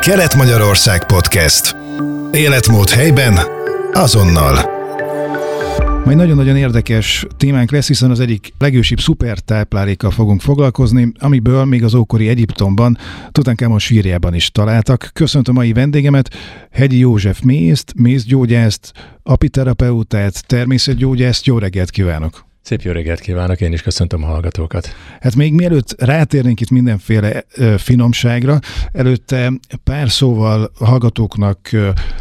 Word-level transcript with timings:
Kelet-Magyarország 0.00 1.06
Podcast. 1.06 1.76
Életmód 2.32 2.88
helyben, 2.88 3.38
azonnal. 3.92 4.54
Majd 6.04 6.16
nagyon-nagyon 6.16 6.56
érdekes 6.56 7.26
témánk 7.36 7.70
lesz, 7.70 7.86
hiszen 7.86 8.10
az 8.10 8.20
egyik 8.20 8.52
legősibb 8.58 9.00
szupertáplálékkal 9.00 10.10
fogunk 10.10 10.40
foglalkozni, 10.40 11.12
amiből 11.18 11.64
még 11.64 11.84
az 11.84 11.94
ókori 11.94 12.28
Egyiptomban, 12.28 12.98
Tutankámon 13.32 13.78
sírjában 13.78 14.34
is 14.34 14.50
találtak. 14.50 15.10
Köszöntöm 15.12 15.56
a 15.56 15.58
mai 15.58 15.72
vendégemet, 15.72 16.34
Hegyi 16.70 16.98
József 16.98 17.40
Mészt, 17.40 17.92
mézgyógyászt, 17.96 18.92
apiterapeutát, 19.22 20.46
természetgyógyászt. 20.46 21.46
Jó 21.46 21.58
reggelt 21.58 21.90
kívánok! 21.90 22.49
Szép 22.62 22.80
jó 22.80 22.92
reggelt 22.92 23.20
kívánok, 23.20 23.60
én 23.60 23.72
is 23.72 23.82
köszöntöm 23.82 24.22
a 24.22 24.26
hallgatókat. 24.26 24.94
Hát 25.20 25.36
még 25.36 25.52
mielőtt 25.52 26.02
rátérnénk 26.02 26.60
itt 26.60 26.70
mindenféle 26.70 27.44
finomságra, 27.76 28.58
előtte 28.92 29.52
pár 29.84 30.10
szóval 30.10 30.70
hallgatóknak 30.74 31.70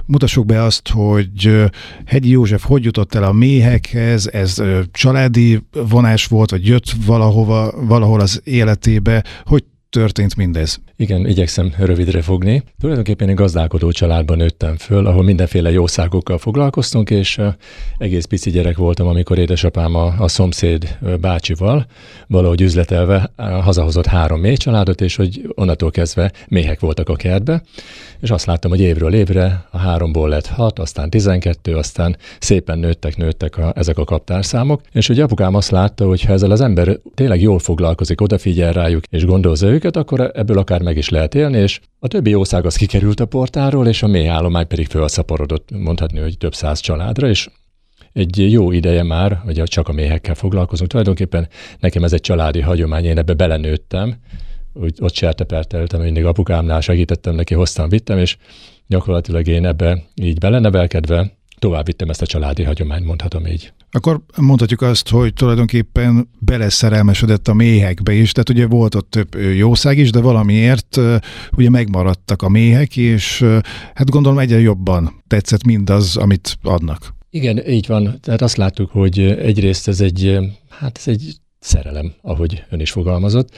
mutassuk 0.06 0.46
be 0.46 0.64
azt, 0.64 0.90
hogy 0.90 1.70
Hegyi 2.06 2.30
József 2.30 2.66
hogy 2.66 2.84
jutott 2.84 3.16
el 3.16 3.24
a 3.24 3.32
méhekhez, 3.32 4.28
ez 4.28 4.64
családi 4.92 5.60
vonás 5.72 6.26
volt, 6.26 6.52
vagy 6.52 6.68
jött 6.68 6.92
valahova, 7.06 7.86
valahol 7.86 8.20
az 8.20 8.42
életébe, 8.44 9.24
hogy 9.44 9.64
történt 9.90 10.36
mindez? 10.36 10.80
Igen, 10.96 11.28
igyekszem 11.28 11.74
rövidre 11.78 12.22
fogni. 12.22 12.64
Tulajdonképpen 12.80 13.30
egy 13.30 13.36
gazdálkodó 13.36 13.92
családban 13.92 14.38
nőttem 14.38 14.78
föl, 14.78 15.06
ahol 15.06 15.24
mindenféle 15.24 15.72
jószágokkal 15.72 16.38
foglalkoztunk, 16.38 17.10
és 17.10 17.42
egész 17.98 18.26
pici 18.26 18.50
gyerek 18.50 18.78
voltam, 18.78 19.08
amikor 19.08 19.38
édesapám 19.38 19.96
a, 19.96 20.14
a 20.18 20.28
szomszéd 20.28 20.98
bácsival 21.22 21.86
valahogy 22.28 22.62
üzletelve 22.62 23.32
hazahozott 23.38 24.06
három 24.06 24.40
méh 24.40 24.58
családot, 24.58 25.02
és 25.02 25.16
hogy 25.16 25.52
onnantól 25.56 25.92
kezdve 25.92 26.32
méhek 26.48 26.80
voltak 26.80 27.10
a 27.10 27.16
kertbe, 27.16 27.64
és 28.20 28.30
azt 28.30 28.46
láttam, 28.46 28.72
hogy 28.72 28.82
évről 28.82 29.14
évre 29.14 29.66
a 29.72 29.78
háromból 29.78 30.30
lett 30.30 30.48
hat, 30.48 30.80
aztán 30.80 31.10
tizenkettő, 31.10 31.76
aztán 31.76 32.18
szépen 32.40 32.80
nőttek, 32.80 33.18
nőttek 33.18 33.58
a, 33.58 33.74
ezek 33.76 33.98
a 33.98 34.04
kaptárszámok, 34.04 34.82
és 34.92 35.08
hogy 35.08 35.20
apukám 35.20 35.56
azt 35.56 35.72
látta, 35.72 36.06
hogy 36.06 36.22
ha 36.22 36.34
ezzel 36.34 36.52
az 36.52 36.62
ember 36.62 37.00
tényleg 37.16 37.42
jól 37.42 37.60
foglalkozik, 37.60 38.22
odafigyel 38.22 38.74
rájuk, 38.74 39.04
és 39.10 39.26
gondozza 39.26 39.68
őket, 39.80 39.96
akkor 39.96 40.32
ebből 40.34 40.58
akár 40.58 40.82
meg 40.82 40.98
is 40.98 41.10
lehet 41.10 41.36
élni, 41.36 41.58
és 41.58 41.80
a 42.00 42.08
többi 42.08 42.36
ország 42.36 42.66
az 42.66 42.76
kikerült 42.76 43.20
a 43.20 43.26
portáról, 43.26 43.88
és 43.88 44.04
a 44.04 44.08
mélyállomány 44.08 44.68
pedig 44.68 44.88
felszaporodott, 44.88 45.70
mondhatni, 45.72 46.20
hogy 46.20 46.38
több 46.38 46.54
száz 46.54 46.80
családra, 46.80 47.28
és 47.28 47.50
egy 48.14 48.52
jó 48.52 48.72
ideje 48.72 49.04
már, 49.04 49.42
hogy 49.46 49.64
csak 49.64 49.88
a 49.88 49.92
méhekkel 49.92 50.36
foglalkozunk. 50.36 50.90
Tulajdonképpen 50.90 51.48
nekem 51.80 52.04
ez 52.04 52.14
egy 52.14 52.22
családi 52.22 52.62
hagyomány, 52.62 53.06
én 53.06 53.18
ebbe 53.18 53.34
belenőttem, 53.34 54.16
úgy 54.74 54.98
ott 55.00 55.14
serteperteltem, 55.14 56.02
mindig 56.02 56.26
apukámnál 56.26 56.82
segítettem 56.82 57.36
neki, 57.36 57.54
hoztam, 57.54 57.90
vittem, 57.90 58.18
és 58.18 58.38
gyakorlatilag 58.88 59.48
én 59.48 59.66
ebbe 59.66 60.04
így 60.22 60.38
belenevelkedve 60.38 61.38
tovább 61.60 61.86
vittem 61.86 62.10
ezt 62.10 62.22
a 62.22 62.26
családi 62.26 62.64
hagyományt, 62.64 63.06
mondhatom 63.06 63.46
így. 63.46 63.74
Akkor 63.92 64.22
mondhatjuk 64.38 64.82
azt, 64.82 65.10
hogy 65.10 65.34
tulajdonképpen 65.34 66.30
beleszerelmesedett 66.40 67.48
a 67.48 67.54
méhekbe 67.54 68.14
is, 68.14 68.32
tehát 68.32 68.50
ugye 68.50 68.68
volt 68.68 68.96
ott 68.96 69.10
több 69.10 69.36
jószág 69.56 69.98
is, 69.98 70.12
de 70.12 70.20
valamiért 70.20 71.00
ugye 71.52 71.70
megmaradtak 71.70 72.42
a 72.42 72.50
méhek, 72.50 72.98
és 72.98 73.46
hát 73.94 74.10
gondolom 74.10 74.40
egyre 74.40 74.60
jobban 74.60 75.24
tetszett 75.28 75.64
mindaz, 75.64 76.18
amit 76.18 76.58
adnak. 76.62 77.14
Igen, 77.30 77.68
így 77.68 77.88
van. 77.88 78.20
Tehát 78.22 78.42
azt 78.42 78.58
láttuk, 78.58 78.92
hogy 78.92 79.20
egyrészt 79.20 79.88
ez 79.88 80.02
egy, 80.02 80.38
hát 80.70 80.98
ez 80.98 81.08
egy 81.08 81.36
szerelem, 81.60 82.14
ahogy 82.22 82.64
ön 82.70 82.80
is 82.80 82.92
fogalmazott. 82.92 83.56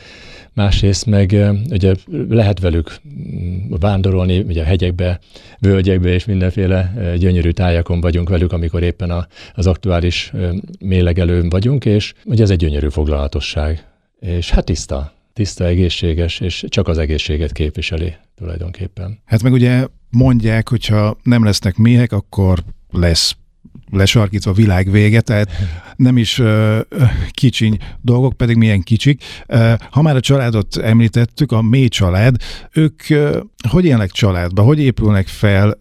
Másrészt 0.53 1.05
meg 1.05 1.35
ugye 1.69 1.94
lehet 2.30 2.59
velük 2.59 2.95
mm, 3.07 3.73
vándorolni, 3.80 4.39
ugye 4.39 4.61
a 4.61 4.66
hegyekbe, 4.66 5.19
völgyekbe 5.59 6.09
és 6.09 6.25
mindenféle 6.25 6.94
gyönyörű 7.17 7.49
tájakon 7.49 8.02
vagyunk 8.02 8.29
velük, 8.29 8.52
amikor 8.52 8.83
éppen 8.83 9.09
a, 9.09 9.27
az 9.53 9.67
aktuális 9.67 10.31
mélegelőn 10.79 11.50
vagyunk, 11.50 11.85
és 11.85 12.13
ugye 12.25 12.44
ez 12.44 12.50
egy 12.50 12.57
gyönyörű 12.57 12.90
foglalatosság. 12.90 13.85
És 14.19 14.50
hát 14.50 14.66
tiszta, 14.66 15.13
tiszta, 15.34 15.66
egészséges, 15.66 16.40
és 16.40 16.66
csak 16.67 16.88
az 16.88 16.97
egészséget 16.97 17.51
képviseli 17.51 18.13
tulajdonképpen. 18.35 19.19
Hát 19.25 19.44
meg 19.44 19.51
ugye 19.51 19.88
mondják, 20.09 20.69
hogyha 20.69 21.17
nem 21.23 21.44
lesznek 21.44 21.78
méhek, 21.78 22.11
akkor 22.11 22.63
lesz 22.91 23.35
lesarkítva 23.91 24.53
világ 24.53 24.91
vége, 24.91 25.22
tehát 25.22 25.50
nem 25.96 26.18
is 26.18 26.41
kicsiny 27.31 27.78
dolgok, 28.02 28.34
pedig 28.34 28.56
milyen 28.56 28.81
kicsik. 28.81 29.24
Ha 29.91 30.02
már 30.02 30.16
a 30.16 30.19
családot 30.19 30.78
említettük, 30.78 31.52
a 31.52 31.62
mély 31.62 31.88
család, 31.88 32.35
ők 32.72 33.02
uh, 33.09 33.35
hogy 33.69 33.85
élnek 33.85 34.12
családba, 34.12 34.62
hogy 34.62 34.79
épülnek 34.79 35.28
fel, 35.28 35.79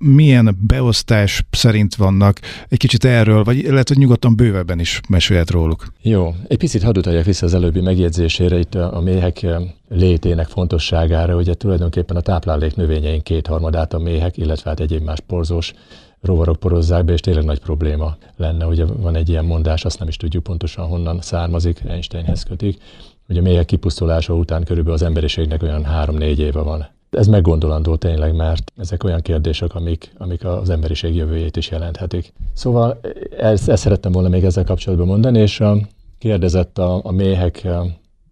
milyen 0.00 0.58
beosztás 0.66 1.44
szerint 1.50 1.94
vannak, 1.94 2.40
egy 2.68 2.78
kicsit 2.78 3.04
erről, 3.04 3.44
vagy 3.44 3.62
lehet, 3.62 3.88
hogy 3.88 3.96
nyugodtan 3.96 4.36
bővebben 4.36 4.80
is 4.80 5.00
mesélhet 5.08 5.50
róluk. 5.50 5.92
Jó, 6.02 6.34
egy 6.48 6.58
picit 6.58 6.82
hadd 6.82 6.98
utaljak 6.98 7.24
vissza 7.24 7.46
az 7.46 7.54
előbbi 7.54 7.80
megjegyzésére, 7.80 8.58
itt 8.58 8.74
a 8.74 9.00
méhek 9.04 9.46
létének 9.88 10.46
fontosságára, 10.46 11.36
ugye 11.36 11.54
tulajdonképpen 11.54 12.16
a 12.16 12.20
táplálék 12.20 12.76
növényeink 12.76 13.24
kétharmadát 13.24 13.94
a 13.94 13.98
méhek, 13.98 14.36
illetve 14.36 14.70
hát 14.70 14.80
egyéb 14.80 15.02
más 15.02 15.20
porzós 15.26 15.72
rovarok 16.22 16.56
porozzák 16.56 17.04
be, 17.04 17.12
és 17.12 17.20
tényleg 17.20 17.44
nagy 17.44 17.60
probléma 17.60 18.16
lenne. 18.36 18.66
Ugye 18.66 18.84
van 18.84 19.14
egy 19.14 19.28
ilyen 19.28 19.44
mondás, 19.44 19.84
azt 19.84 19.98
nem 19.98 20.08
is 20.08 20.16
tudjuk 20.16 20.42
pontosan 20.42 20.86
honnan 20.86 21.20
származik, 21.20 21.82
Einsteinhez 21.86 22.42
kötik, 22.42 22.82
hogy 23.26 23.38
a 23.38 23.42
mélyek 23.42 23.64
kipusztulása 23.66 24.34
után 24.34 24.64
körülbelül 24.64 24.94
az 24.94 25.02
emberiségnek 25.02 25.62
olyan 25.62 25.84
három-négy 25.84 26.38
éve 26.38 26.60
van. 26.60 26.86
Ez 27.10 27.26
meggondolandó 27.26 27.96
tényleg, 27.96 28.34
mert 28.34 28.72
ezek 28.76 29.04
olyan 29.04 29.20
kérdések, 29.20 29.74
amik, 29.74 30.12
amik 30.18 30.44
az 30.44 30.70
emberiség 30.70 31.14
jövőjét 31.14 31.56
is 31.56 31.70
jelenthetik. 31.70 32.32
Szóval 32.52 33.00
ezt, 33.38 33.68
ezt 33.68 33.82
szerettem 33.82 34.12
volna 34.12 34.28
még 34.28 34.44
ezzel 34.44 34.64
kapcsolatban 34.64 35.06
mondani, 35.06 35.38
és 35.38 35.62
kérdezett 36.18 36.78
a, 36.78 37.00
a 37.04 37.10
méhek 37.10 37.68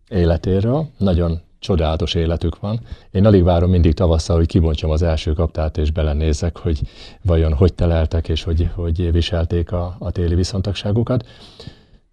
életéről. 0.09 0.87
Nagyon 0.99 1.41
csodálatos 1.60 2.15
életük 2.15 2.60
van. 2.60 2.81
Én 3.10 3.26
alig 3.26 3.43
várom 3.43 3.71
mindig 3.71 3.94
tavasszal, 3.94 4.37
hogy 4.37 4.47
kibontjam 4.47 4.91
az 4.91 5.03
első 5.03 5.32
kaptát, 5.32 5.78
és 5.78 5.91
belenézek, 5.91 6.59
hogy 6.59 6.81
vajon 7.22 7.54
hogy 7.54 7.75
teleltek, 7.75 8.28
és 8.28 8.43
hogy, 8.43 8.69
hogy 8.75 9.12
viselték 9.12 9.72
a, 9.72 9.97
a 9.98 10.10
téli 10.10 10.34
viszontagságukat. 10.34 11.26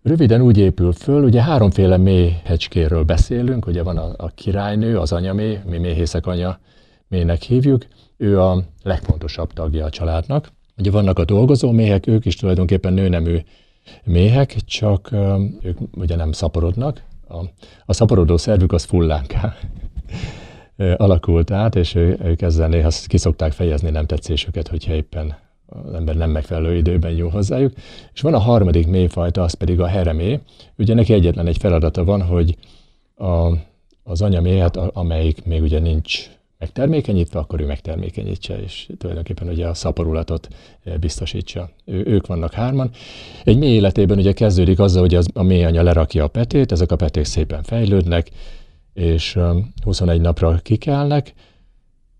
Röviden 0.04 0.42
úgy 0.42 0.58
épül 0.58 0.92
föl, 0.92 1.24
ugye 1.24 1.42
háromféle 1.42 1.98
méhecskéről 1.98 3.04
beszélünk, 3.04 3.66
ugye 3.66 3.84
van 3.84 3.98
a, 3.98 4.14
a 4.18 4.28
királynő, 4.36 4.98
az 5.00 5.12
anyamé, 5.12 5.60
mi 5.66 5.78
méhészek 5.78 6.26
anya 6.26 6.60
mének 7.08 7.42
hívjuk, 7.42 7.86
ő 8.18 8.42
a 8.42 8.64
legfontosabb 8.84 9.54
tagja 9.54 9.86
a 9.86 9.90
családnak. 9.90 10.52
Ugye 10.78 10.92
vannak 10.92 11.20
a 11.20 11.26
dolgozó 11.26 11.72
méhek, 11.72 12.08
ők 12.08 12.26
is 12.26 12.36
tulajdonképpen 12.36 12.94
nőnemű 12.94 13.38
méhek, 14.04 14.56
csak 14.66 15.10
ők 15.62 15.78
ugye 15.96 16.16
nem 16.16 16.32
szaporodnak, 16.32 17.04
a, 17.28 17.44
a 17.86 17.94
szaporodó 17.94 18.38
szervük 18.38 18.72
az 18.72 18.84
fullánká 18.84 19.56
alakult 20.98 21.52
át, 21.52 21.76
és 21.76 21.96
ők 21.96 22.42
ezzel 22.42 22.68
néha 22.68 22.90
kiszokták 23.08 23.52
fejezni 23.52 23.90
nem 23.90 24.06
tetszésüket, 24.06 24.68
hogyha 24.68 24.94
éppen 24.94 25.36
az 25.66 25.94
ember 25.94 26.16
nem 26.16 26.30
megfelelő 26.30 26.76
időben 26.76 27.12
jó 27.12 27.30
hozzájuk. 27.30 27.74
És 28.14 28.22
van 28.22 28.34
a 28.34 28.40
harmadik 28.40 28.88
mélyfajta, 28.88 29.44
az 29.44 29.54
pedig 29.54 29.80
a 29.80 29.88
heremé. 29.88 30.40
Ugye 30.78 30.94
neki 30.94 31.14
egyetlen 31.14 31.48
egy 31.48 31.58
feladata 31.58 32.04
van, 32.04 32.22
hogy 32.22 32.58
a, 33.16 33.52
az 34.04 34.22
anyaméhet, 34.22 34.76
amelyik 34.76 35.46
még 35.46 35.62
ugye 35.62 35.80
nincs 35.80 36.30
megtermékenyítve, 36.60 37.40
akkor 37.40 37.62
ő 37.62 37.66
megtermékenyítse, 37.66 38.62
és 38.62 38.90
tulajdonképpen 38.98 39.48
ugye 39.48 39.68
a 39.68 39.74
szaporulatot 39.74 40.48
eh, 40.84 40.98
biztosítsa. 40.98 41.70
Ő, 41.86 42.04
ők 42.06 42.28
vannak 42.28 42.54
hárman. 42.54 42.92
Egy 43.44 43.58
mély 43.58 43.74
életében 43.74 44.18
ugye 44.18 44.34
kezdődik 44.34 44.80
azzal, 44.80 45.02
hogy 45.02 45.16
az, 45.16 45.28
a 45.34 45.44
mély 45.44 45.64
anya 45.64 45.84
lerakja 45.84 46.24
a 46.24 46.28
petét, 46.28 46.72
ezek 46.72 46.92
a 46.92 46.96
peték 46.96 47.26
szépen 47.26 47.64
fejlődnek, 47.64 48.30
és 48.94 49.40
21 49.84 50.22
napra 50.22 50.60
kikelnek, 50.64 51.34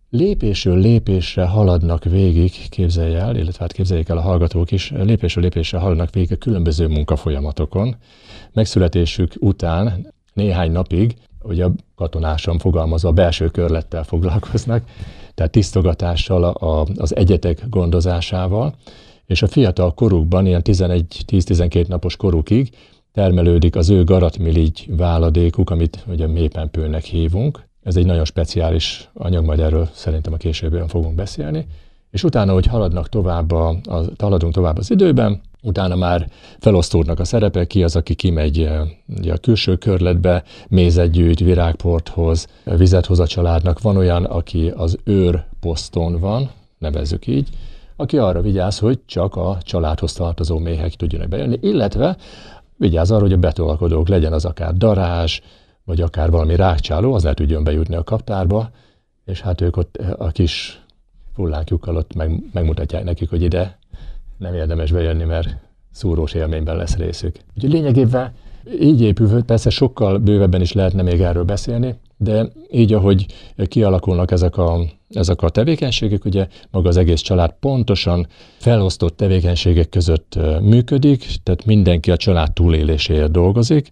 lépésről 0.10 0.78
lépésre 0.78 1.46
haladnak 1.46 2.04
végig, 2.04 2.70
képzelj 2.70 3.16
el, 3.16 3.36
illetve 3.36 3.60
hát 3.60 3.72
képzeljék 3.72 4.10
el 4.10 4.18
a 4.18 4.22
hallgatók 4.22 4.72
is, 4.72 4.92
lépésről 4.92 5.44
lépésre 5.44 5.78
haladnak 5.78 6.14
végig 6.14 6.32
a 6.32 6.36
különböző 6.36 6.88
munkafolyamatonkon. 6.88 7.96
Megszületésük 8.54 9.34
után 9.40 10.14
néhány 10.34 10.72
napig 10.72 11.16
hogy 11.48 11.62
a 11.62 11.72
katonásan 11.96 12.58
fogalmazva 12.58 13.12
belső 13.12 13.48
körlettel 13.48 14.04
foglalkoznak, 14.04 14.84
tehát 15.34 15.52
tisztogatással, 15.52 16.44
a, 16.44 16.88
az 16.96 17.16
egyetek 17.16 17.66
gondozásával, 17.70 18.74
és 19.26 19.42
a 19.42 19.48
fiatal 19.48 19.94
korukban, 19.94 20.46
ilyen 20.46 20.62
11-10-12 20.64 21.88
napos 21.88 22.16
korukig 22.16 22.70
termelődik 23.14 23.76
az 23.76 23.90
ő 23.90 24.04
garatmiligy 24.04 24.86
váladékuk, 24.98 25.70
amit 25.70 26.06
ugye 26.08 26.28
mépempőnek 26.28 27.04
hívunk. 27.04 27.66
Ez 27.84 27.96
egy 27.96 28.06
nagyon 28.06 28.26
speciális 28.26 29.10
anyag, 29.14 29.46
majd 29.46 29.60
erről 29.60 29.90
szerintem 29.94 30.34
a 30.34 30.38
későbbiben 30.38 30.88
fogunk 30.88 31.16
beszélni. 31.16 31.68
És 32.12 32.24
utána, 32.24 32.54
hogy 32.54 32.66
haladnak 32.66 33.10
tovább 33.10 33.52
a, 33.52 33.68
a, 33.84 34.02
haladunk 34.18 34.54
tovább 34.54 34.78
az 34.78 34.92
időben, 34.92 35.42
utána 35.68 35.96
már 35.96 36.30
felosztódnak 36.60 37.20
a 37.20 37.26
szerepek, 37.26 37.68
ki 37.68 37.84
az, 37.84 37.96
aki 37.96 38.16
kimegy 38.16 38.62
eh, 38.62 38.82
a 39.32 39.38
külső 39.42 39.76
körletbe, 39.76 40.44
mézet 40.68 41.12
gyűjt, 41.12 41.40
virágporthoz, 41.40 42.48
vizet 42.64 43.06
hoz 43.06 43.20
a 43.20 43.28
családnak. 43.28 43.82
Van 43.82 43.98
olyan, 43.98 44.24
aki 44.24 44.72
az 44.76 44.98
őr 45.04 45.46
poszton 45.60 46.20
van, 46.20 46.50
nevezzük 46.78 47.28
így, 47.28 47.50
aki 47.96 48.18
arra 48.18 48.42
vigyáz, 48.42 48.80
hogy 48.80 49.00
csak 49.06 49.36
a 49.36 49.58
családhoz 49.62 50.14
tartozó 50.14 50.58
méhek 50.58 50.94
tudjanak 50.94 51.28
bejönni, 51.28 51.58
illetve 51.62 52.18
vigyáz 52.78 53.12
arra, 53.12 53.22
hogy 53.22 53.34
a 53.34 53.38
betolkodók 53.38 54.08
legyen 54.08 54.34
az 54.34 54.46
akár 54.46 54.74
darázs, 54.74 55.40
vagy 55.84 56.02
akár 56.02 56.32
valami 56.32 56.56
rákcsáló, 56.56 57.14
az 57.14 57.24
ne 57.24 57.34
tudjon 57.34 57.64
bejutni 57.64 57.96
a 57.96 58.04
kaptárba, 58.04 58.70
és 59.26 59.42
hát 59.42 59.62
ők 59.62 59.78
ott 59.78 59.98
a 60.18 60.28
kis 60.28 60.82
fullánkjukkal 61.34 61.96
ott 61.96 62.14
meg, 62.14 62.44
megmutatják 62.54 63.04
nekik, 63.04 63.30
hogy 63.30 63.42
ide 63.42 63.78
nem 64.38 64.54
érdemes 64.54 64.92
bejönni, 64.92 65.24
mert 65.24 65.56
szúrós 65.92 66.34
élményben 66.34 66.76
lesz 66.76 66.96
részük. 66.96 67.36
Úgyhogy 67.56 67.72
lényegében 67.72 68.32
így 68.82 69.02
épül, 69.02 69.44
persze 69.44 69.70
sokkal 69.70 70.18
bővebben 70.18 70.62
is 70.62 70.72
lehetne 70.72 71.02
még 71.02 71.22
erről 71.22 71.44
beszélni, 71.44 71.96
de 72.18 72.48
így, 72.72 72.94
ahogy 72.94 73.26
kialakulnak 73.68 74.32
ezek 74.32 74.58
a, 74.58 74.80
ezek 75.10 75.42
a 75.42 75.50
tevékenységek, 75.50 76.26
ugye 76.26 76.48
maga 76.72 76.88
az 76.88 76.98
egész 76.98 77.22
család 77.22 77.54
pontosan 77.60 78.28
felosztott 78.58 79.18
tevékenységek 79.18 79.90
között 79.90 80.40
működik, 80.62 81.26
tehát 81.44 81.66
mindenki 81.66 82.12
a 82.12 82.18
család 82.18 82.54
túléléséért 82.54 83.32
dolgozik. 83.32 83.92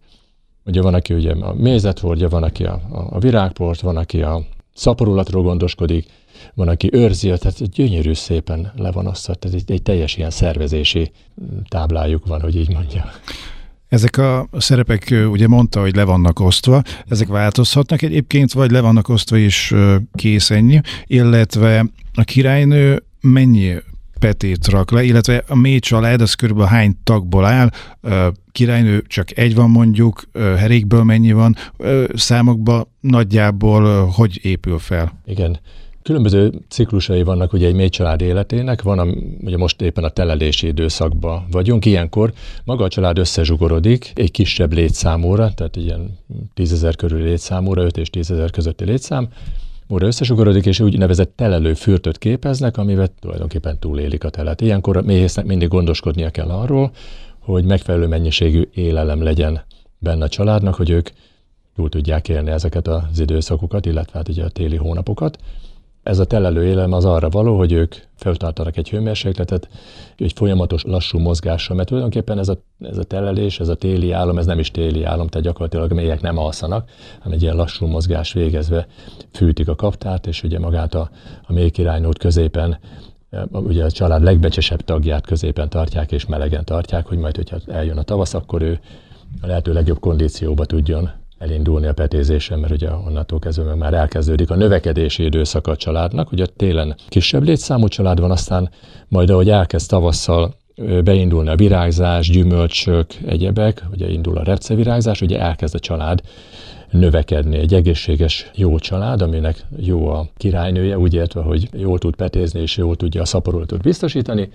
Ugye 0.65 0.81
van, 0.81 0.93
aki 0.93 1.13
ugye 1.13 1.31
a 1.31 1.53
mézet 1.53 1.99
hordja, 1.99 2.29
van, 2.29 2.43
aki 2.43 2.63
a, 2.63 2.81
a 3.09 3.19
virágport, 3.19 3.79
van, 3.79 3.97
aki 3.97 4.21
a 4.21 4.41
szaporulatról 4.73 5.43
gondoskodik, 5.43 6.05
van, 6.53 6.67
aki 6.67 6.89
őrzi, 6.91 7.27
tehát 7.27 7.69
gyönyörű 7.69 8.13
szépen 8.13 8.71
le 8.75 8.91
van 8.91 9.07
osztva, 9.07 9.33
tehát 9.33 9.57
egy, 9.57 9.71
egy 9.71 9.81
teljes 9.81 10.17
ilyen 10.17 10.29
szervezési 10.29 11.11
táblájuk 11.67 12.25
van, 12.25 12.41
hogy 12.41 12.55
így 12.55 12.69
mondja. 12.69 13.11
Ezek 13.87 14.17
a 14.17 14.47
szerepek, 14.51 15.15
ugye 15.31 15.47
mondta, 15.47 15.79
hogy 15.79 15.95
le 15.95 16.03
vannak 16.03 16.39
osztva, 16.39 16.81
ezek 17.07 17.27
változhatnak 17.27 18.01
egyébként, 18.01 18.53
vagy 18.53 18.71
le 18.71 18.81
vannak 18.81 19.09
osztva 19.09 19.37
is 19.37 19.73
kész 20.13 20.49
ennyi, 20.49 20.81
illetve 21.05 21.85
a 22.13 22.23
királynő 22.23 23.03
mennyi 23.21 23.75
petét 24.19 24.67
rak 24.67 24.91
le, 24.91 25.03
illetve 25.03 25.43
a 25.47 25.55
mély 25.55 25.79
család 25.79 26.21
az 26.21 26.33
körülbelül 26.33 26.69
hány 26.69 26.97
tagból 27.03 27.45
áll, 27.45 27.69
királynő 28.51 29.01
csak 29.07 29.37
egy 29.37 29.55
van 29.55 29.69
mondjuk, 29.69 30.23
herékből 30.33 31.03
mennyi 31.03 31.31
van, 31.31 31.55
számokban 32.13 32.87
nagyjából 32.99 34.05
hogy 34.05 34.45
épül 34.45 34.79
fel? 34.79 35.21
Igen, 35.25 35.59
Különböző 36.05 36.51
ciklusai 36.69 37.23
vannak 37.23 37.53
ugye 37.53 37.67
egy 37.67 37.73
mély 37.73 37.89
család 37.89 38.21
életének, 38.21 38.81
van, 38.81 38.99
a, 38.99 39.05
ugye 39.41 39.57
most 39.57 39.81
éppen 39.81 40.03
a 40.03 40.09
telelési 40.09 40.67
időszakban 40.67 41.45
vagyunk, 41.51 41.85
ilyenkor 41.85 42.33
maga 42.63 42.83
a 42.83 42.87
család 42.87 43.17
összezsugorodik 43.17 44.11
egy 44.15 44.31
kisebb 44.31 44.73
létszámúra, 44.73 45.53
tehát 45.53 45.75
ilyen 45.75 46.17
tízezer 46.53 46.95
körüli 46.95 47.23
létszámúra, 47.23 47.83
5 47.83 47.97
és 47.97 48.09
tízezer 48.09 48.49
közötti 48.49 48.85
létszám, 48.85 49.27
óra 49.89 50.05
összesugorodik, 50.05 50.65
és 50.65 50.79
úgynevezett 50.79 51.35
telelő 51.35 51.73
fürtöt 51.73 52.17
képeznek, 52.17 52.77
amivel 52.77 53.07
tulajdonképpen 53.19 53.79
túlélik 53.79 54.23
a 54.23 54.29
telet. 54.29 54.61
Ilyenkor 54.61 54.97
a 54.97 55.01
méhésznek 55.01 55.45
mindig 55.45 55.67
gondoskodnia 55.67 56.29
kell 56.29 56.49
arról, 56.49 56.91
hogy 57.39 57.63
megfelelő 57.63 58.07
mennyiségű 58.07 58.69
élelem 58.73 59.23
legyen 59.23 59.61
benne 59.97 60.23
a 60.23 60.29
családnak, 60.29 60.75
hogy 60.75 60.89
ők 60.89 61.09
túl 61.75 61.89
tudják 61.89 62.29
élni 62.29 62.51
ezeket 62.51 62.87
az 62.87 63.19
időszakokat, 63.19 63.85
illetve 63.85 64.17
hát 64.17 64.29
ugye 64.29 64.43
a 64.43 64.49
téli 64.49 64.75
hónapokat. 64.75 65.37
Ez 66.05 66.19
a 66.19 66.25
telelő 66.25 66.65
élelem 66.65 66.91
az 66.91 67.05
arra 67.05 67.29
való, 67.29 67.57
hogy 67.57 67.71
ők 67.71 67.95
feltartanak 68.15 68.77
egy 68.77 68.89
hőmérsékletet, 68.89 69.69
egy 70.17 70.33
folyamatos 70.35 70.83
lassú 70.83 71.19
mozgással, 71.19 71.75
mert 71.75 71.87
tulajdonképpen 71.87 72.39
ez 72.39 72.49
a, 72.49 72.57
ez 72.79 72.97
a 72.97 73.03
telelés, 73.03 73.59
ez 73.59 73.67
a 73.67 73.75
téli 73.75 74.11
álom, 74.11 74.37
ez 74.37 74.45
nem 74.45 74.59
is 74.59 74.71
téli 74.71 75.03
álom, 75.03 75.27
tehát 75.27 75.45
gyakorlatilag 75.45 75.91
a 75.91 75.93
mélyek 75.93 76.21
nem 76.21 76.37
alszanak, 76.37 76.89
hanem 77.19 77.37
egy 77.37 77.43
ilyen 77.43 77.55
lassú 77.55 77.85
mozgás 77.85 78.33
végezve 78.33 78.87
fűtik 79.31 79.67
a 79.67 79.75
kaptárt, 79.75 80.27
és 80.27 80.43
ugye 80.43 80.59
magát 80.59 80.93
a, 80.93 81.09
a 81.47 81.53
mélykirálynót 81.53 82.17
középen 82.17 82.79
ugye 83.51 83.83
a 83.83 83.91
család 83.91 84.23
legbecsesebb 84.23 84.81
tagját 84.81 85.25
középen 85.25 85.69
tartják 85.69 86.11
és 86.11 86.25
melegen 86.25 86.65
tartják, 86.65 87.05
hogy 87.05 87.17
majd, 87.17 87.35
hogyha 87.35 87.57
eljön 87.67 87.97
a 87.97 88.03
tavasz, 88.03 88.33
akkor 88.33 88.61
ő 88.61 88.79
a 89.41 89.47
lehető 89.47 89.73
legjobb 89.73 89.99
kondícióba 89.99 90.65
tudjon 90.65 91.09
elindulni 91.37 91.87
a 91.87 91.93
petézésen, 91.93 92.59
mert 92.59 92.73
ugye 92.73 92.91
onnantól 92.91 93.39
kezdve 93.39 93.75
már 93.75 93.93
elkezdődik 93.93 94.49
a 94.49 94.55
növekedési 94.55 95.23
időszak 95.23 95.67
a 95.67 95.75
családnak, 95.75 96.31
ugye 96.31 96.45
télen 96.45 96.95
kisebb 97.07 97.43
létszámú 97.43 97.87
család 97.87 98.19
van, 98.19 98.31
aztán 98.31 98.69
majd 99.07 99.29
ahogy 99.29 99.49
elkezd 99.49 99.89
tavasszal 99.89 100.53
beindulni 101.03 101.49
a 101.49 101.55
virágzás, 101.55 102.29
gyümölcsök, 102.29 103.13
egyebek, 103.25 103.83
ugye 103.91 104.09
indul 104.09 104.37
a 104.37 104.43
repcevirágzás, 104.43 105.21
ugye 105.21 105.39
elkezd 105.39 105.75
a 105.75 105.79
család 105.79 106.21
növekedni. 106.89 107.57
Egy 107.57 107.73
egészséges, 107.73 108.51
jó 108.55 108.79
család, 108.79 109.21
aminek 109.21 109.65
jó 109.77 110.07
a 110.07 110.27
királynője, 110.37 110.97
úgy 110.97 111.13
értve, 111.13 111.41
hogy 111.41 111.69
jól 111.73 111.97
tud 111.97 112.15
petézni 112.15 112.61
és 112.61 112.77
jól 112.77 112.95
tudja 112.95 113.21
a 113.21 113.25
szaporulatot 113.25 113.81
biztosítani, 113.81 114.49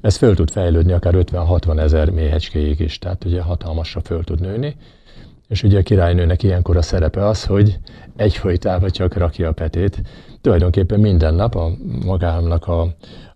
ez 0.00 0.16
föl 0.16 0.34
tud 0.34 0.50
fejlődni 0.50 0.92
akár 0.92 1.14
50-60 1.16 1.80
ezer 1.80 2.10
méhecskéig 2.10 2.80
is, 2.80 2.98
tehát 2.98 3.24
ugye 3.24 3.40
hatalmasra 3.40 4.00
föl 4.00 4.24
tud 4.24 4.40
nőni. 4.40 4.76
És 5.52 5.62
ugye 5.62 5.78
a 5.78 5.82
királynőnek 5.82 6.42
ilyenkor 6.42 6.76
a 6.76 6.82
szerepe 6.82 7.26
az, 7.26 7.44
hogy 7.44 7.78
egyfolytában 8.16 8.90
csak 8.90 9.14
rakja 9.14 9.48
a 9.48 9.52
petét. 9.52 10.02
Tulajdonképpen 10.40 11.00
minden 11.00 11.34
nap 11.34 11.54
a 11.54 11.70
magának 12.04 12.66
a, 12.66 12.94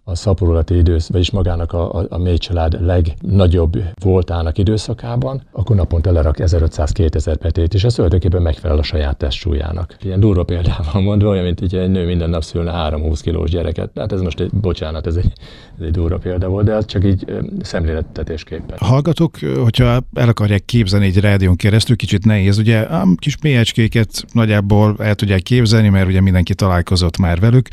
a 0.08 0.14
szaporulati 0.14 0.76
idősz, 0.76 1.08
vagyis 1.08 1.30
magának 1.30 1.72
a, 1.72 1.94
a, 1.94 2.06
a 2.08 2.18
mély 2.18 2.36
család 2.36 2.84
legnagyobb 2.84 3.82
voltának 4.02 4.58
időszakában, 4.58 5.42
akkor 5.52 5.76
naponta 5.76 6.12
lerak 6.12 6.36
1500-2000 6.38 7.36
petét, 7.40 7.74
és 7.74 7.84
ez 7.84 7.94
tulajdonképpen 7.94 8.42
megfelel 8.42 8.78
a 8.78 8.82
saját 8.82 9.16
testsúlyának. 9.16 9.96
Ilyen 10.02 10.20
durva 10.20 10.44
példával 10.44 11.02
mondva, 11.02 11.28
olyan, 11.28 11.44
mint 11.44 11.60
egy 11.60 11.90
nő 11.90 12.06
minden 12.06 12.30
nap 12.30 12.44
szülne 12.44 12.90
3-20 12.90 13.18
kilós 13.22 13.50
gyereket. 13.50 13.90
Tehát 13.90 14.12
ez 14.12 14.20
most 14.20 14.40
egy, 14.40 14.50
bocsánat, 14.50 15.06
ez 15.06 15.16
egy, 15.16 15.32
ez 15.78 15.86
egy 15.86 15.90
durva 15.90 16.18
példa 16.18 16.48
volt, 16.48 16.64
de 16.64 16.72
ez 16.72 16.84
csak 16.84 17.04
így 17.04 17.24
szemlélettetésképpen. 17.60 18.76
Hallgatok, 18.80 19.36
hogyha 19.62 20.00
el 20.14 20.28
akarják 20.28 20.64
képzelni 20.64 21.06
egy 21.06 21.20
rádión 21.20 21.56
keresztül, 21.56 21.96
kicsit 21.96 22.24
nehéz, 22.24 22.58
ugye 22.58 22.78
a 22.80 23.06
kis 23.16 23.36
mélyecskéket 23.42 24.24
nagyjából 24.32 24.94
el 24.98 25.14
tudják 25.14 25.42
képzelni, 25.42 25.88
mert 25.88 26.08
ugye 26.08 26.20
mindenki 26.20 26.54
találkozott 26.54 27.18
már 27.18 27.40
velük, 27.40 27.68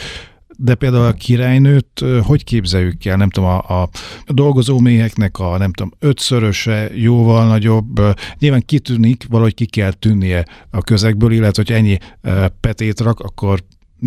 de 0.63 0.75
például 0.75 1.05
a 1.05 1.11
királynőt 1.11 2.03
hogy 2.23 2.43
képzeljük 2.43 3.05
el? 3.05 3.17
Nem 3.17 3.29
tudom, 3.29 3.49
a, 3.49 3.81
a 3.81 3.89
dolgozó 4.27 4.79
méheknek 4.79 5.39
a 5.39 5.57
nem 5.57 5.73
tudom, 5.73 5.91
ötszöröse, 5.99 6.89
jóval 6.95 7.47
nagyobb. 7.47 8.01
Nyilván 8.39 8.63
kitűnik, 8.65 9.25
valahogy 9.29 9.53
ki 9.53 9.65
kell 9.65 9.91
tűnnie 9.91 10.45
a 10.71 10.81
közegből, 10.81 11.31
illetve 11.31 11.63
hogy 11.65 11.75
ennyi 11.75 11.97
petét 12.59 12.99
rak, 12.99 13.19
akkor 13.19 13.59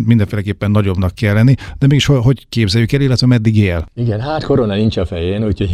mindenféleképpen 0.05 0.71
nagyobbnak 0.71 1.15
kell 1.15 1.33
lenni, 1.33 1.53
de 1.79 1.87
mégis 1.87 2.05
hogy 2.05 2.47
képzeljük 2.49 2.91
el, 2.91 3.01
illetve 3.01 3.27
meddig 3.27 3.57
él? 3.57 3.85
Igen, 3.95 4.19
hát 4.19 4.43
korona 4.43 4.75
nincs 4.75 4.97
a 4.97 5.05
fején, 5.05 5.45
úgyhogy 5.45 5.71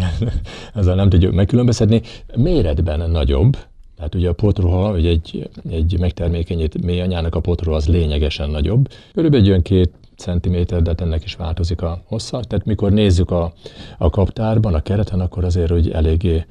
ezzel 0.73 0.95
nem 1.01 1.09
tudjuk 1.09 1.33
megkülönböztetni. 1.33 2.01
Méretben 2.35 3.09
nagyobb, 3.09 3.57
tehát 3.95 4.15
ugye 4.15 4.29
a 4.29 4.33
potruha, 4.33 4.91
vagy 4.91 5.05
egy, 5.05 5.49
egy 5.69 5.99
megtermékenyít 5.99 6.83
mély 6.85 7.01
anyának 7.01 7.35
a 7.35 7.39
potruha 7.39 7.75
az 7.75 7.87
lényegesen 7.87 8.49
nagyobb. 8.49 8.87
Körülbelül 9.13 9.45
egy 9.45 9.49
olyan 9.49 9.61
két 9.61 9.91
centiméter, 10.23 10.81
de 10.81 10.93
ennek 10.97 11.23
is 11.23 11.35
változik 11.35 11.81
a 11.81 12.01
hossza. 12.05 12.39
Tehát 12.39 12.65
mikor 12.65 12.91
nézzük 12.91 13.31
a, 13.31 13.53
a 13.97 14.09
kaptárban, 14.09 14.73
a 14.73 14.81
kereten, 14.81 15.19
akkor 15.19 15.43
azért, 15.43 15.69
hogy 15.69 15.91
eléggé 15.91 16.45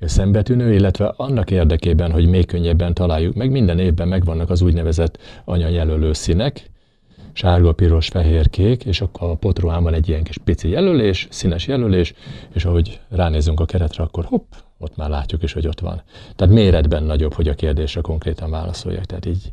szembetűnő, 0.00 0.74
illetve 0.74 1.14
annak 1.16 1.50
érdekében, 1.50 2.12
hogy 2.12 2.26
még 2.26 2.46
könnyebben 2.46 2.94
találjuk 2.94 3.34
meg, 3.34 3.50
minden 3.50 3.78
évben 3.78 4.08
megvannak 4.08 4.50
az 4.50 4.62
úgynevezett 4.62 5.18
anyajelölő 5.44 6.12
színek, 6.12 6.70
sárga, 7.32 7.72
piros, 7.72 8.08
fehér, 8.08 8.50
kék, 8.50 8.84
és 8.84 9.00
akkor 9.00 9.30
a 9.30 9.34
potruhán 9.34 9.82
van 9.82 9.94
egy 9.94 10.08
ilyen 10.08 10.22
kis 10.22 10.38
pici 10.38 10.68
jelölés, 10.68 11.26
színes 11.30 11.66
jelölés, 11.66 12.14
és 12.52 12.64
ahogy 12.64 13.00
ránézünk 13.08 13.60
a 13.60 13.64
keretre, 13.64 14.02
akkor 14.02 14.24
hopp, 14.24 14.52
ott 14.78 14.96
már 14.96 15.08
látjuk 15.08 15.42
is, 15.42 15.52
hogy 15.52 15.66
ott 15.66 15.80
van. 15.80 16.02
Tehát 16.36 16.54
méretben 16.54 17.02
nagyobb, 17.02 17.32
hogy 17.32 17.48
a 17.48 17.54
kérdésre 17.54 18.00
konkrétan 18.00 18.50
válaszoljak. 18.50 19.04
Tehát 19.04 19.26
így 19.26 19.52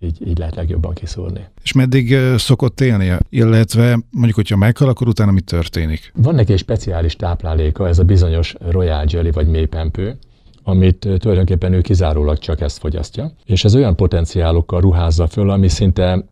így, 0.00 0.28
így 0.28 0.38
lehet 0.38 0.54
legjobban 0.54 0.94
kiszúrni. 0.94 1.46
És 1.62 1.72
meddig 1.72 2.16
szokott 2.36 2.80
élni? 2.80 3.12
Illetve 3.28 3.98
mondjuk, 4.10 4.34
hogyha 4.34 4.56
meghal, 4.56 4.88
akkor 4.88 5.08
utána 5.08 5.30
mi 5.30 5.40
történik? 5.40 6.12
Van 6.16 6.34
neki 6.34 6.52
egy 6.52 6.58
speciális 6.58 7.16
tápláléka, 7.16 7.88
ez 7.88 7.98
a 7.98 8.04
bizonyos 8.04 8.54
Royal 8.68 9.04
Jelly 9.08 9.30
vagy 9.30 9.46
mélypempő, 9.46 10.18
amit 10.62 11.08
tulajdonképpen 11.18 11.72
ő 11.72 11.80
kizárólag 11.80 12.38
csak 12.38 12.60
ezt 12.60 12.78
fogyasztja, 12.78 13.32
és 13.44 13.64
ez 13.64 13.74
olyan 13.74 13.96
potenciálokkal 13.96 14.80
ruházza 14.80 15.26
föl, 15.26 15.50
ami 15.50 15.68
szinte 15.68 16.24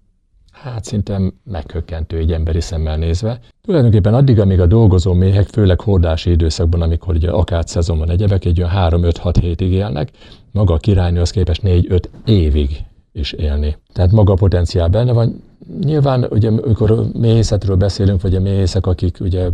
hát 0.52 0.85
szinte 0.85 1.20
meghökkentő 1.44 2.16
egy 2.16 2.32
emberi 2.32 2.61
szemmel 2.61 2.96
nézve. 2.96 3.40
Tulajdonképpen 3.62 4.14
addig, 4.14 4.40
amíg 4.40 4.61
a 4.61 4.66
dolgozó 4.66 5.12
méhek, 5.12 5.46
főleg 5.49 5.80
hordási 5.80 6.30
időszakban, 6.30 6.82
amikor 6.82 7.14
ugye 7.14 7.30
akár 7.30 7.64
szezonban 7.66 8.11
egyebek, 8.11 8.44
egy 8.44 8.61
olyan 8.61 8.73
3-5-6 8.75 9.35
hétig 9.40 9.73
élnek, 9.73 10.11
maga 10.52 10.75
a 10.75 10.78
királynő 10.78 11.20
az 11.20 11.30
képes 11.30 11.61
4-5 11.62 12.02
évig 12.25 12.85
is 13.16 13.35
élni. 13.38 13.76
Tehát 13.97 14.12
maga 14.12 14.33
a 14.33 14.37
potenciál 14.37 14.88
benne 14.88 15.12
van, 15.12 15.43
Nyilván, 15.85 16.26
ugye, 16.31 16.49
amikor 16.49 17.07
méhészetről 17.12 17.76
beszélünk, 17.76 18.23
vagy 18.23 18.35
a 18.35 18.41
méhészek, 18.41 18.87
akik 18.87 19.17
ugye 19.21 19.49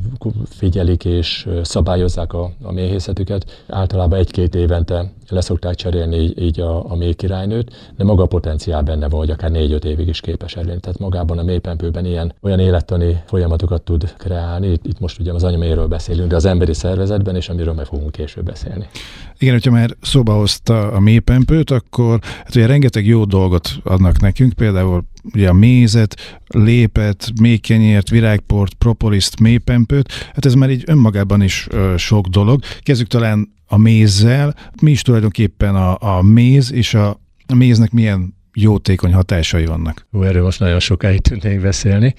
figyelik 0.48 1.04
és 1.04 1.48
szabályozzák 1.62 2.32
a, 2.32 2.50
a 2.62 2.72
méhészetüket, 2.72 3.64
általában 3.68 4.18
egy-két 4.18 4.54
évente 4.54 5.12
leszokták 5.28 5.74
cserélni 5.74 6.16
így, 6.16 6.42
így 6.42 6.60
a, 6.60 6.90
a 6.90 6.96
méhkirálynőt, 6.96 7.92
de 7.96 8.04
maga 8.04 8.22
a 8.22 8.26
potenciál 8.26 8.82
benne 8.82 9.08
van, 9.08 9.20
hogy 9.20 9.30
akár 9.30 9.50
négy-öt 9.50 9.84
évig 9.84 10.08
is 10.08 10.20
képes 10.20 10.56
elérni. 10.56 10.80
Tehát 10.80 10.98
magában 10.98 11.38
a 11.38 11.42
mélypempőben 11.42 12.04
ilyen 12.04 12.32
olyan 12.40 12.58
élettani 12.58 13.22
folyamatokat 13.26 13.82
tud 13.82 14.14
kreálni. 14.16 14.70
Itt, 14.70 14.86
itt 14.86 15.00
most 15.00 15.20
ugye 15.20 15.32
az 15.32 15.44
anyaméről 15.44 15.86
beszélünk, 15.86 16.28
de 16.28 16.36
az 16.36 16.44
emberi 16.44 16.74
szervezetben, 16.74 17.36
és 17.36 17.48
amiről 17.48 17.74
meg 17.74 17.86
fogunk 17.86 18.10
később 18.10 18.44
beszélni. 18.44 18.88
Igen, 19.38 19.54
hogyha 19.54 19.70
már 19.70 19.90
szóba 20.00 20.32
hozta 20.32 20.92
a 20.92 21.00
mélypempőt, 21.00 21.70
akkor 21.70 22.18
hát 22.22 22.54
ugye 22.54 22.66
rengeteg 22.66 23.06
jó 23.06 23.24
dolgot 23.24 23.68
adnak 23.84 24.20
nekünk, 24.32 24.52
például 24.52 25.04
ugye 25.34 25.48
a 25.48 25.52
mézet, 25.52 26.40
lépet, 26.46 27.32
méhkenyért, 27.40 28.08
virágport, 28.08 28.74
propoliszt, 28.74 29.40
mélypempőt, 29.40 30.12
hát 30.12 30.44
ez 30.44 30.54
már 30.54 30.70
így 30.70 30.82
önmagában 30.86 31.42
is 31.42 31.66
ö, 31.70 31.94
sok 31.96 32.26
dolog. 32.26 32.62
Kezdjük 32.80 33.08
talán 33.08 33.52
a 33.66 33.76
mézzel. 33.76 34.54
Mi 34.82 34.90
is 34.90 35.02
tulajdonképpen 35.02 35.74
a, 35.74 36.16
a 36.16 36.22
méz 36.22 36.72
és 36.72 36.94
a, 36.94 37.20
a 37.46 37.54
méznek 37.54 37.90
milyen 37.90 38.34
jótékony 38.54 39.12
hatásai 39.12 39.64
vannak? 39.64 40.06
Ó, 40.12 40.22
erről 40.22 40.42
most 40.42 40.60
nagyon 40.60 40.80
sokáig 40.80 41.20
tudnék 41.20 41.60
beszélni. 41.60 42.14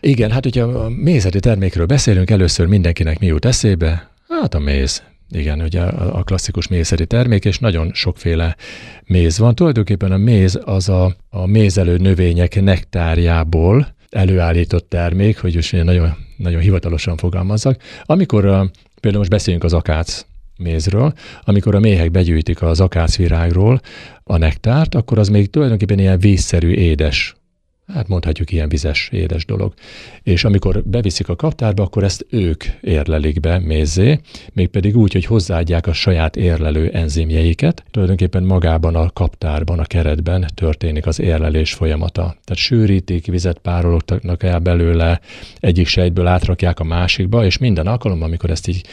Igen, 0.00 0.30
hát 0.30 0.42
hogyha 0.42 0.62
a 0.62 0.88
mézeti 0.88 1.40
termékről 1.40 1.86
beszélünk, 1.86 2.30
először 2.30 2.66
mindenkinek 2.66 3.18
mi 3.18 3.26
jut 3.26 3.44
eszébe? 3.44 4.10
Hát 4.28 4.54
a 4.54 4.58
méz. 4.58 5.02
Igen, 5.30 5.60
ugye 5.60 5.80
a 5.82 6.22
klasszikus 6.22 6.68
mézeri 6.68 7.06
termék, 7.06 7.44
és 7.44 7.58
nagyon 7.58 7.90
sokféle 7.94 8.56
méz 9.04 9.38
van. 9.38 9.54
Tulajdonképpen 9.54 10.12
a 10.12 10.16
méz 10.16 10.60
az 10.64 10.88
a, 10.88 11.16
a 11.28 11.46
mézelő 11.46 11.96
növények 11.96 12.62
nektárjából 12.62 13.94
előállított 14.10 14.88
termék, 14.88 15.38
hogy 15.38 15.54
most 15.54 15.82
nagyon, 15.82 16.14
nagyon 16.36 16.60
hivatalosan 16.60 17.16
fogalmazzak. 17.16 17.82
Amikor 18.02 18.42
például 19.00 19.18
most 19.18 19.30
beszéljünk 19.30 19.64
az 19.64 19.72
akác 19.72 20.26
mézről, 20.56 21.12
amikor 21.42 21.74
a 21.74 21.80
méhek 21.80 22.10
begyűjtik 22.10 22.62
az 22.62 22.80
akácvirágról 22.80 23.80
a 24.22 24.36
nektárt, 24.36 24.94
akkor 24.94 25.18
az 25.18 25.28
még 25.28 25.50
tulajdonképpen 25.50 25.98
ilyen 25.98 26.18
vízszerű, 26.18 26.70
édes 26.70 27.36
hát 27.92 28.08
mondhatjuk 28.08 28.52
ilyen 28.52 28.68
vizes, 28.68 29.08
édes 29.12 29.44
dolog. 29.44 29.74
És 30.22 30.44
amikor 30.44 30.82
beviszik 30.84 31.28
a 31.28 31.36
kaptárba, 31.36 31.82
akkor 31.82 32.04
ezt 32.04 32.26
ők 32.30 32.64
érlelik 32.80 33.40
be 33.40 33.58
mézzé, 33.58 34.20
mégpedig 34.52 34.96
úgy, 34.96 35.12
hogy 35.12 35.24
hozzáadják 35.24 35.86
a 35.86 35.92
saját 35.92 36.36
érlelő 36.36 36.90
enzimjeiket. 36.90 37.84
Tulajdonképpen 37.90 38.42
magában 38.42 38.94
a 38.94 39.10
kaptárban, 39.10 39.78
a 39.78 39.84
keretben 39.84 40.46
történik 40.54 41.06
az 41.06 41.20
érlelés 41.20 41.74
folyamata. 41.74 42.22
Tehát 42.22 42.62
sűrítik, 42.62 43.26
vizet 43.26 43.58
párolognak 43.58 44.42
el 44.42 44.58
belőle, 44.58 45.20
egyik 45.60 45.86
sejtből 45.86 46.26
átrakják 46.26 46.80
a 46.80 46.84
másikba, 46.84 47.44
és 47.44 47.58
minden 47.58 47.86
alkalommal, 47.86 48.26
amikor 48.26 48.50
ezt 48.50 48.68
így 48.68 48.84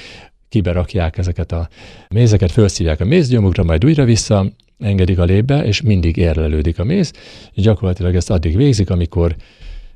kiberakják 0.49 1.17
ezeket 1.17 1.51
a 1.51 1.67
mézeket, 2.09 2.51
felszívják 2.51 2.99
a 2.99 3.05
mézgyomukra, 3.05 3.63
majd 3.63 3.85
újra 3.85 4.03
vissza, 4.03 4.45
engedik 4.83 5.19
a 5.19 5.23
lépbe, 5.23 5.65
és 5.65 5.81
mindig 5.81 6.17
érlelődik 6.17 6.79
a 6.79 6.83
méz, 6.83 7.13
és 7.53 7.63
gyakorlatilag 7.63 8.15
ezt 8.15 8.29
addig 8.29 8.55
végzik, 8.55 8.89
amikor 8.89 9.35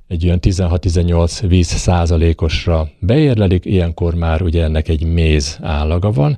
egy 0.08 0.26
olyan 0.26 0.40
16-18 0.42 1.44
víz 1.48 1.68
százalékosra 1.68 2.90
beérlelik, 3.00 3.66
ilyenkor 3.66 4.16
már 4.16 4.42
ugye 4.42 4.64
ennek 4.64 4.88
egy 4.88 5.04
méz 5.04 5.58
állaga 5.62 6.12
van, 6.12 6.38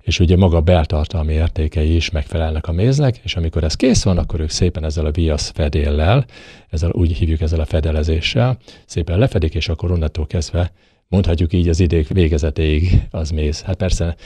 és 0.00 0.20
ugye 0.20 0.36
maga 0.36 0.60
beltartalmi 0.60 1.32
értékei 1.32 1.94
is 1.94 2.10
megfelelnek 2.10 2.68
a 2.68 2.72
méznek, 2.72 3.16
és 3.22 3.36
amikor 3.36 3.64
ez 3.64 3.74
kész 3.74 4.02
van, 4.02 4.18
akkor 4.18 4.40
ők 4.40 4.50
szépen 4.50 4.84
ezzel 4.84 5.06
a 5.06 5.10
viasz 5.10 5.50
fedéllel, 5.54 6.24
ezzel 6.68 6.90
úgy 6.92 7.12
hívjuk 7.12 7.40
ezzel 7.40 7.60
a 7.60 7.64
fedelezéssel, 7.64 8.58
szépen 8.86 9.18
lefedik, 9.18 9.54
és 9.54 9.68
akkor 9.68 9.90
onnantól 9.90 10.26
kezdve 10.26 10.72
mondhatjuk 11.08 11.52
így 11.52 11.68
az 11.68 11.80
idék 11.80 12.08
végezetéig 12.08 13.02
az 13.10 13.30
méz. 13.30 13.62
Hát 13.62 13.76
persze 13.76 14.16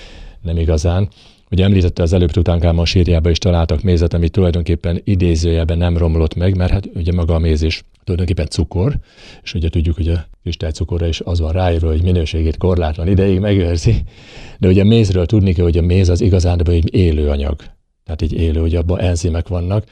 nem 0.41 0.59
igazán, 0.59 1.09
Ugye 1.53 1.65
említette 1.65 2.03
az 2.03 2.13
előbb 2.13 2.31
Tutánkámon 2.31 2.85
sírjába 2.85 3.31
is 3.31 3.39
találtak 3.39 3.83
mézet, 3.83 4.15
ami 4.15 4.29
tulajdonképpen 4.29 5.01
idézőjelben 5.05 5.79
nem 5.79 5.97
romlott 5.97 6.35
meg, 6.35 6.57
mert 6.57 6.71
hát 6.71 6.89
ugye 6.95 7.13
maga 7.13 7.35
a 7.35 7.39
méz 7.39 7.63
is 7.63 7.85
tulajdonképpen 8.05 8.47
cukor, 8.47 8.99
és 9.43 9.55
ugye 9.55 9.69
tudjuk, 9.69 9.95
hogy 9.95 10.09
a 10.09 10.27
kristálycukorra 10.43 11.07
is 11.07 11.21
az 11.21 11.41
van 11.41 11.53
ráírva, 11.53 11.89
hogy 11.89 12.03
minőségét 12.03 12.57
korlátlan 12.57 13.09
ideig 13.09 13.39
megőrzi, 13.39 14.03
de 14.59 14.69
ugye 14.69 14.83
a 14.83 14.85
mézről 14.85 15.27
tudni 15.27 15.53
kell, 15.53 15.65
hogy 15.65 15.79
a 15.79 15.83
méz 15.83 16.09
az 16.09 16.21
igazán 16.21 16.61
egy 16.69 16.95
élő 16.95 17.29
anyag. 17.29 17.57
Tehát 18.05 18.23
így 18.23 18.33
élő, 18.33 18.61
hogy 18.61 18.75
abban 18.75 19.01
enzimek 19.01 19.49
vannak, 19.49 19.85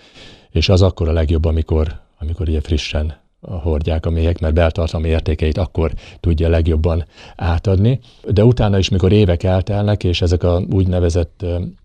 és 0.50 0.68
az 0.68 0.82
akkor 0.82 1.08
a 1.08 1.12
legjobb, 1.12 1.44
amikor, 1.44 2.00
amikor 2.18 2.48
ugye 2.48 2.60
frissen 2.60 3.14
hordják 3.40 4.06
a 4.06 4.10
méhek, 4.10 4.40
mert 4.40 4.54
beltartalmi 4.54 5.08
értékeit 5.08 5.58
akkor 5.58 5.92
tudja 6.20 6.48
legjobban 6.48 7.04
átadni. 7.36 8.00
De 8.28 8.44
utána 8.44 8.78
is, 8.78 8.88
mikor 8.88 9.12
évek 9.12 9.42
eltelnek, 9.42 10.04
és 10.04 10.22
ezek 10.22 10.42
a 10.42 10.62
úgynevezett 10.70 11.44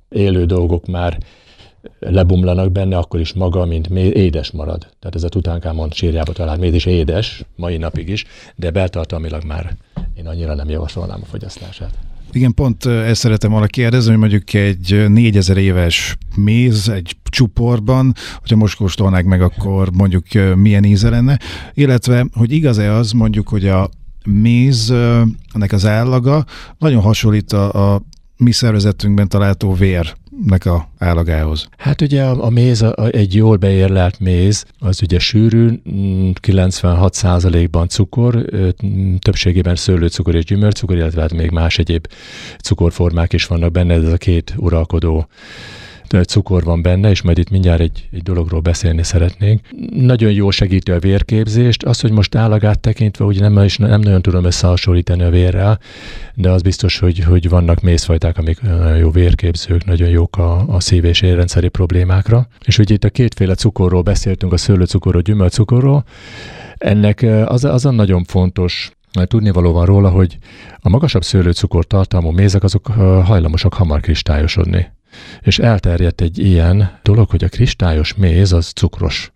élő 0.10 0.46
dolgok 0.46 0.86
már 0.86 1.18
lebumlanak 2.00 2.72
benne, 2.72 2.98
akkor 2.98 3.20
is 3.20 3.34
maga, 3.34 3.66
mint 3.66 3.90
méz, 3.90 4.14
édes 4.14 4.52
marad. 4.52 4.80
Tehát 5.00 5.16
ez 5.16 5.24
a 5.24 5.30
Tutánkámon 5.30 5.92
sírjába 5.92 6.34
talált 6.34 6.60
méz 6.60 6.74
is 6.74 6.86
édes, 6.86 7.44
mai 7.56 7.78
napig 7.78 8.10
is, 8.10 8.26
de 8.56 8.72
beltartalmilag 8.72 9.44
már 9.44 9.76
én 10.18 10.28
annyira 10.28 10.54
nem 10.54 10.70
javasolnám 10.70 11.20
a 11.22 11.26
fogyasztását. 11.26 12.15
Igen, 12.36 12.54
pont 12.54 12.86
ezt 12.86 13.20
szeretem 13.20 13.52
volna 13.52 13.66
kérdezni, 13.66 14.10
hogy 14.10 14.20
mondjuk 14.20 14.54
egy 14.54 15.10
4000 15.10 15.58
éves 15.58 16.18
méz 16.36 16.90
egy 16.90 17.16
csuporban, 17.24 18.14
hogyha 18.40 18.56
most 18.56 18.78
kóstolnák 18.78 19.26
meg, 19.26 19.42
akkor 19.42 19.92
mondjuk 19.92 20.26
milyen 20.56 20.84
íze 20.84 21.10
lenne, 21.10 21.40
illetve, 21.74 22.28
hogy 22.34 22.52
igaz-e 22.52 22.92
az 22.92 23.12
mondjuk, 23.12 23.48
hogy 23.48 23.68
a 23.68 23.90
méz, 24.26 24.94
ennek 25.54 25.72
az 25.72 25.86
állaga 25.86 26.46
nagyon 26.78 27.02
hasonlít 27.02 27.54
a, 27.54 27.94
a 27.94 28.02
mi 28.38 28.52
szervezetünkben 28.52 29.28
található 29.28 29.74
vérnek 30.40 30.66
a 30.66 30.90
állagához. 30.98 31.68
Hát 31.78 32.02
ugye 32.02 32.24
a, 32.24 32.44
a 32.44 32.50
méz, 32.50 32.82
a, 32.82 33.08
egy 33.12 33.36
jól 33.36 33.58
beérlelt 33.58 34.20
méz, 34.20 34.66
az 34.80 35.02
ugye 35.02 35.20
sűrű, 35.20 35.70
96%-ban 36.42 37.84
mm, 37.84 37.86
cukor, 37.86 38.46
többségében 39.20 39.76
szőlőcukor 39.76 40.36
és 40.36 40.46
gyümölcscukor, 40.46 40.96
illetve 40.96 41.22
hát 41.22 41.34
még 41.34 41.52
más 41.52 41.78
egyéb 41.78 42.08
cukorformák 42.62 43.34
is 43.34 43.46
vannak 43.46 43.72
benne, 43.72 43.94
ez 43.94 44.12
a 44.12 44.18
két 44.18 44.54
uralkodó 44.58 45.28
cukor 46.08 46.64
van 46.64 46.82
benne, 46.82 47.10
és 47.10 47.22
majd 47.22 47.38
itt 47.38 47.50
mindjárt 47.50 47.80
egy, 47.80 48.08
egy 48.12 48.22
dologról 48.22 48.60
beszélni 48.60 49.04
szeretnénk. 49.04 49.62
Nagyon 49.94 50.32
jó 50.32 50.52
segíti 50.52 50.92
a 50.92 51.00
vérképzést. 51.00 51.84
Az, 51.84 52.00
hogy 52.00 52.12
most 52.12 52.36
állagát 52.36 52.80
tekintve, 52.80 53.26
ugye 53.26 53.50
nem, 53.50 53.64
is, 53.64 53.78
nem 53.78 54.00
nagyon 54.00 54.22
tudom 54.22 54.46
összehasonlítani 54.46 55.24
a 55.24 55.30
vérrel, 55.30 55.80
de 56.34 56.50
az 56.50 56.62
biztos, 56.62 57.00
hogy, 57.00 57.20
hogy 57.20 57.50
vannak 57.50 57.82
mézfajták, 57.82 58.38
amik 58.38 58.62
nagyon 58.62 58.98
jó 58.98 59.12
vérképzők, 59.12 59.86
nagyon 59.86 60.10
jók 60.10 60.38
a, 60.38 60.68
a 60.68 60.80
szív- 60.80 61.06
és 61.06 61.22
érrendszeri 61.22 61.68
problémákra. 61.68 62.48
És 62.66 62.78
ugye 62.78 62.94
itt 62.94 63.04
a 63.04 63.10
kétféle 63.10 63.56
cukorról 63.56 64.02
beszéltünk, 64.02 64.54
a 64.54 64.58
szőlőcukorról, 64.58 65.22
gyümölcscukorról. 65.22 66.04
Ennek 66.78 67.26
az, 67.46 67.64
az 67.64 67.86
a 67.86 67.92
nagyon 67.92 68.24
fontos 68.24 68.92
tudnivaló 69.24 69.72
van 69.72 69.86
róla, 69.86 70.10
hogy 70.10 70.38
a 70.80 70.90
magasabb 70.90 71.24
szőlőcukor 71.24 71.86
tartalmú 71.86 72.30
mézek 72.30 72.64
azok 72.64 72.88
hajlamosak 73.26 73.74
hamar 73.74 74.00
kristályosodni. 74.00 74.94
És 75.42 75.60
elterjedt 75.60 76.22
egy 76.22 76.38
ilyen 76.38 77.00
dolog, 77.04 77.30
hogy 77.30 77.44
a 77.44 77.50
kristályos 77.50 78.14
méz 78.14 78.54
az 78.54 78.72
cukros, 78.72 79.32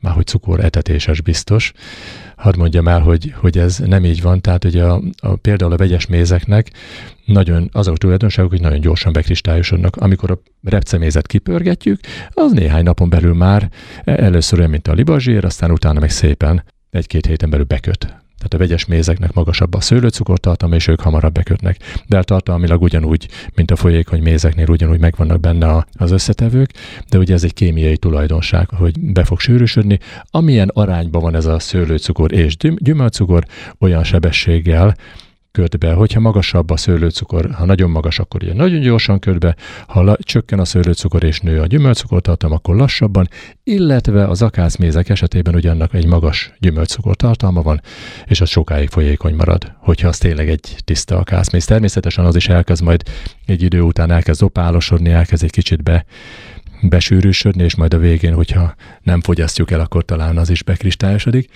már 0.00 0.14
hogy 0.14 0.26
cukor 0.26 0.64
etetéses 0.64 1.20
biztos. 1.20 1.72
Hadd 2.36 2.58
mondjam 2.58 2.88
el, 2.88 3.00
hogy, 3.00 3.34
hogy 3.36 3.58
ez 3.58 3.78
nem 3.78 4.04
így 4.04 4.22
van, 4.22 4.40
tehát 4.40 4.64
ugye 4.64 4.84
a, 4.84 5.02
a, 5.20 5.36
például 5.36 5.72
a 5.72 5.76
vegyes 5.76 6.06
mézeknek 6.06 6.70
nagyon, 7.24 7.68
azok 7.72 7.94
a 7.94 7.98
tulajdonságok, 7.98 8.50
hogy 8.50 8.60
nagyon 8.60 8.80
gyorsan 8.80 9.12
bekristályosodnak. 9.12 9.96
Amikor 9.96 10.30
a 10.30 10.40
repcemézet 10.62 11.26
kipörgetjük, 11.26 12.00
az 12.30 12.52
néhány 12.52 12.82
napon 12.82 13.08
belül 13.08 13.34
már 13.34 13.70
először 14.04 14.58
olyan, 14.58 14.70
mint 14.70 14.88
a 14.88 14.92
libazsír, 14.92 15.44
aztán 15.44 15.70
utána 15.70 16.00
meg 16.00 16.10
szépen 16.10 16.64
egy-két 16.90 17.26
héten 17.26 17.50
belül 17.50 17.64
beköt. 17.64 18.26
Tehát 18.38 18.54
a 18.54 18.58
vegyes 18.58 18.86
mézeknek 18.86 19.32
magasabb 19.32 19.74
a 19.74 19.80
szőlőcukortartalma, 19.80 20.74
és 20.74 20.86
ők 20.86 21.00
hamarabb 21.00 21.32
bekötnek. 21.32 21.76
De 22.06 22.22
tartalmilag 22.22 22.82
ugyanúgy, 22.82 23.28
mint 23.54 23.70
a 23.70 23.76
folyékony 23.76 24.22
mézeknél, 24.22 24.68
ugyanúgy 24.68 25.00
megvannak 25.00 25.40
benne 25.40 25.86
az 25.92 26.10
összetevők, 26.10 26.70
de 27.08 27.18
ugye 27.18 27.34
ez 27.34 27.44
egy 27.44 27.54
kémiai 27.54 27.96
tulajdonság, 27.96 28.68
hogy 28.68 29.00
be 29.00 29.24
fog 29.24 29.40
sűrűsödni. 29.40 29.98
Amilyen 30.30 30.68
arányban 30.68 31.22
van 31.22 31.34
ez 31.34 31.46
a 31.46 31.58
szőlőcukor 31.58 32.32
és 32.32 32.56
gyümölcscukor, 32.56 33.44
olyan 33.78 34.04
sebességgel 34.04 34.96
köt 35.58 35.78
be. 35.78 35.92
Hogyha 35.92 36.20
magasabb 36.20 36.70
a 36.70 36.76
szőlőcukor, 36.76 37.50
ha 37.50 37.64
nagyon 37.64 37.90
magas, 37.90 38.18
akkor 38.18 38.42
ugye 38.42 38.54
nagyon 38.54 38.80
gyorsan 38.80 39.18
köt 39.18 39.38
be, 39.38 39.56
ha 39.86 40.02
la, 40.02 40.16
csökken 40.20 40.58
a 40.58 40.64
szőlőcukor 40.64 41.24
és 41.24 41.40
nő 41.40 41.60
a 41.60 41.66
gyümölccukortartalma, 41.66 42.56
akkor 42.56 42.76
lassabban, 42.76 43.28
illetve 43.64 44.26
az 44.28 44.42
akácmézek 44.42 45.08
esetében 45.08 45.54
ugyannak 45.54 45.94
egy 45.94 46.06
magas 46.06 46.52
gyümölccukortartalma 46.58 47.62
van, 47.62 47.80
és 48.26 48.40
az 48.40 48.48
sokáig 48.48 48.88
folyékony 48.88 49.34
marad, 49.34 49.72
hogyha 49.78 50.08
az 50.08 50.18
tényleg 50.18 50.48
egy 50.48 50.76
tiszta 50.84 51.18
akácméz. 51.18 51.64
Természetesen 51.64 52.24
az 52.24 52.36
is 52.36 52.48
elkezd 52.48 52.82
majd 52.82 53.02
egy 53.46 53.62
idő 53.62 53.80
után 53.80 54.10
elkezd 54.10 54.42
opálosodni, 54.42 55.10
elkezd 55.10 55.44
egy 55.44 55.50
kicsit 55.50 55.82
be 55.82 56.04
besűrűsödni, 56.82 57.64
és 57.64 57.76
majd 57.76 57.94
a 57.94 57.98
végén, 57.98 58.34
hogyha 58.34 58.74
nem 59.02 59.20
fogyasztjuk 59.20 59.70
el, 59.70 59.80
akkor 59.80 60.04
talán 60.04 60.36
az 60.36 60.50
is 60.50 60.62
bekristályosodik. 60.62 61.50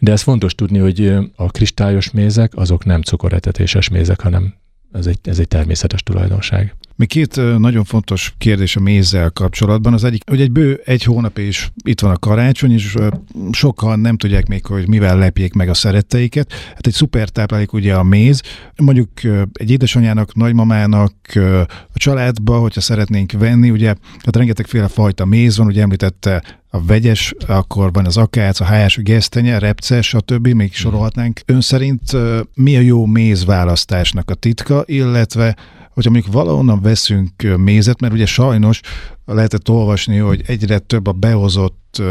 De 0.00 0.12
ez 0.12 0.22
fontos 0.22 0.54
tudni, 0.54 0.78
hogy 0.78 1.14
a 1.36 1.50
kristályos 1.50 2.10
mézek 2.10 2.52
azok 2.56 2.84
nem 2.84 3.02
cukoretetéses 3.02 3.88
mézek, 3.88 4.20
hanem 4.20 4.54
ez 4.92 5.06
egy, 5.06 5.18
ez 5.22 5.38
egy 5.38 5.48
természetes 5.48 6.02
tulajdonság. 6.02 6.74
Még 6.96 7.08
két 7.08 7.58
nagyon 7.58 7.84
fontos 7.84 8.34
kérdés 8.38 8.76
a 8.76 8.80
mézzel 8.80 9.30
kapcsolatban. 9.30 9.92
Az 9.92 10.04
egyik, 10.04 10.22
hogy 10.26 10.40
egy 10.40 10.52
bő 10.52 10.80
egy 10.84 11.02
hónap 11.02 11.38
és 11.38 11.68
itt 11.84 12.00
van 12.00 12.10
a 12.10 12.18
karácsony, 12.18 12.72
és 12.72 12.96
sokan 13.50 14.00
nem 14.00 14.16
tudják 14.16 14.46
még, 14.46 14.66
hogy 14.66 14.88
mivel 14.88 15.18
lepjék 15.18 15.52
meg 15.52 15.68
a 15.68 15.74
szeretteiket. 15.74 16.52
Hát 16.52 16.86
egy 16.86 16.92
szuper 16.92 17.28
táplálék 17.28 17.72
ugye 17.72 17.94
a 17.94 18.02
méz. 18.02 18.42
Mondjuk 18.76 19.08
egy 19.52 19.70
édesanyának, 19.70 20.34
nagymamának, 20.34 21.14
a 21.92 21.98
családba, 21.98 22.58
hogyha 22.58 22.80
szeretnénk 22.80 23.32
venni, 23.32 23.70
ugye 23.70 23.94
hát 24.24 24.36
rengetegféle 24.36 24.88
fajta 24.88 25.24
méz 25.24 25.56
van, 25.56 25.66
ugye 25.66 25.82
említette 25.82 26.59
a 26.70 26.84
vegyes, 26.84 27.34
akkor 27.46 27.92
van 27.92 28.06
az 28.06 28.16
akác, 28.16 28.60
a 28.60 28.64
hájás, 28.64 28.98
a 28.98 29.02
gesztenye, 29.02 29.58
repce, 29.58 30.02
stb. 30.02 30.46
még 30.46 30.54
mhm. 30.54 30.76
sorolhatnánk. 30.76 31.40
Ön 31.46 31.60
szerint 31.60 32.16
mi 32.54 32.76
a 32.76 32.80
jó 32.80 33.06
mézválasztásnak 33.06 34.30
a 34.30 34.34
titka, 34.34 34.82
illetve 34.86 35.56
hogyha 35.90 36.10
mondjuk 36.10 36.34
valahonnan 36.34 36.82
veszünk 36.82 37.56
mézet, 37.56 38.00
mert 38.00 38.12
ugye 38.12 38.26
sajnos 38.26 38.80
lehetett 39.24 39.68
olvasni, 39.68 40.16
hogy 40.16 40.42
egyre 40.46 40.78
több 40.78 41.06
a 41.06 41.12
behozott 41.12 42.02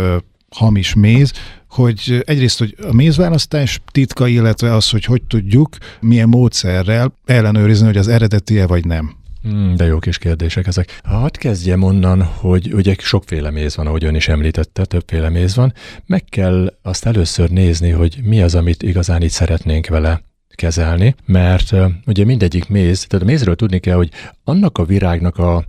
hamis 0.50 0.94
méz, 0.94 1.34
hogy 1.70 2.24
egyrészt, 2.26 2.60
hogy 2.60 2.76
a 2.90 2.94
mézválasztás 2.94 3.82
titka, 3.92 4.28
illetve 4.28 4.74
az, 4.74 4.90
hogy 4.90 5.06
hogy 5.06 5.22
tudjuk, 5.24 5.78
milyen 6.00 6.30
módszerrel 6.30 7.14
ellenőrizni, 7.26 7.86
hogy 7.86 7.98
az 7.98 8.08
eredeti-e 8.08 8.68
vagy 8.68 8.86
nem. 8.86 9.19
Hmm, 9.42 9.76
de 9.76 9.86
jó 9.86 10.00
kis 10.00 10.18
kérdések 10.18 10.68
ezek. 10.68 11.00
Hadd 11.04 11.38
kezdjem 11.38 11.84
onnan, 11.84 12.24
hogy 12.24 12.74
ugye 12.74 12.96
sokféle 12.98 13.52
méz 13.52 13.76
van, 13.76 13.88
ahogy 13.88 14.04
ön 14.04 14.16
is 14.16 14.28
említette, 14.28 14.86
többféle 14.86 15.30
méz 15.30 15.56
van. 15.56 15.74
Meg 16.06 16.24
kell 16.24 16.74
azt 16.82 17.06
először 17.06 17.50
nézni, 17.50 17.90
hogy 17.90 18.20
mi 18.24 18.42
az, 18.42 18.56
amit 18.56 18.84
igazán 18.84 19.22
itt 19.22 19.30
szeretnénk 19.30 19.88
vele 19.88 20.22
kezelni, 20.56 21.16
mert 21.26 21.76
ugye 22.06 22.26
mindegyik 22.26 22.68
méz, 22.68 23.06
tehát 23.08 23.26
a 23.26 23.30
mézről 23.30 23.56
tudni 23.56 23.80
kell, 23.80 23.96
hogy 23.96 24.10
annak 24.44 24.78
a 24.78 24.86
virágnak 24.86 25.38
a 25.38 25.66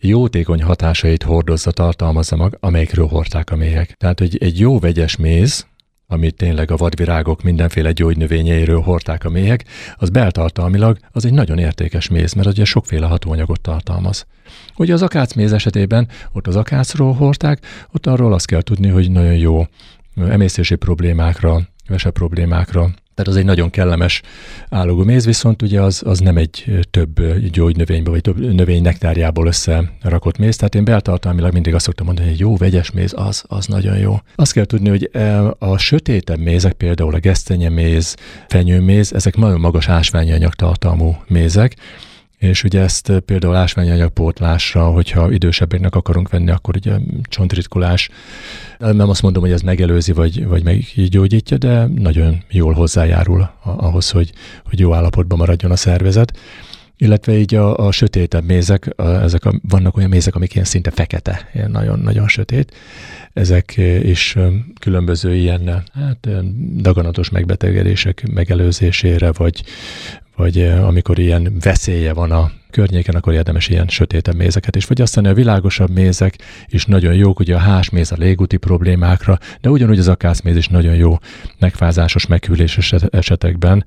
jótékony 0.00 0.62
hatásait 0.62 1.22
hordozza, 1.22 1.70
tartalmazza 1.70 2.36
mag, 2.36 2.56
amelyikről 2.60 3.06
hordták 3.06 3.50
a 3.50 3.56
méhek. 3.56 3.92
Tehát, 3.92 4.18
hogy 4.18 4.36
egy 4.40 4.58
jó 4.58 4.78
vegyes 4.78 5.16
méz, 5.16 5.66
amit 6.06 6.36
tényleg 6.36 6.70
a 6.70 6.76
vadvirágok 6.76 7.42
mindenféle 7.42 7.92
gyógynövényeiről 7.92 8.80
hordták 8.80 9.24
a 9.24 9.28
méhek, 9.30 9.64
az 9.96 10.08
beltartalmilag 10.08 10.98
az 11.10 11.24
egy 11.24 11.32
nagyon 11.32 11.58
értékes 11.58 12.08
méz, 12.08 12.32
mert 12.32 12.48
ugye 12.48 12.64
sokféle 12.64 13.06
hatóanyagot 13.06 13.60
tartalmaz. 13.60 14.26
Ugye 14.76 14.92
az 14.92 15.02
akácméz 15.02 15.52
esetében 15.52 16.08
ott 16.32 16.46
az 16.46 16.56
akácról 16.56 17.12
hordták, 17.12 17.66
ott 17.92 18.06
arról 18.06 18.32
azt 18.32 18.46
kell 18.46 18.62
tudni, 18.62 18.88
hogy 18.88 19.10
nagyon 19.10 19.36
jó 19.36 19.66
emésztési 20.16 20.74
problémákra, 20.74 21.60
vese 21.88 22.10
problémákra, 22.10 22.90
tehát 23.14 23.30
az 23.30 23.36
egy 23.36 23.44
nagyon 23.44 23.70
kellemes 23.70 24.22
állogó 24.68 25.02
méz, 25.02 25.24
viszont 25.24 25.62
ugye 25.62 25.80
az, 25.80 26.02
az 26.06 26.18
nem 26.18 26.36
egy 26.36 26.78
több 26.90 27.38
gyógynövényből, 27.50 28.12
vagy 28.12 28.22
több 28.22 28.54
növény 28.54 28.82
nektárjából 28.82 29.46
összerakott 29.46 30.38
méz. 30.38 30.56
Tehát 30.56 30.74
én 30.74 30.84
beltartalmilag 30.84 31.52
mindig 31.52 31.74
azt 31.74 31.84
szoktam 31.84 32.06
mondani, 32.06 32.28
hogy 32.28 32.38
jó 32.38 32.56
vegyes 32.56 32.90
méz, 32.90 33.12
az, 33.16 33.44
az 33.46 33.66
nagyon 33.66 33.98
jó. 33.98 34.16
Azt 34.34 34.52
kell 34.52 34.64
tudni, 34.64 34.88
hogy 34.88 35.10
a 35.58 35.78
sötétebb 35.78 36.38
mézek, 36.38 36.72
például 36.72 37.14
a 37.14 37.18
gesztenyeméz, 37.18 38.16
fenyőméz, 38.48 39.12
ezek 39.12 39.36
nagyon 39.36 39.60
magas 39.60 39.88
ásványi 39.88 40.32
anyag 40.32 40.54
tartalmú 40.54 41.16
mézek, 41.26 41.76
és 42.44 42.64
ugye 42.64 42.80
ezt 42.80 43.12
például 43.24 43.54
ásványanyagpótlásra, 43.54 44.86
hogyha 44.86 45.32
idősebbeknek 45.32 45.94
akarunk 45.94 46.28
venni, 46.28 46.50
akkor 46.50 46.76
ugye 46.76 46.96
csontritkulás, 47.22 48.08
nem 48.78 49.08
azt 49.08 49.22
mondom, 49.22 49.42
hogy 49.42 49.52
ez 49.52 49.60
megelőzi, 49.60 50.12
vagy, 50.12 50.46
vagy 50.46 50.64
meggyógyítja, 50.64 51.56
de 51.56 51.86
nagyon 51.86 52.42
jól 52.50 52.72
hozzájárul 52.72 53.50
ahhoz, 53.62 54.10
hogy, 54.10 54.32
hogy 54.64 54.78
jó 54.78 54.94
állapotban 54.94 55.38
maradjon 55.38 55.70
a 55.70 55.76
szervezet. 55.76 56.38
Illetve 56.96 57.38
így 57.38 57.54
a, 57.54 57.76
a 57.86 57.92
sötétebb 57.92 58.44
mézek, 58.44 58.92
a, 58.96 59.02
ezek 59.02 59.44
a, 59.44 59.54
vannak 59.68 59.96
olyan 59.96 60.08
mézek, 60.08 60.34
amik 60.34 60.54
ilyen 60.54 60.66
szinte 60.66 60.90
fekete, 60.90 61.48
ilyen 61.54 61.70
nagyon-nagyon 61.70 62.28
sötét, 62.28 62.74
ezek 63.32 63.76
is 64.02 64.36
különböző 64.80 65.34
ilyen 65.34 65.84
hát, 65.94 66.28
daganatos 66.76 67.30
megbetegedések 67.30 68.24
megelőzésére, 68.32 69.32
vagy, 69.32 69.64
vagy 70.36 70.62
amikor 70.62 71.18
ilyen 71.18 71.52
veszélye 71.60 72.12
van 72.12 72.30
a 72.30 72.50
környéken, 72.70 73.14
akkor 73.14 73.32
érdemes 73.32 73.68
ilyen 73.68 73.88
sötétebb 73.88 74.34
mézeket 74.34 74.76
is. 74.76 74.86
Vagy 74.86 75.00
aztán 75.00 75.24
a 75.24 75.34
világosabb 75.34 75.90
mézek 75.90 76.38
is 76.66 76.86
nagyon 76.86 77.14
jók, 77.14 77.40
ugye 77.40 77.54
a 77.54 77.58
hásméz 77.58 78.12
a 78.12 78.16
légúti 78.18 78.56
problémákra, 78.56 79.38
de 79.60 79.70
ugyanúgy 79.70 79.98
az 79.98 80.08
akászméz 80.08 80.56
is 80.56 80.68
nagyon 80.68 80.94
jó 80.94 81.18
megfázásos, 81.58 82.26
meghűléses 82.26 82.92
esetekben. 82.92 83.84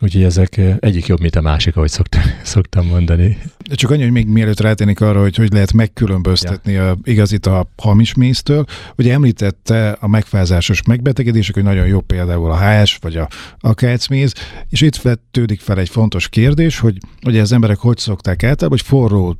Úgyhogy 0.00 0.22
ezek 0.22 0.60
egyik 0.78 1.06
jobb, 1.06 1.20
mint 1.20 1.36
a 1.36 1.40
másik, 1.40 1.76
ahogy 1.76 1.90
szoktam, 1.90 2.22
szoktam 2.42 2.86
mondani. 2.86 3.38
De 3.68 3.74
csak 3.74 3.90
annyi, 3.90 4.02
hogy 4.02 4.12
még 4.12 4.26
mielőtt 4.26 4.60
rátérnék 4.60 5.00
arra, 5.00 5.20
hogy 5.20 5.36
hogy 5.36 5.52
lehet 5.52 5.72
megkülönböztetni 5.72 6.72
ja. 6.72 6.90
a 6.90 6.96
igazit 7.02 7.46
a 7.46 7.68
hamis 7.76 8.14
méztől. 8.14 8.64
Ugye 8.96 9.12
említette 9.12 9.90
a 10.00 10.08
megfázásos 10.08 10.82
megbetegedések, 10.82 11.54
hogy 11.54 11.64
nagyon 11.64 11.86
jó 11.86 12.00
például 12.00 12.50
a 12.50 12.58
HS 12.58 12.96
vagy 12.96 13.16
a, 13.16 13.28
a 13.58 13.74
kácméz, 13.74 14.32
és 14.68 14.80
itt 14.80 14.96
vetődik 14.96 15.60
fel 15.60 15.78
egy 15.78 15.88
fontos 15.88 16.28
kérdés, 16.28 16.78
hogy 16.78 16.98
ugye 17.26 17.40
az 17.40 17.52
emberek 17.52 17.78
hogy 17.78 17.98
szokták 17.98 18.42
általában, 18.42 18.78
hogy 18.78 18.86
forró 18.86 19.36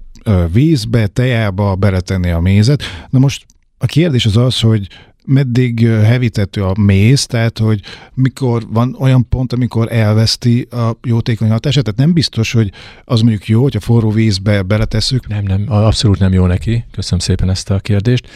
vízbe, 0.52 1.06
tejába 1.06 1.74
beletenni 1.74 2.30
a 2.30 2.40
mézet. 2.40 2.82
Na 3.10 3.18
most 3.18 3.46
a 3.78 3.86
kérdés 3.86 4.26
az 4.26 4.36
az, 4.36 4.60
hogy 4.60 4.88
meddig 5.26 5.86
hevítető 5.86 6.62
a 6.62 6.74
méz, 6.80 7.26
tehát 7.26 7.58
hogy 7.58 7.80
mikor 8.14 8.62
van 8.68 8.96
olyan 8.98 9.28
pont, 9.28 9.52
amikor 9.52 9.92
elveszti 9.92 10.66
a 10.70 10.90
jótékony 11.02 11.50
hatását, 11.50 11.84
tehát 11.84 11.98
nem 11.98 12.12
biztos, 12.12 12.52
hogy 12.52 12.72
az 13.04 13.20
mondjuk 13.20 13.46
jó, 13.46 13.62
hogyha 13.62 13.80
forró 13.80 14.10
vízbe 14.10 14.62
beletesszük. 14.62 15.28
Nem, 15.28 15.44
nem, 15.44 15.64
abszolút 15.68 16.18
nem 16.18 16.32
jó 16.32 16.46
neki. 16.46 16.84
Köszönöm 16.92 17.18
szépen 17.18 17.50
ezt 17.50 17.70
a 17.70 17.78
kérdést. 17.78 18.28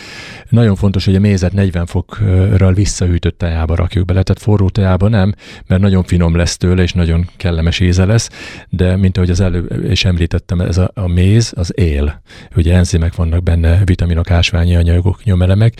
Nagyon 0.48 0.76
fontos, 0.76 1.04
hogy 1.04 1.14
a 1.14 1.20
mézet 1.20 1.52
40 1.52 1.86
fokra 1.86 2.72
visszahűtött 2.72 3.38
tejába 3.38 3.74
rakjuk 3.74 4.04
bele, 4.04 4.22
tehát 4.22 4.42
forró 4.42 4.68
tejába 4.68 5.08
nem, 5.08 5.34
mert 5.66 5.80
nagyon 5.80 6.04
finom 6.04 6.36
lesz 6.36 6.56
tőle, 6.56 6.82
és 6.82 6.92
nagyon 6.92 7.28
kellemes 7.36 7.80
íze 7.80 8.04
lesz, 8.04 8.28
de 8.68 8.96
mint 8.96 9.16
ahogy 9.16 9.30
az 9.30 9.40
előbb 9.40 9.90
is 9.90 10.04
említettem, 10.04 10.60
ez 10.60 10.78
a, 10.78 10.90
a 10.94 11.06
méz 11.06 11.52
az 11.56 11.72
él. 11.74 12.22
Ugye 12.56 12.74
enzimek 12.74 13.14
vannak 13.14 13.42
benne, 13.42 13.84
vitaminok, 13.84 14.30
ásványi 14.30 14.76
anyagok, 14.76 15.24
nyomelemek, 15.24 15.74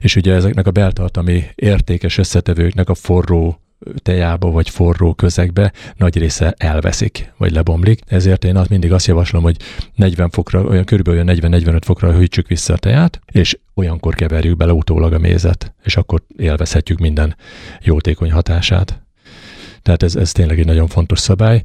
és 0.00 0.16
ugye 0.16 0.34
ez 0.34 0.45
ezeknek 0.46 0.66
a 0.66 0.70
beltartalmi 0.70 1.44
értékes 1.54 2.18
összetevőknek 2.18 2.88
a 2.88 2.94
forró 2.94 3.60
tejába 4.02 4.50
vagy 4.50 4.70
forró 4.70 5.14
közegbe 5.14 5.72
nagy 5.96 6.18
része 6.18 6.54
elveszik, 6.56 7.32
vagy 7.36 7.52
lebomlik. 7.52 8.00
Ezért 8.06 8.44
én 8.44 8.56
azt 8.56 8.68
mindig 8.68 8.92
azt 8.92 9.06
javaslom, 9.06 9.42
hogy 9.42 9.56
40 9.94 10.30
fokra, 10.30 10.62
olyan 10.62 10.84
körülbelül 10.84 11.24
40-45 11.26 11.80
fokra 11.84 12.12
hűtsük 12.12 12.48
vissza 12.48 12.72
a 12.72 12.78
teját, 12.78 13.20
és 13.32 13.58
olyankor 13.74 14.14
keverjük 14.14 14.56
bele 14.56 14.72
utólag 14.72 15.12
a 15.12 15.18
mézet, 15.18 15.74
és 15.84 15.96
akkor 15.96 16.22
élvezhetjük 16.36 16.98
minden 16.98 17.36
jótékony 17.82 18.32
hatását. 18.32 19.02
Tehát 19.82 20.02
ez, 20.02 20.16
ez 20.16 20.32
tényleg 20.32 20.58
egy 20.58 20.66
nagyon 20.66 20.86
fontos 20.86 21.18
szabály. 21.18 21.62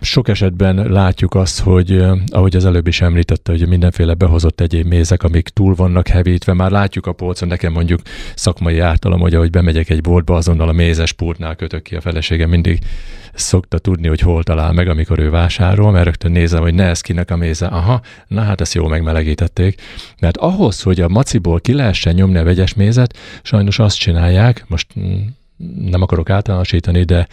Sok 0.00 0.28
esetben 0.28 0.76
látjuk 0.90 1.34
azt, 1.34 1.60
hogy 1.60 2.04
ahogy 2.26 2.56
az 2.56 2.64
előbb 2.64 2.86
is 2.86 3.00
említette, 3.00 3.52
hogy 3.52 3.68
mindenféle 3.68 4.14
behozott 4.14 4.60
egyéb 4.60 4.86
mézek, 4.86 5.22
amik 5.22 5.48
túl 5.48 5.74
vannak 5.74 6.08
hevítve, 6.08 6.52
már 6.52 6.70
látjuk 6.70 7.06
a 7.06 7.12
polcon, 7.12 7.48
nekem 7.48 7.72
mondjuk 7.72 8.00
szakmai 8.34 8.78
ártalom, 8.78 9.20
hogy 9.20 9.34
ahogy 9.34 9.50
bemegyek 9.50 9.90
egy 9.90 10.00
boltba, 10.00 10.36
azonnal 10.36 10.68
a 10.68 10.72
mézes 10.72 11.12
pultnál 11.12 11.56
kötök 11.56 11.82
ki 11.82 11.96
a 11.96 12.00
feleségem, 12.00 12.48
mindig 12.48 12.78
szokta 13.34 13.78
tudni, 13.78 14.08
hogy 14.08 14.20
hol 14.20 14.42
talál 14.42 14.72
meg, 14.72 14.88
amikor 14.88 15.18
ő 15.18 15.30
vásárol, 15.30 15.90
mert 15.90 16.04
rögtön 16.04 16.32
nézem, 16.32 16.62
hogy 16.62 16.74
ne 16.74 16.84
ez 16.84 17.00
kinek 17.00 17.30
a 17.30 17.36
méze. 17.36 17.66
Aha, 17.66 18.00
na 18.26 18.42
hát 18.42 18.60
ezt 18.60 18.74
jól 18.74 18.88
megmelegítették. 18.88 19.80
Mert 20.20 20.36
ahhoz, 20.36 20.82
hogy 20.82 21.00
a 21.00 21.08
maciból 21.08 21.60
ki 21.60 21.72
lehessen 21.72 22.14
nyomni 22.14 22.38
a 22.38 22.44
vegyes 22.44 22.74
mézet, 22.74 23.16
sajnos 23.42 23.78
azt 23.78 23.98
csinálják, 23.98 24.64
most 24.68 24.86
mm, 24.98 25.20
nem 25.90 26.02
akarok 26.02 26.30
általánosítani, 26.30 27.02
de, 27.02 27.26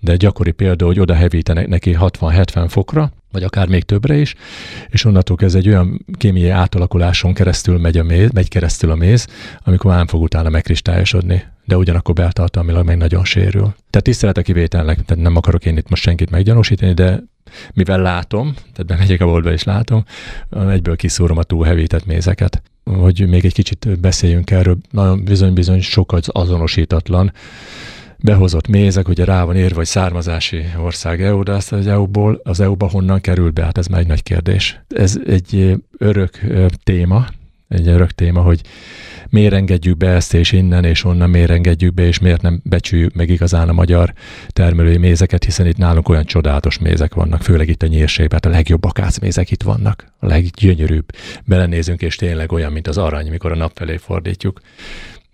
de 0.00 0.16
gyakori 0.16 0.50
példa, 0.50 0.86
hogy 0.86 1.00
oda 1.00 1.14
hevítenek 1.14 1.68
neki 1.68 1.96
60-70 2.00 2.66
fokra, 2.68 3.12
vagy 3.32 3.42
akár 3.42 3.68
még 3.68 3.82
többre 3.82 4.16
is, 4.16 4.34
és 4.88 5.04
onnantól 5.04 5.36
ez 5.40 5.54
egy 5.54 5.68
olyan 5.68 6.06
kémiai 6.18 6.48
átalakuláson 6.48 7.34
keresztül 7.34 7.78
megy, 7.78 7.98
a 7.98 8.02
méz, 8.02 8.30
megy 8.30 8.48
keresztül 8.48 8.90
a 8.90 8.94
méz, 8.94 9.26
amikor 9.64 9.86
már 9.86 9.96
nem 9.96 10.06
fog 10.06 10.22
utána 10.22 10.48
megkristályosodni, 10.48 11.44
de 11.64 11.76
ugyanakkor 11.76 12.14
beltartalmilag 12.14 12.86
meg 12.86 12.96
nagyon 12.96 13.24
sérül. 13.24 13.74
Tehát 13.90 14.02
tisztelet 14.02 14.36
a 14.36 14.42
kivételnek, 14.42 15.04
tehát 15.04 15.22
nem 15.22 15.36
akarok 15.36 15.66
én 15.66 15.76
itt 15.76 15.88
most 15.88 16.02
senkit 16.02 16.30
meggyanúsítani, 16.30 16.92
de 16.92 17.22
mivel 17.72 18.00
látom, 18.00 18.54
tehát 18.54 18.86
bemegyek 18.86 19.20
a 19.20 19.24
boltba 19.24 19.52
és 19.52 19.62
látom, 19.64 20.04
egyből 20.68 20.96
kiszúrom 20.96 21.38
a 21.38 21.42
túlhevített 21.42 22.06
mézeket. 22.06 22.62
Hogy 22.84 23.28
még 23.28 23.44
egy 23.44 23.52
kicsit 23.52 24.00
beszéljünk 24.00 24.50
erről, 24.50 24.76
nagyon 24.90 25.24
bizony-bizony 25.24 25.80
sok 25.80 26.12
az 26.12 26.28
azonosítatlan. 26.32 27.32
Behozott 28.18 28.68
mézek, 28.68 29.08
ugye 29.08 29.24
rá 29.24 29.44
van 29.44 29.56
írva, 29.56 29.74
vagy 29.74 29.86
származási 29.86 30.64
ország 30.82 31.22
EU, 31.22 31.42
de 31.42 31.52
azt 31.52 31.72
az 31.72 31.86
EU-ból, 31.86 32.40
az 32.44 32.60
EU-ba 32.60 32.88
honnan 32.88 33.20
kerül 33.20 33.50
be, 33.50 33.62
hát 33.64 33.78
ez 33.78 33.86
már 33.86 34.00
egy 34.00 34.06
nagy 34.06 34.22
kérdés. 34.22 34.80
Ez 34.88 35.18
egy 35.26 35.76
örök 35.98 36.38
téma, 36.84 37.26
egy 37.72 37.88
örök 37.88 38.10
téma, 38.10 38.40
hogy 38.40 38.60
miért 39.28 39.52
engedjük 39.52 39.96
be 39.96 40.08
ezt 40.08 40.34
és 40.34 40.52
innen 40.52 40.84
és 40.84 41.04
onnan, 41.04 41.30
miért 41.30 41.50
engedjük 41.50 41.94
be, 41.94 42.06
és 42.06 42.18
miért 42.18 42.42
nem 42.42 42.60
becsüljük 42.64 43.14
meg 43.14 43.28
igazán 43.28 43.68
a 43.68 43.72
magyar 43.72 44.12
termelői 44.48 44.96
mézeket, 44.96 45.44
hiszen 45.44 45.66
itt 45.66 45.76
nálunk 45.76 46.08
olyan 46.08 46.24
csodálatos 46.24 46.78
mézek 46.78 47.14
vannak, 47.14 47.42
főleg 47.42 47.68
itt 47.68 47.82
a 47.82 47.86
nyírségben, 47.86 48.40
hát 48.42 48.52
a 48.52 48.56
legjobb 48.56 48.84
akácmézek 48.84 49.50
itt 49.50 49.62
vannak, 49.62 50.06
a 50.18 50.26
leggyönyörűbb. 50.26 51.06
Belenézünk, 51.44 52.02
és 52.02 52.16
tényleg 52.16 52.52
olyan, 52.52 52.72
mint 52.72 52.88
az 52.88 52.98
arany, 52.98 53.30
mikor 53.30 53.52
a 53.52 53.56
nap 53.56 53.72
felé 53.74 53.96
fordítjuk 53.96 54.60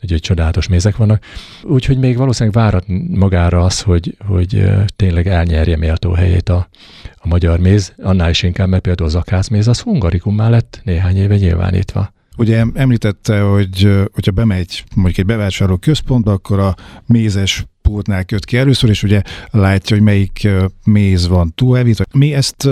hogy 0.01 0.21
csodálatos 0.21 0.69
mézek 0.69 0.97
vannak. 0.97 1.25
Úgyhogy 1.63 1.99
még 1.99 2.17
valószínűleg 2.17 2.63
várat 2.63 2.85
magára 3.09 3.65
az, 3.65 3.81
hogy, 3.81 4.17
hogy 4.27 4.71
tényleg 4.97 5.27
elnyerje 5.27 5.77
méltó 5.77 6.13
helyét 6.13 6.49
a, 6.49 6.69
a 7.17 7.29
magyar 7.29 7.59
méz, 7.59 7.93
annál 8.03 8.31
is 8.31 8.43
inkább, 8.43 8.69
mert 8.69 8.83
például 8.83 9.09
az 9.09 9.15
akácméz 9.15 9.69
az 9.69 9.81
hungarikum 9.81 10.37
lett 10.37 10.81
néhány 10.85 11.17
éve 11.17 11.37
nyilvánítva. 11.37 12.13
Ugye 12.39 12.65
említette, 12.75 13.41
hogy 13.41 13.89
hogyha 14.13 14.33
bemegy 14.33 14.85
mondjuk 14.95 15.19
egy 15.19 15.27
bevásárló 15.27 15.77
központba, 15.77 16.33
akkor 16.33 16.59
a 16.59 16.75
mézes 17.07 17.67
pultnál 17.83 18.25
köt 18.25 18.45
ki 18.45 18.57
először, 18.57 18.91
és 18.91 19.03
ugye 19.03 19.23
látja, 19.51 19.97
hogy 19.97 20.05
melyik 20.05 20.49
méz 20.85 21.29
van 21.29 21.53
túlevítve. 21.55 22.05
Mi 22.15 22.35
ezt 22.35 22.69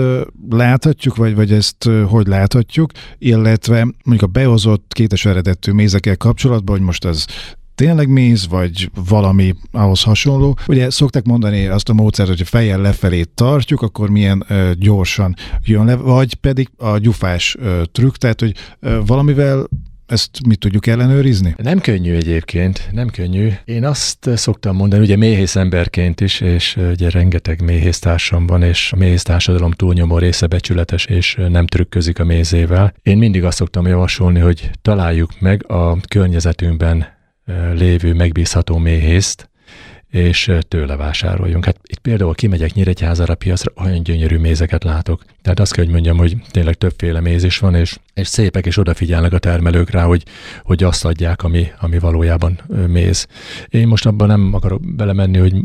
láthatjuk, 0.49 1.15
vagy, 1.15 1.35
vagy 1.35 1.51
ezt 1.51 1.89
hogy 2.07 2.27
láthatjuk, 2.27 2.91
illetve 3.17 3.83
mondjuk 3.83 4.29
a 4.29 4.39
behozott 4.39 4.93
kétes 4.93 5.25
eredetű 5.25 5.71
mézekkel 5.71 6.17
kapcsolatban, 6.17 6.77
hogy 6.77 6.85
most 6.85 7.05
az 7.05 7.25
tényleg 7.77 8.09
méz, 8.09 8.47
vagy 8.47 8.89
valami 9.09 9.55
ahhoz 9.71 10.03
hasonló. 10.03 10.57
Ugye 10.67 10.89
szokták 10.89 11.25
mondani 11.25 11.67
azt 11.67 11.89
a 11.89 11.93
módszert, 11.93 12.29
hogy 12.29 12.41
a 12.41 12.45
fejjel 12.45 12.81
lefelé 12.81 13.23
tartjuk, 13.23 13.81
akkor 13.81 14.09
milyen 14.09 14.43
ö, 14.47 14.71
gyorsan 14.75 15.35
jön 15.63 15.85
le, 15.85 15.95
vagy 15.95 16.33
pedig 16.33 16.69
a 16.77 16.97
gyufás 16.97 17.55
ö, 17.59 17.81
trükk, 17.91 18.15
tehát 18.15 18.39
hogy 18.39 18.53
ö, 18.79 18.99
valamivel 19.05 19.67
ezt 20.05 20.45
mit 20.47 20.59
tudjuk 20.59 20.87
ellenőrizni? 20.87 21.55
Nem 21.57 21.79
könnyű 21.79 22.15
egyébként, 22.15 22.89
nem 22.91 23.07
könnyű. 23.07 23.49
Én 23.65 23.85
azt 23.85 24.29
szoktam 24.35 24.75
mondani, 24.75 25.01
ugye 25.01 25.15
méhész 25.15 25.55
emberként 25.55 26.21
is, 26.21 26.41
és 26.41 26.77
ugye 26.91 27.09
rengeteg 27.09 27.61
méhésztársam 27.61 28.47
van, 28.47 28.63
és 28.63 28.91
a 28.91 28.97
méhész 28.97 29.23
társadalom 29.23 29.71
túlnyomó 29.71 30.17
része 30.17 30.47
becsületes, 30.47 31.05
és 31.05 31.37
nem 31.49 31.67
trükközik 31.67 32.19
a 32.19 32.23
mézével. 32.23 32.93
Én 33.03 33.17
mindig 33.17 33.43
azt 33.43 33.57
szoktam 33.57 33.87
javasolni, 33.87 34.39
hogy 34.39 34.71
találjuk 34.81 35.39
meg 35.39 35.71
a 35.71 35.97
környezetünkben 36.07 37.16
lévő 37.73 38.13
megbízható 38.13 38.77
méhészt, 38.77 39.49
és 40.09 40.51
tőle 40.67 40.95
vásároljunk. 40.95 41.65
Hát 41.65 41.79
itt 41.83 41.99
például 41.99 42.35
kimegyek 42.35 42.73
Nyíregyházára 42.73 43.35
piacra, 43.35 43.71
olyan 43.75 44.03
gyönyörű 44.03 44.37
mézeket 44.37 44.83
látok. 44.83 45.23
Tehát 45.41 45.59
azt 45.59 45.73
kell, 45.73 45.83
hogy 45.83 45.93
mondjam, 45.93 46.17
hogy 46.17 46.35
tényleg 46.51 46.75
többféle 46.75 47.19
méz 47.19 47.43
is 47.43 47.59
van, 47.59 47.75
és, 47.75 47.97
és 48.13 48.27
szépek, 48.27 48.65
és 48.65 48.77
odafigyelnek 48.77 49.33
a 49.33 49.39
termelők 49.39 49.89
rá, 49.89 50.03
hogy, 50.03 50.23
hogy 50.63 50.83
azt 50.83 51.05
adják, 51.05 51.43
ami, 51.43 51.67
ami 51.79 51.99
valójában 51.99 52.59
méz. 52.87 53.27
Én 53.67 53.87
most 53.87 54.05
abban 54.05 54.27
nem 54.27 54.53
akarok 54.53 54.95
belemenni, 54.95 55.37
hogy 55.37 55.55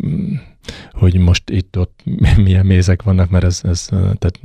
hogy 0.93 1.19
most 1.19 1.51
itt-ott 1.51 2.01
milyen 2.45 2.67
mézek 2.67 3.03
vannak, 3.03 3.31
mert 3.31 3.45
ez, 3.45 3.61
ez 3.65 3.87
tehát 3.91 4.41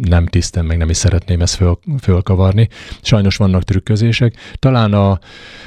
nem 0.00 0.26
tisztem, 0.26 0.66
meg 0.66 0.76
nem 0.76 0.90
is 0.90 0.96
szeretném 0.96 1.40
ezt 1.40 1.54
föl, 1.54 1.78
fölkavarni. 2.00 2.68
Sajnos 3.02 3.36
vannak 3.36 3.62
trükközések. 3.62 4.34
Talán 4.58 4.92
a, 4.92 5.18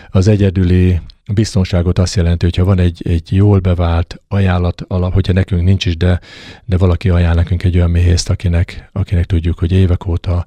az 0.09 0.27
egyedüli 0.27 0.99
biztonságot 1.33 1.99
azt 1.99 2.15
jelenti, 2.15 2.45
hogyha 2.45 2.63
van 2.63 2.79
egy, 2.79 3.01
egy 3.05 3.35
jól 3.35 3.59
bevált 3.59 4.21
ajánlat 4.27 4.83
alap, 4.87 5.13
hogyha 5.13 5.33
nekünk 5.33 5.63
nincs 5.63 5.85
is, 5.85 5.97
de, 5.97 6.19
de 6.65 6.77
valaki 6.77 7.09
ajánl 7.09 7.35
nekünk 7.35 7.63
egy 7.63 7.75
olyan 7.75 7.89
méhészt, 7.89 8.29
akinek, 8.29 8.89
akinek 8.91 9.25
tudjuk, 9.25 9.59
hogy 9.59 9.71
évek 9.71 10.05
óta 10.05 10.45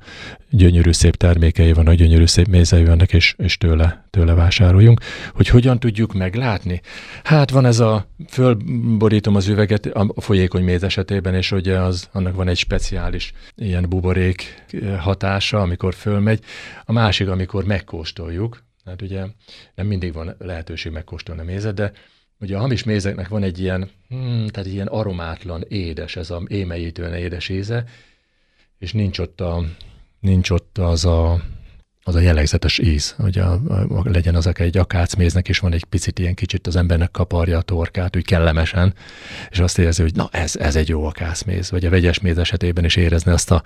gyönyörű 0.50 0.92
szép 0.92 1.16
termékei 1.16 1.72
vannak, 1.72 1.94
gyönyörű 1.94 2.26
szép 2.26 2.46
mézei 2.46 2.84
vannak, 2.84 3.12
és, 3.12 3.34
és 3.38 3.56
tőle, 3.56 4.06
tőle 4.10 4.34
vásároljunk. 4.34 5.00
Hogy 5.34 5.48
hogyan 5.48 5.78
tudjuk 5.78 6.12
meglátni? 6.12 6.80
Hát 7.24 7.50
van 7.50 7.64
ez 7.64 7.80
a, 7.80 8.06
fölborítom 8.28 9.34
az 9.34 9.48
üveget 9.48 9.86
a 9.86 10.20
folyékony 10.20 10.64
méz 10.64 10.82
esetében, 10.82 11.34
és 11.34 11.52
ugye 11.52 11.78
az, 11.78 12.08
annak 12.12 12.34
van 12.34 12.48
egy 12.48 12.58
speciális 12.58 13.32
ilyen 13.56 13.86
buborék 13.88 14.64
hatása, 14.98 15.60
amikor 15.60 15.94
fölmegy. 15.94 16.40
A 16.84 16.92
másik, 16.92 17.28
amikor 17.28 17.64
megkóstoljuk, 17.64 18.62
Hát 18.90 19.02
ugye 19.02 19.26
nem 19.74 19.86
mindig 19.86 20.12
van 20.12 20.34
lehetőség 20.38 20.92
megkóstolni 20.92 21.40
a 21.40 21.44
mézet, 21.44 21.74
de 21.74 21.92
ugye 22.40 22.56
a 22.56 22.60
hamis 22.60 22.84
mézeknek 22.84 23.28
van 23.28 23.42
egy 23.42 23.58
ilyen, 23.58 23.90
hmm, 24.08 24.46
tehát 24.46 24.68
ilyen 24.68 24.86
aromátlan, 24.86 25.64
édes, 25.68 26.16
ez 26.16 26.30
a 26.30 26.42
émeítően 26.46 27.14
édes 27.14 27.48
íze, 27.48 27.84
és 28.78 28.92
nincs 28.92 29.18
ott, 29.18 29.40
a, 29.40 29.64
nincs 30.20 30.50
ott 30.50 30.78
az 30.78 31.04
a 31.04 31.42
az 32.02 32.14
a 32.14 32.20
jellegzetes 32.20 32.78
íz, 32.78 33.14
hogy 33.18 33.38
a, 33.38 33.52
a, 33.52 34.00
legyen 34.04 34.34
az 34.34 34.50
egy 34.54 34.78
akácméznek, 34.78 35.48
és 35.48 35.58
van 35.58 35.72
egy 35.72 35.84
picit 35.84 36.18
ilyen 36.18 36.34
kicsit 36.34 36.66
az 36.66 36.76
embernek 36.76 37.10
kaparja 37.10 37.58
a 37.58 37.62
torkát, 37.62 38.16
úgy 38.16 38.24
kellemesen, 38.24 38.94
és 39.50 39.58
azt 39.58 39.78
érzi, 39.78 40.02
hogy 40.02 40.14
na 40.14 40.28
ez, 40.32 40.56
ez 40.56 40.76
egy 40.76 40.88
jó 40.88 41.04
akácméz, 41.04 41.70
vagy 41.70 41.84
a 41.84 41.90
vegyes 41.90 42.20
méz 42.20 42.38
esetében 42.38 42.84
is 42.84 42.96
érezni 42.96 43.32
azt 43.32 43.50
a, 43.50 43.62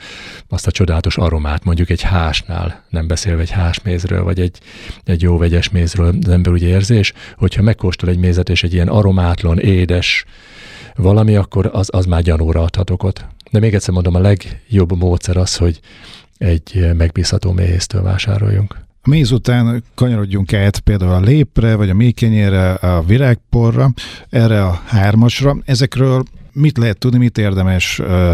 azt 0.48 0.66
a 0.66 0.70
csodálatos 0.70 1.16
aromát, 1.16 1.64
mondjuk 1.64 1.90
egy 1.90 2.02
hásnál, 2.02 2.84
nem 2.88 3.06
beszélve 3.06 3.40
egy 3.40 3.50
hásmézről, 3.50 4.22
vagy 4.22 4.40
egy, 4.40 4.58
egy 5.04 5.22
jó 5.22 5.38
vegyes 5.38 5.68
mézről 5.70 6.14
az 6.22 6.28
ember 6.28 6.52
úgy 6.52 6.62
érzi, 6.62 6.94
és 6.94 7.12
hogyha 7.36 7.62
megkóstol 7.62 8.08
egy 8.08 8.18
mézet, 8.18 8.48
és 8.48 8.62
egy 8.62 8.72
ilyen 8.72 8.88
aromátlan, 8.88 9.58
édes 9.58 10.24
valami, 10.94 11.36
akkor 11.36 11.70
az, 11.72 11.88
az 11.92 12.04
már 12.04 12.22
gyanúra 12.22 12.62
adhatok 12.62 13.02
ott. 13.02 13.24
De 13.50 13.58
még 13.58 13.74
egyszer 13.74 13.94
mondom, 13.94 14.14
a 14.14 14.20
legjobb 14.20 14.96
módszer 14.96 15.36
az, 15.36 15.56
hogy 15.56 15.80
egy 16.38 16.90
megbízható 16.96 17.52
méhésztől 17.52 18.02
vásároljunk. 18.02 18.82
A 19.02 19.08
méz 19.08 19.30
után 19.30 19.84
kanyarodjunk 19.94 20.52
át 20.52 20.78
például 20.78 21.12
a 21.12 21.20
lépre, 21.20 21.74
vagy 21.74 21.90
a 21.90 21.94
mékenyére, 21.94 22.72
a 22.72 23.02
virágporra, 23.02 23.92
erre 24.30 24.64
a 24.64 24.82
hármasra. 24.86 25.56
Ezekről 25.64 26.22
mit 26.52 26.78
lehet 26.78 26.98
tudni, 26.98 27.18
mit 27.18 27.38
érdemes 27.38 27.98
uh, 27.98 28.30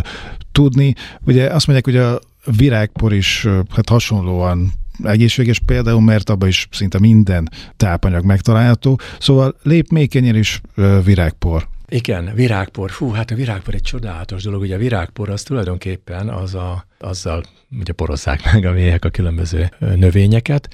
tudni? 0.53 0.95
Ugye 1.27 1.47
azt 1.47 1.67
mondják, 1.67 1.85
hogy 1.85 1.97
a 1.97 2.21
virágpor 2.57 3.13
is 3.13 3.45
uh, 3.45 3.59
hát 3.71 3.89
hasonlóan 3.89 4.73
egészséges 5.03 5.59
például, 5.59 6.01
mert 6.01 6.31
abban 6.31 6.49
is 6.49 6.69
szinte 6.71 6.99
minden 6.99 7.49
tápanyag 7.77 8.25
megtalálható. 8.25 9.01
Szóval 9.19 9.57
lép 9.63 9.91
mékenyér 9.91 10.37
is 10.37 10.61
uh, 10.77 11.05
virágpor. 11.05 11.69
Igen, 11.89 12.31
virágpor. 12.35 12.91
Fú, 12.91 13.11
hát 13.11 13.31
a 13.31 13.35
virágpor 13.35 13.75
egy 13.75 13.83
csodálatos 13.83 14.43
dolog. 14.43 14.61
Ugye 14.61 14.75
a 14.75 14.79
virágpor 14.79 15.29
az 15.29 15.43
tulajdonképpen 15.43 16.29
az 16.29 16.55
a, 16.55 16.85
azzal 17.03 17.43
ugye 17.81 17.93
porozzák 17.93 18.53
meg 18.53 18.65
a 18.65 18.73
méhek 18.73 19.05
a 19.05 19.11
különböző 19.11 19.71
növényeket, 19.79 20.69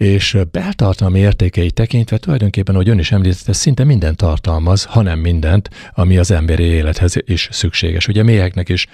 és 0.00 0.38
beltartalmi 0.50 1.18
értékei 1.18 1.70
tekintve 1.70 2.18
tulajdonképpen, 2.18 2.74
ahogy 2.74 2.88
ön 2.88 2.98
is 2.98 3.12
említette, 3.12 3.52
szinte 3.52 3.84
minden 3.84 4.16
tartalmaz, 4.16 4.84
hanem 4.84 5.18
mindent, 5.18 5.70
ami 5.92 6.18
az 6.18 6.30
emberi 6.30 6.62
élethez 6.62 7.14
is 7.24 7.48
szükséges. 7.50 8.08
Ugye 8.08 8.22
méheknek 8.22 8.68
is, 8.68 8.86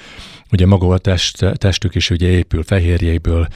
ugye 0.52 0.66
maga 0.66 0.88
a 0.88 0.98
test, 0.98 1.46
testük 1.54 1.94
is 1.94 2.10
ugye 2.10 2.28
épül 2.28 2.62
fehérjékből, 2.62 3.46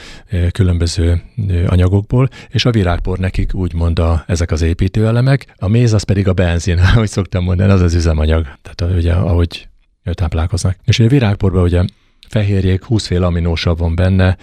különböző 0.51 1.23
anyagokból, 1.67 2.29
és 2.49 2.65
a 2.65 2.71
virágpor 2.71 3.19
nekik 3.19 3.55
úgymond 3.55 3.99
a, 3.99 4.25
ezek 4.27 4.51
az 4.51 4.63
építőelemek, 4.63 5.55
a 5.57 5.69
méz 5.69 5.93
az 5.93 6.03
pedig 6.03 6.29
a 6.29 6.33
benzin, 6.33 6.79
ahogy 6.95 7.09
szoktam 7.09 7.45
mondani, 7.45 7.73
az 7.73 7.81
az 7.81 7.95
üzemanyag, 7.95 8.47
tehát 8.63 8.97
ugye 8.97 9.13
ahogy 9.13 9.69
táplálkoznak. 10.13 10.77
És 10.85 10.99
a 10.99 11.07
virágporban 11.07 11.63
ugye 11.63 11.85
fehérjék, 12.31 12.85
20 12.85 13.07
fél 13.07 13.25
aminósav 13.25 13.79
van 13.79 13.95
benne, 13.95 14.37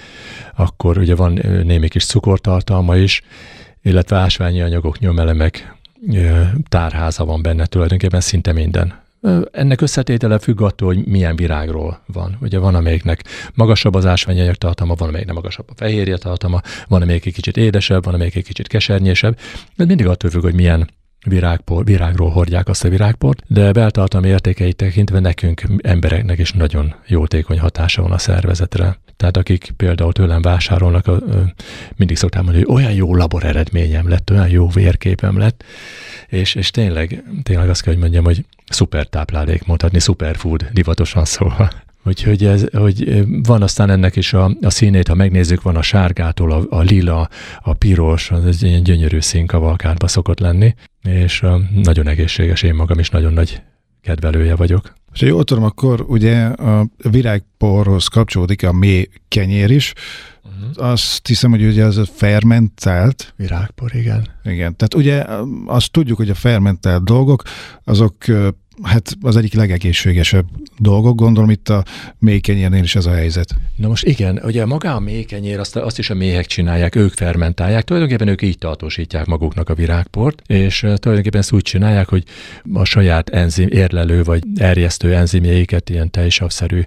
akkor 0.56 0.98
ugye 0.98 1.16
van 1.16 1.34
némi 1.64 1.88
kis 1.88 2.06
cukortartalma 2.06 2.98
is, 2.98 3.22
illetve 3.82 4.18
ásványi 4.18 4.62
anyagok, 4.62 5.00
nyomelemek, 5.00 5.76
tárháza 6.70 7.26
van 7.26 7.42
benne 7.42 7.66
tulajdonképpen 7.66 8.22
szinte 8.22 8.54
minden. 8.54 9.06
Ennek 9.52 9.82
összetétele 9.82 10.40
függ 10.40 10.62
attól, 10.62 10.94
hogy 10.94 11.06
milyen 11.06 11.36
virágról 11.36 12.02
van. 12.06 12.38
Ugye 12.42 12.60
van, 12.60 12.76
amelyiknek 12.76 13.24
magasabb 13.54 13.96
az 13.96 14.06
ásványi 14.06 14.52
tartalma, 14.58 14.94
van, 14.94 15.08
amelyiknek 15.08 15.36
magasabb 15.36 15.70
a 15.70 15.74
fehérje 15.76 16.18
tartalma, 16.18 16.62
van, 16.88 17.02
amelyik 17.02 17.26
egy 17.26 17.34
kicsit 17.34 17.58
édesebb, 17.58 18.04
van, 18.04 18.14
amelyik 18.14 18.36
egy 18.36 18.44
kicsit 18.44 18.68
kesernyésebb. 18.68 19.38
Ez 19.76 19.86
mindig 19.86 20.08
attól 20.08 20.30
függ, 20.30 20.42
hogy 20.42 20.54
milyen 20.54 20.90
virágpor, 21.28 21.86
virágról 21.86 22.30
hordják 22.30 22.68
azt 22.68 22.84
a 22.84 22.90
virágport, 22.90 23.44
de 23.48 23.72
beltartalmi 23.72 24.28
értékeit 24.28 24.76
tekintve 24.76 25.20
nekünk 25.20 25.62
embereknek 25.82 26.40
is 26.40 26.52
nagyon 26.52 26.96
jótékony 27.08 27.60
hatása 27.60 28.02
van 28.02 28.12
a 28.12 28.18
szervezetre. 28.18 28.98
Tehát 29.16 29.38
akik 29.38 29.74
például 29.78 30.14
tőlem 30.14 30.42
vásárolnak, 30.42 31.12
mindig 31.96 32.18
szoktam 32.18 32.44
mondani, 32.44 32.66
hogy 32.66 32.76
olyan 32.76 32.94
jó 32.94 33.16
labor 33.16 33.44
eredményem 33.44 34.10
lett, 34.10 34.32
olyan 34.32 34.50
jó 34.50 34.68
vérképem 34.70 35.38
lett, 35.38 35.64
és, 36.28 36.56
és 36.56 36.72
tényleg, 36.72 37.24
tényleg 37.44 37.70
azt 37.70 37.82
kell, 37.82 37.94
hogy 37.94 38.02
mondjam, 38.02 38.24
hogy 38.24 38.46
szuper 38.70 39.08
táplálék, 39.08 39.66
mondhatni 39.66 40.00
superfood, 40.00 40.66
divatosan 40.72 41.26
szólva. 41.26 41.70
Úgyhogy 42.08 42.46
ez, 42.46 42.66
hogy 42.72 43.26
van 43.44 43.62
aztán 43.62 43.90
ennek 43.90 44.16
is 44.16 44.34
a, 44.34 44.56
a 44.62 44.70
színét, 44.70 45.08
ha 45.08 45.14
megnézzük, 45.14 45.62
van 45.62 45.76
a 45.76 45.82
sárgától, 45.82 46.52
a, 46.52 46.66
a 46.70 46.82
lila, 46.82 47.30
a 47.62 47.74
piros, 47.74 48.32
az 48.32 48.46
egy 48.46 48.64
ilyen 48.64 48.84
gyönyörű 48.84 49.20
színkavalkádba 49.20 50.08
szokott 50.08 50.40
lenni, 50.40 50.76
és 51.04 51.46
nagyon 51.74 52.08
egészséges, 52.08 52.62
én 52.62 52.76
magam 52.76 53.00
is 53.00 53.10
nagyon 53.10 53.34
nagy 53.34 53.62
kedvelője 54.02 54.56
vagyok. 54.56 54.94
És 55.18 55.24
ha 55.24 55.30
jól 55.30 55.44
tudom, 55.44 55.64
akkor 55.64 56.06
ugye 56.08 56.46
a 56.46 56.88
virágporhoz 57.10 58.08
kapcsolódik 58.08 58.64
a 58.64 58.72
mély 58.72 59.10
kenyér 59.28 59.72
is, 59.72 59.94
Uh-huh. 60.62 60.90
Azt 60.90 61.28
hiszem, 61.28 61.50
hogy 61.50 61.66
ugye 61.66 61.84
az 61.84 61.98
a 61.98 62.06
fermentált. 62.06 63.34
Virágpor, 63.36 63.96
igen. 63.96 64.28
Igen, 64.44 64.76
tehát 64.76 64.94
ugye 64.94 65.26
azt 65.66 65.92
tudjuk, 65.92 66.18
hogy 66.18 66.30
a 66.30 66.36
fermentált 66.36 67.04
dolgok, 67.04 67.44
azok 67.84 68.16
hát 68.82 69.18
az 69.22 69.36
egyik 69.36 69.54
legegészségesebb 69.54 70.46
dolgok, 70.78 71.16
gondolom 71.16 71.50
itt 71.50 71.70
a 71.70 71.84
méhkenyérnél 72.20 72.84
is 72.84 72.96
ez 72.96 73.06
a 73.06 73.14
helyzet. 73.14 73.56
Na 73.76 73.88
most 73.88 74.06
igen, 74.06 74.42
ugye 74.44 74.66
maga 74.66 74.96
a 74.96 75.00
méhkenyér, 75.00 75.60
azt, 75.60 75.76
azt 75.76 76.00
is 76.00 76.10
a 76.10 76.14
méhek 76.14 76.46
csinálják, 76.46 76.96
ők 76.96 77.14
fermentálják, 77.14 77.84
tulajdonképpen 77.84 78.28
ők 78.28 78.42
így 78.42 78.58
tartósítják 78.58 79.26
maguknak 79.26 79.70
a 79.70 79.74
virágport, 79.74 80.42
és 80.48 80.80
tulajdonképpen 80.80 81.40
ezt 81.40 81.52
úgy 81.52 81.62
csinálják, 81.62 82.10
hogy 82.10 82.24
a 82.74 82.84
saját 82.84 83.30
enzim, 83.30 83.68
érlelő 83.72 84.24
vagy 84.24 84.44
erjesztő 84.56 85.07
enzimjeiket, 85.14 85.90
ilyen 85.90 86.12
tejsavszerű 86.12 86.82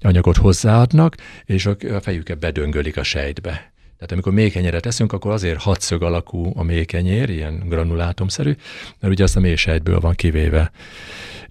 anyagot 0.00 0.36
hozzáadnak, 0.36 1.16
és 1.44 1.66
a 1.66 2.00
fejüket 2.00 2.38
bedöngölik 2.38 2.96
a 2.96 3.02
sejtbe. 3.02 3.72
Tehát 3.96 4.12
amikor 4.12 4.32
méhkenyeret 4.32 4.86
eszünk, 4.86 5.12
akkor 5.12 5.32
azért 5.32 5.62
hatszög 5.62 6.02
alakú 6.02 6.52
a 6.54 6.62
méhkenyér, 6.62 7.30
ilyen 7.30 7.62
granulátumszerű, 7.68 8.56
mert 9.00 9.12
ugye 9.12 9.24
azt 9.24 9.36
a 9.36 9.40
méhsejtből 9.40 10.00
van 10.00 10.14
kivéve 10.14 10.70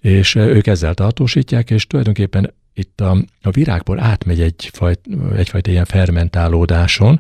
és 0.03 0.35
ők 0.35 0.67
ezzel 0.67 0.93
tartósítják, 0.93 1.69
és 1.69 1.87
tulajdonképpen 1.87 2.53
itt 2.73 3.01
a, 3.01 3.17
a 3.41 3.49
virágból 3.51 3.99
átmegy 3.99 4.41
egyfajt, 4.41 4.99
egyfajta 5.35 5.71
ilyen 5.71 5.85
fermentálódáson, 5.85 7.19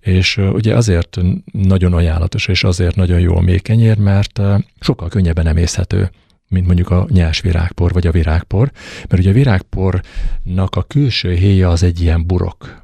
és 0.00 0.36
ugye 0.36 0.76
azért 0.76 1.18
nagyon 1.52 1.92
ajánlatos, 1.92 2.48
és 2.48 2.64
azért 2.64 2.96
nagyon 2.96 3.20
jó 3.20 3.36
a 3.36 3.40
mékenyér, 3.40 3.98
mert 3.98 4.40
sokkal 4.80 5.08
könnyebben 5.08 5.46
emészhető 5.46 6.10
mint 6.54 6.66
mondjuk 6.66 6.90
a 6.90 7.06
nyers 7.10 7.40
virágpor, 7.40 7.92
vagy 7.92 8.06
a 8.06 8.10
virágpor, 8.10 8.70
mert 9.08 9.22
ugye 9.22 9.30
a 9.30 9.34
virágpornak 9.34 10.76
a 10.76 10.82
külső 10.82 11.34
héja 11.34 11.70
az 11.70 11.82
egy 11.82 12.00
ilyen 12.00 12.26
burok, 12.26 12.82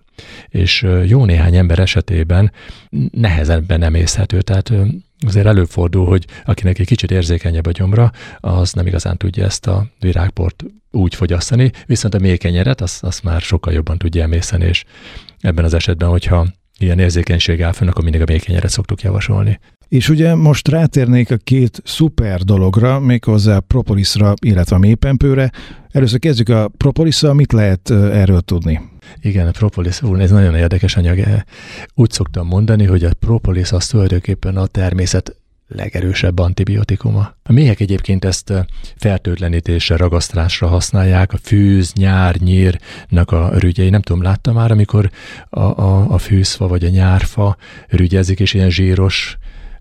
és 0.48 0.86
jó 1.06 1.24
néhány 1.24 1.56
ember 1.56 1.78
esetében 1.78 2.52
nehezebben 3.10 3.82
emészhető, 3.82 4.40
tehát 4.40 4.72
azért 5.26 5.46
előfordul, 5.46 6.06
hogy 6.06 6.26
akinek 6.44 6.78
egy 6.78 6.86
kicsit 6.86 7.10
érzékenyebb 7.10 7.66
a 7.66 7.70
gyomra, 7.70 8.12
az 8.40 8.72
nem 8.72 8.86
igazán 8.86 9.16
tudja 9.16 9.44
ezt 9.44 9.66
a 9.66 9.86
virágport 10.00 10.64
úgy 10.90 11.14
fogyasztani, 11.14 11.70
viszont 11.86 12.14
a 12.14 12.18
mékenyeret 12.18 12.80
azt, 12.80 13.02
azt 13.02 13.22
már 13.22 13.40
sokkal 13.40 13.72
jobban 13.72 13.98
tudja 13.98 14.22
emészeni, 14.22 14.64
és 14.64 14.84
ebben 15.40 15.64
az 15.64 15.74
esetben, 15.74 16.08
hogyha 16.08 16.46
ilyen 16.78 16.98
érzékenység 16.98 17.62
áll 17.62 17.72
fönn, 17.72 17.88
akkor 17.88 18.02
mindig 18.02 18.20
a 18.20 18.24
mékenyeret 18.28 18.70
szoktuk 18.70 19.02
javasolni. 19.02 19.58
És 19.90 20.08
ugye 20.08 20.34
most 20.34 20.68
rátérnék 20.68 21.30
a 21.30 21.36
két 21.36 21.82
szuper 21.84 22.40
dologra, 22.40 23.00
méghozzá 23.00 23.56
a 23.56 23.60
propolisra, 23.60 24.34
illetve 24.44 24.76
a 24.76 24.78
mépempőre. 24.78 25.50
Először 25.90 26.18
kezdjük 26.18 26.48
a 26.48 26.68
propolisszal, 26.76 27.34
mit 27.34 27.52
lehet 27.52 27.90
erről 27.90 28.40
tudni? 28.40 28.80
Igen, 29.20 29.46
a 29.46 29.50
propolis, 29.50 30.02
úr, 30.02 30.20
ez 30.20 30.30
nagyon 30.30 30.54
érdekes 30.54 30.96
anyag. 30.96 31.18
Úgy 31.94 32.10
szoktam 32.10 32.46
mondani, 32.46 32.84
hogy 32.84 33.04
a 33.04 33.14
propolis 33.14 33.72
az 33.72 33.86
tulajdonképpen 33.86 34.56
a 34.56 34.66
természet 34.66 35.36
legerősebb 35.68 36.38
antibiotikuma. 36.38 37.34
A 37.42 37.52
méhek 37.52 37.80
egyébként 37.80 38.24
ezt 38.24 38.52
fertőtlenítésre, 38.96 39.96
ragasztrásra 39.96 40.66
használják, 40.66 41.32
a 41.32 41.38
fűz, 41.42 41.92
nyár, 41.92 42.36
nyírnak 42.36 43.30
a 43.30 43.50
rügyei. 43.58 43.90
Nem 43.90 44.02
tudom, 44.02 44.22
láttam 44.22 44.54
már, 44.54 44.70
amikor 44.70 45.10
a, 45.48 45.60
a, 45.60 46.12
a 46.12 46.18
fűzfa 46.18 46.68
vagy 46.68 46.84
a 46.84 46.88
nyárfa 46.88 47.56
rügyezik, 47.88 48.40
és 48.40 48.54
ilyen 48.54 48.70
zsíros, 48.70 49.38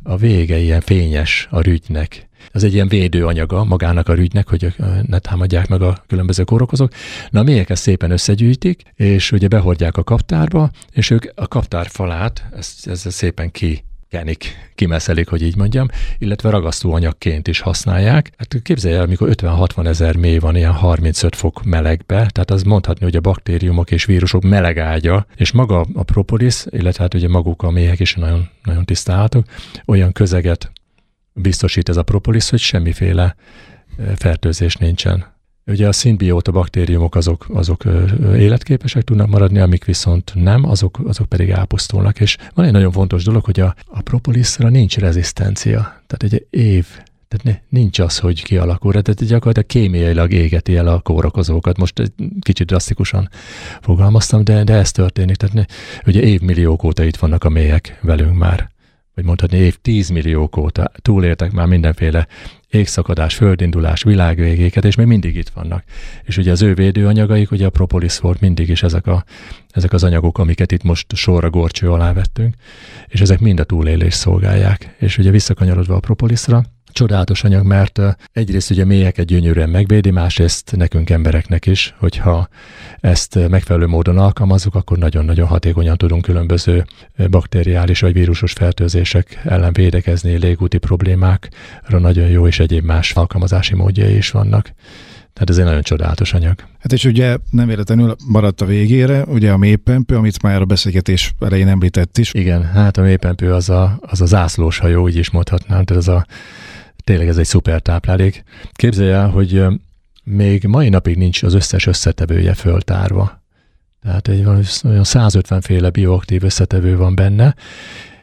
a 0.10 0.18
vége 0.18 0.58
ilyen 0.58 0.82
fényes 0.82 1.48
a 1.52 1.62
rügynek. 1.62 2.30
Ez 2.52 2.64
egy 2.64 2.74
ilyen 2.74 2.88
védőanyaga 2.88 3.64
magának 3.64 4.08
a 4.08 4.14
rügynek, 4.14 4.50
hogy 4.50 4.74
ne 5.08 5.20
támadják 5.20 5.68
meg 5.68 5.82
a 5.82 6.04
különböző 6.08 6.44
kórokozók. 6.44 6.92
Na, 7.30 7.40
a 7.40 7.44
mélyek 7.44 7.70
ezt 7.70 7.82
szépen 7.82 8.12
összegyűjtik, 8.12 8.82
és 8.96 9.32
ugye 9.32 9.48
behordják 9.48 9.98
a 9.98 10.04
kaptárba, 10.04 10.70
és 10.92 11.10
ők 11.10 11.26
a 11.36 11.48
kaptár 11.48 11.88
falát, 11.88 12.46
ezt, 12.56 12.88
ezt 12.88 13.12
szépen 13.12 13.52
ki 13.52 13.84
kenik, 14.10 14.72
kimeszelik, 14.76 15.28
hogy 15.28 15.42
így 15.42 15.56
mondjam, 15.56 15.88
illetve 16.18 16.50
ragasztóanyagként 16.50 17.48
is 17.48 17.60
használják. 17.60 18.32
Hát 18.38 18.62
képzelj 18.62 18.96
el, 18.96 19.02
amikor 19.02 19.30
50-60 19.32 19.88
ezer 19.88 20.16
mély 20.16 20.38
van 20.38 20.56
ilyen 20.56 20.72
35 20.72 21.36
fok 21.36 21.64
melegbe, 21.64 22.16
tehát 22.16 22.52
az 22.52 22.64
mondhatni, 22.64 23.04
hogy 23.04 23.16
a 23.16 23.22
baktériumok 23.22 23.92
és 23.92 24.06
vírusok 24.06 24.44
meleg 24.44 24.78
ágya, 24.78 25.26
és 25.36 25.52
maga 25.52 25.86
a 25.94 26.04
propolis, 26.04 26.66
illetve 26.70 27.04
hát 27.04 27.14
ugye 27.14 27.28
maguk 27.28 27.64
a 27.64 27.70
méhek 27.70 28.00
is 28.00 28.16
nagyon, 28.16 28.50
nagyon 28.64 28.86
tisztálhatók, 28.86 29.46
olyan 29.86 30.12
közeget 30.12 30.72
biztosít 31.34 31.90
ez 31.90 31.98
a 31.98 32.04
propolis, 32.04 32.50
hogy 32.50 32.60
semmiféle 32.60 33.36
fertőzés 34.16 34.76
nincsen. 34.76 35.38
Ugye 35.70 35.88
a 35.88 35.92
szimbióta 35.92 36.52
baktériumok 36.52 37.16
azok, 37.16 37.46
azok 37.54 37.84
életképesek 38.36 39.04
tudnak 39.04 39.28
maradni, 39.28 39.60
amik 39.60 39.86
viszont 39.86 40.32
nem, 40.36 40.70
azok, 40.70 41.00
azok 41.06 41.28
pedig 41.28 41.50
elpusztulnak. 41.50 42.20
És 42.20 42.38
van 42.54 42.66
egy 42.66 42.72
nagyon 42.72 42.92
fontos 42.92 43.24
dolog, 43.24 43.46
hogy 43.46 43.60
a, 43.60 43.76
a 43.86 44.02
propolisra 44.02 44.70
nincs 44.70 44.98
rezisztencia. 44.98 46.02
Tehát 46.08 46.24
egy 46.24 46.46
év 46.50 46.86
tehát 47.28 47.62
nincs 47.70 48.00
az, 48.00 48.18
hogy 48.18 48.44
kialakul, 48.44 48.92
tehát 48.92 49.26
gyakorlatilag 49.26 49.66
kémiailag 49.66 50.32
égeti 50.32 50.76
el 50.76 50.88
a 50.88 51.00
kórokozókat. 51.00 51.78
Most 51.78 52.00
egy 52.00 52.12
kicsit 52.42 52.68
drasztikusan 52.68 53.30
fogalmaztam, 53.82 54.44
de, 54.44 54.64
de 54.64 54.74
ez 54.74 54.92
történik. 54.92 55.36
Tehát 55.36 55.56
ne, 55.56 55.64
ugye 56.06 56.22
évmilliók 56.22 56.84
óta 56.84 57.04
itt 57.04 57.18
vannak 57.18 57.44
a 57.44 57.50
mélyek 57.50 58.00
velünk 58.02 58.38
már 58.38 58.70
vagy 59.20 59.28
mondhatni 59.28 59.58
év 59.58 59.76
tízmilliók 59.82 60.58
óta 60.58 60.92
túléltek 61.02 61.52
már 61.52 61.68
mindenféle 61.68 62.28
égszakadás, 62.70 63.36
földindulás, 63.36 64.04
világvégéket, 64.04 64.86
és 64.86 64.96
még 64.96 65.06
mindig 65.06 65.36
itt 65.36 65.50
vannak. 65.50 65.84
És 66.24 66.38
ugye 66.38 66.52
az 66.52 66.62
ő 66.62 66.74
védőanyagaik, 66.74 67.52
ugye 67.52 67.66
a 67.66 67.70
propolis 67.70 68.20
volt 68.20 68.40
mindig 68.40 68.70
is 68.70 68.84
ezek, 68.84 69.08
a, 69.08 69.24
ezek 69.72 69.94
az 69.94 70.04
anyagok, 70.04 70.38
amiket 70.38 70.72
itt 70.72 70.84
most 70.84 71.16
sorra 71.16 71.50
gorcső 71.50 71.92
alá 71.92 72.14
vettünk, 72.14 72.56
és 73.08 73.22
ezek 73.22 73.40
mind 73.40 73.60
a 73.60 73.64
túlélés 73.64 74.14
szolgálják. 74.14 74.96
És 75.00 75.18
ugye 75.18 75.32
visszakanyarodva 75.32 75.96
a 75.96 76.00
propolisra, 76.00 76.64
csodálatos 76.92 77.44
anyag, 77.44 77.66
mert 77.66 78.02
egyrészt 78.32 78.70
ugye 78.70 78.86
mélyeket 78.86 79.26
gyönyörűen 79.26 79.70
megvédi, 79.70 80.10
másrészt 80.10 80.76
nekünk 80.76 81.10
embereknek 81.10 81.66
is, 81.66 81.96
hogyha 81.98 82.48
ezt 83.00 83.50
megfelelő 83.50 83.88
módon 83.88 84.18
alkalmazzuk, 84.18 84.76
akkor 84.76 84.98
nagyon-nagyon 84.98 85.48
hatékonyan 85.48 85.98
tudunk 85.98 86.22
különböző 86.22 86.86
bakteriális 87.30 88.00
vagy 88.00 88.14
vírusos 88.14 88.52
fertőzések 88.52 89.42
ellen 89.44 89.74
védekezni, 89.74 90.38
légúti 90.38 90.78
problémákra 90.78 92.00
nagyon 92.00 92.28
jó, 92.28 92.48
és 92.48 92.60
egyéb 92.60 92.86
más 92.86 93.14
alkalmazási 93.14 93.76
módjai 93.76 94.16
is 94.16 94.32
vannak. 94.32 94.74
Tehát 95.34 95.50
ez 95.50 95.58
egy 95.58 95.66
nagyon 95.66 95.82
csodálatos 95.82 96.34
anyag. 96.34 96.56
Hát 96.80 96.94
és 96.94 97.06
ugye 97.06 97.38
nem 97.50 97.68
véletlenül 97.68 98.16
maradt 98.28 98.62
a 98.62 98.66
végére, 98.66 99.24
ugye 99.24 99.52
a 99.52 99.58
mélypempő, 99.58 100.16
amit 100.16 100.42
már 100.42 100.62
a 100.62 100.66
beszélgetés 100.66 101.34
elején 101.40 101.68
említett 101.68 102.18
is. 102.18 102.34
Igen, 102.34 102.64
hát 102.64 102.98
a 102.98 103.02
mélypempő 103.02 103.54
az 103.54 103.70
a, 103.70 103.98
az 104.02 104.22
a 104.22 104.26
zászlós 104.26 104.78
hajó, 104.78 105.08
így 105.08 105.16
is 105.16 105.30
mondhatnám, 105.30 105.84
tehát 105.84 106.04
ez 106.04 106.08
a 106.08 106.26
tényleg 107.10 107.28
ez 107.28 107.38
egy 107.38 107.46
szuper 107.46 107.82
táplálék. 107.82 108.44
Képzelj 108.72 109.12
el, 109.12 109.30
hogy 109.30 109.64
még 110.24 110.64
mai 110.64 110.90
napig 110.90 111.18
nincs 111.18 111.44
az 111.44 111.54
összes 111.54 111.86
összetevője 111.86 112.54
föltárva. 112.54 113.42
Tehát 114.04 114.28
egy 114.28 114.46
olyan 114.84 115.04
150 115.04 115.62
féle 115.62 115.90
bioaktív 115.90 116.44
összetevő 116.44 116.98
van 116.98 117.16
benne, 117.16 117.56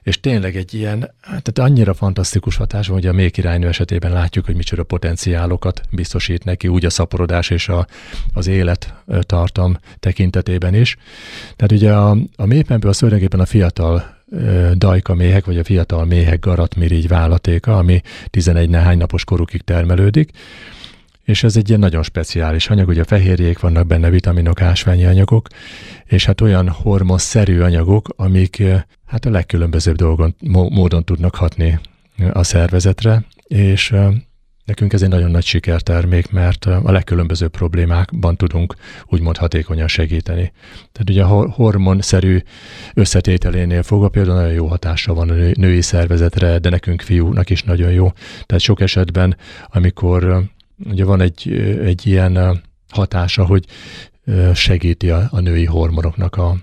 és 0.03 0.21
tényleg 0.21 0.57
egy 0.57 0.75
ilyen, 0.75 1.11
tehát 1.23 1.59
annyira 1.59 1.95
fantasztikus 1.95 2.57
hatás 2.57 2.87
van, 2.87 2.97
hogy 2.97 3.07
a 3.07 3.13
mély 3.13 3.31
királynő 3.31 3.69
esetében 3.69 4.13
látjuk, 4.13 4.45
hogy 4.45 4.57
micsoda 4.57 4.83
potenciálokat 4.83 5.81
biztosít 5.91 6.45
neki, 6.45 6.69
úgy 6.69 6.85
a 6.85 6.91
szaporodás 6.91 7.51
és 7.51 7.69
a, 7.69 7.87
az 8.35 8.47
élettartam 8.47 9.79
tekintetében 10.01 10.75
is. 10.75 10.97
Tehát 11.57 11.73
ugye 11.73 11.95
a, 11.95 12.17
a 12.37 12.47
mélypempő 12.47 12.89
az 12.89 12.97
tulajdonképpen 12.97 13.41
a 13.41 13.47
fiatal 13.47 14.16
dajka 14.75 15.15
méhek, 15.15 15.45
vagy 15.45 15.59
a 15.59 15.65
fiatal 15.65 16.05
méhek 16.05 16.41
garatmirigy 16.41 17.09
vállatéka, 17.09 17.79
ami 17.79 18.01
11 18.31 18.69
nehány 18.69 18.99
napos 18.99 19.25
korukig 19.25 19.63
termelődik, 19.63 20.31
és 21.25 21.43
ez 21.43 21.57
egy 21.57 21.69
ilyen 21.69 21.81
nagyon 21.81 22.03
speciális 22.03 22.69
anyag, 22.69 22.89
ugye 22.89 23.05
fehérjék 23.05 23.59
vannak 23.59 23.87
benne, 23.87 24.11
vitaminok, 24.11 24.61
ásványi 24.61 25.05
anyagok, 25.05 25.49
és 26.05 26.25
hát 26.25 26.41
olyan 26.41 26.69
hormonszerű 26.69 27.61
anyagok, 27.61 28.09
amik 28.17 28.63
hát 29.07 29.25
a 29.25 29.31
legkülönbözőbb 29.31 29.97
dolgon, 29.97 30.35
módon 30.51 31.05
tudnak 31.05 31.35
hatni 31.35 31.81
a 32.33 32.43
szervezetre, 32.43 33.25
és 33.47 33.95
Nekünk 34.67 34.93
ez 34.93 35.03
egy 35.03 35.09
nagyon 35.09 35.31
nagy 35.31 35.45
sikertermék, 35.45 36.31
mert 36.31 36.65
a 36.65 36.93
legkülönbözőbb 36.93 37.51
problémákban 37.51 38.37
tudunk 38.37 38.75
úgymond 39.07 39.37
hatékonyan 39.37 39.89
segíteni. 39.89 40.53
Tehát 40.93 41.11
ugye 41.11 41.23
a 41.23 41.51
hormonszerű 41.51 42.39
összetételénél 42.95 43.83
fogva 43.83 44.09
például 44.09 44.37
nagyon 44.37 44.53
jó 44.53 44.67
hatása 44.67 45.15
van 45.15 45.31
a 45.31 45.35
női 45.35 45.83
szervezetre, 45.83 46.59
de 46.59 46.71
nekünk 46.71 47.01
fiúnak 47.03 47.51
is 47.51 47.63
nagyon 47.63 47.93
jó. 47.93 48.13
Tehát 48.47 48.63
sok 48.63 48.81
esetben, 48.81 49.37
amikor 49.67 50.43
ugye 50.85 51.05
van 51.05 51.21
egy, 51.21 51.53
egy 51.85 52.07
ilyen 52.07 52.63
hatása, 52.89 53.45
hogy 53.45 53.65
segíti 54.55 55.11
a, 55.11 55.29
a 55.31 55.41
női 55.41 55.65
hormonoknak 55.65 56.37
a, 56.37 56.57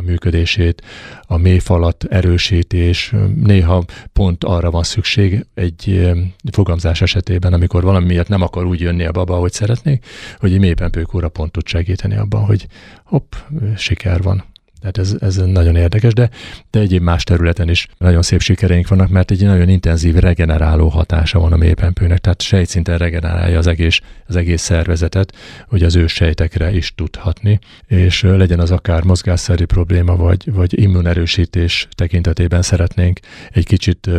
a 0.00 0.02
működését, 0.02 0.82
a 1.22 1.36
mélyfalat 1.36 2.04
erősítés, 2.04 3.12
néha 3.34 3.84
pont 4.12 4.44
arra 4.44 4.70
van 4.70 4.82
szükség 4.82 5.46
egy 5.54 6.10
fogamzás 6.52 7.00
esetében, 7.00 7.52
amikor 7.52 7.82
valami 7.82 8.06
miatt 8.06 8.28
nem 8.28 8.42
akar 8.42 8.64
úgy 8.64 8.80
jönni 8.80 9.04
a 9.04 9.12
baba, 9.12 9.34
ahogy 9.34 9.52
szeretnék, 9.52 10.04
hogy 10.38 10.52
egy 10.52 10.58
mélypempőkúra 10.58 11.28
pont 11.28 11.52
tud 11.52 11.66
segíteni 11.66 12.16
abban, 12.16 12.44
hogy 12.44 12.66
hopp, 13.04 13.32
siker 13.76 14.22
van. 14.22 14.49
Tehát 14.80 14.98
ez, 14.98 15.16
ez 15.20 15.36
nagyon 15.36 15.76
érdekes, 15.76 16.12
de, 16.12 16.30
de 16.70 16.80
egyéb 16.80 17.02
más 17.02 17.24
területen 17.24 17.68
is 17.68 17.88
nagyon 17.98 18.22
szép 18.22 18.40
sikereink 18.40 18.88
vannak, 18.88 19.08
mert 19.08 19.30
egy 19.30 19.42
nagyon 19.42 19.68
intenzív 19.68 20.14
regeneráló 20.14 20.88
hatása 20.88 21.38
van 21.38 21.52
a 21.52 21.56
mélypempőnek, 21.56 22.18
tehát 22.18 22.42
sejtszinten 22.42 22.98
regenerálja 22.98 23.58
az 23.58 23.66
egész, 23.66 24.00
az 24.26 24.36
egész 24.36 24.62
szervezetet, 24.62 25.34
hogy 25.68 25.82
az 25.82 25.96
ő 25.96 26.06
sejtekre 26.06 26.72
is 26.72 26.94
tudhatni, 26.94 27.58
és 27.86 28.22
legyen 28.22 28.60
az 28.60 28.70
akár 28.70 29.02
mozgásszerű 29.02 29.64
probléma, 29.64 30.16
vagy, 30.16 30.52
vagy 30.52 30.82
immunerősítés 30.82 31.88
tekintetében 31.94 32.62
szeretnénk 32.62 33.20
egy 33.52 33.66
kicsit 33.66 34.10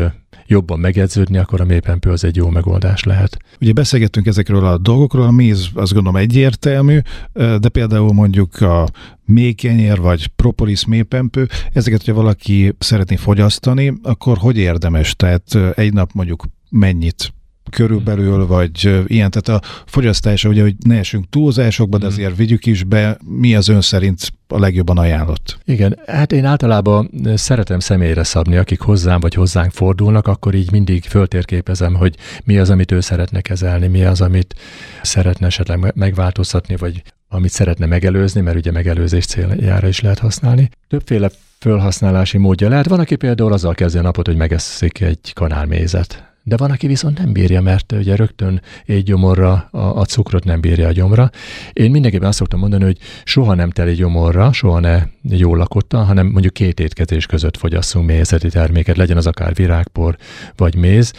jobban 0.52 0.80
megedződni, 0.80 1.38
akkor 1.38 1.62
a 1.62 1.66
mélypempő 1.66 2.12
az 2.12 2.24
egy 2.24 2.36
jó 2.36 2.50
megoldás 2.50 3.04
lehet. 3.04 3.38
Ugye 3.62 3.74
beszélgettünk 3.74 4.28
ezekről 4.28 4.66
a 4.66 4.78
dolgokról, 4.78 5.26
a 5.26 5.32
méz 5.32 5.70
azt 5.74 5.94
gondolom 5.94 6.22
egyértelmű, 6.22 7.00
de 7.34 7.70
például 7.72 8.14
mondjuk 8.14 8.62
a 8.62 8.88
méhkenyér 9.26 10.00
vagy 10.00 10.28
propolis 10.28 10.86
mélypempő, 10.86 11.48
ezeket, 11.74 12.00
hogyha 12.00 12.22
valaki 12.22 12.76
szeretné 12.80 13.16
fogyasztani, 13.16 13.94
akkor 14.04 14.38
hogy 14.38 14.58
érdemes? 14.58 15.16
Tehát 15.16 15.58
egy 15.76 15.94
nap 15.94 16.12
mondjuk 16.14 16.46
mennyit 16.70 17.34
körülbelül, 17.72 18.48
vagy 18.48 19.04
ilyen, 19.08 19.32
tehát 19.32 19.64
a 19.64 19.68
fogyasztása, 19.86 20.50
ugye, 20.50 20.62
hogy 20.62 20.76
ne 20.86 20.98
esünk 20.98 21.30
túlzásokba, 21.30 21.98
de 21.98 22.06
mhm. 22.06 22.14
azért 22.14 22.36
vigyük 22.36 22.66
is 22.66 22.84
be, 22.84 23.18
mi 23.40 23.56
az 23.56 23.68
ön 23.68 23.82
szerint 23.82 24.34
a 24.48 24.60
legjobban 24.60 24.98
ajánlott? 24.98 25.58
Igen, 25.66 26.00
hát 26.06 26.32
én 26.32 26.46
általában 26.46 27.12
szeretem 27.36 27.80
személyre 27.80 28.24
szabni, 28.24 28.56
akik 28.56 28.80
hozzám 28.80 29.20
vagy 29.20 29.34
hozzánk 29.34 29.72
fordulnak, 29.72 30.28
akkor 30.28 30.54
így 30.54 30.72
mindig 30.72 31.04
föltérképezem, 31.04 31.94
hogy 31.94 32.16
mi 32.44 32.58
az, 32.58 32.70
amit 32.70 32.92
ő 32.92 33.00
szeretne 33.00 33.42
kezelni, 33.42 33.88
mi 33.88 34.04
az, 34.04 34.22
amit 34.22 34.56
szeretne 35.02 35.46
esetleg 35.46 35.94
megváltoztatni, 35.96 36.76
vagy 36.76 37.04
amit 37.28 37.52
szeretne 37.52 37.86
megelőzni, 37.86 38.42
mert 38.42 38.58
ugye 38.58 38.72
megelőzés 38.72 39.26
céljára 39.26 39.88
is 39.88 40.00
lehet 40.00 40.20
használni. 40.20 40.70
Többféle 40.88 41.30
felhasználási 41.60 42.38
módja 42.38 42.70
lehet. 42.70 42.88
Van, 42.88 43.00
aki 43.00 43.16
például 43.16 43.54
azzal 43.54 43.74
kezdi 43.74 43.98
a 43.98 44.02
napot, 44.02 44.28
hogy 44.28 44.36
megeszik 44.36 45.02
egy 45.02 45.34
kanálmézet 45.34 46.31
de 46.52 46.58
van, 46.58 46.72
aki 46.72 46.88
viszont 46.88 47.18
nem 47.18 47.34
bírja, 47.34 47.62
mert 47.62 47.92
ugye 47.92 48.16
rögtön 48.16 48.62
egy 48.86 49.04
gyomorra 49.04 49.68
a, 49.72 49.78
a 49.78 50.06
cukrot 50.06 50.44
nem 50.44 50.62
bírja 50.62 50.88
a 50.88 50.92
gyomra. 50.92 51.30
Én 51.74 51.92
mindenképpen 51.92 52.28
azt 52.28 52.38
szoktam 52.38 52.60
mondani, 52.60 52.84
hogy 52.84 52.98
soha 53.24 53.54
nem 53.54 53.70
teli 53.70 53.94
gyomorra, 53.94 54.52
soha 54.54 54.80
ne 54.80 55.04
jól 55.22 55.58
lakottan, 55.58 56.06
hanem 56.06 56.28
mondjuk 56.28 56.54
két 56.54 56.80
étkezés 56.80 57.26
között 57.26 57.58
fogyasszunk 57.58 58.06
mézeti 58.06 58.50
terméket, 58.50 58.98
legyen 58.98 59.18
az 59.18 59.28
akár 59.28 59.54
virágpor 59.54 60.16
vagy 60.56 60.76
méz. 60.76 61.14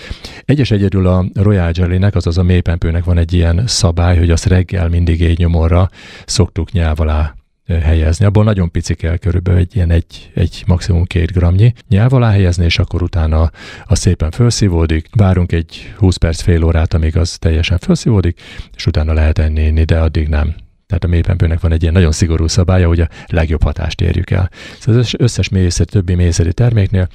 Egyes 0.45 0.71
egyedül 0.71 1.07
a 1.07 1.25
Royal 1.35 1.71
Jelly-nek, 1.75 2.15
azaz 2.15 2.39
a 2.39 2.43
mélypempőnek 2.43 3.05
van 3.05 3.19
egy 3.19 3.33
ilyen 3.33 3.63
szabály, 3.67 4.19
hogy 4.19 4.31
azt 4.31 4.47
reggel 4.47 4.89
mindig 4.89 5.23
egy 5.23 5.39
nyomorra 5.39 5.91
szoktuk 6.25 6.73
nyelv 6.73 7.01
alá 7.01 7.35
helyezni. 7.67 8.25
Abból 8.25 8.45
nagyon 8.45 8.71
pici 8.71 8.95
kell 8.95 9.17
körülbelül 9.17 9.61
egy 9.61 9.77
ilyen 9.77 9.91
egy, 9.91 10.31
egy 10.35 10.63
maximum 10.67 11.05
két 11.05 11.33
gramnyi 11.33 11.73
nyelv 11.89 12.13
alá 12.13 12.31
helyezni, 12.31 12.65
és 12.65 12.79
akkor 12.79 13.03
utána 13.03 13.51
az 13.85 13.99
szépen 13.99 14.31
felszívódik. 14.31 15.09
Várunk 15.13 15.53
egy 15.53 15.93
20 15.97 16.17
perc, 16.17 16.41
fél 16.41 16.65
órát, 16.65 16.95
amíg 16.95 17.17
az 17.17 17.39
teljesen 17.39 17.79
felszívódik, 17.79 18.41
és 18.77 18.87
utána 18.87 19.13
lehet 19.13 19.39
enni, 19.39 19.85
de 19.85 20.01
addig 20.01 20.29
nem. 20.29 20.55
Tehát 20.87 21.07
a 21.07 21.09
mélypempőnek 21.17 21.61
van 21.61 21.73
egy 21.73 21.83
ilyen 21.83 21.95
nagyon 21.95 22.13
szigorú 22.13 22.47
szabálya, 22.47 22.87
hogy 22.87 23.01
a 23.01 23.09
legjobb 23.27 23.63
hatást 23.63 24.01
érjük 24.01 24.31
el. 24.31 24.51
Szóval 24.79 25.01
az 25.01 25.15
összes 25.19 25.49
mélyszeri, 25.49 25.91
többi 25.91 26.15
mélyszeri 26.15 26.53
terméknél 26.53 27.09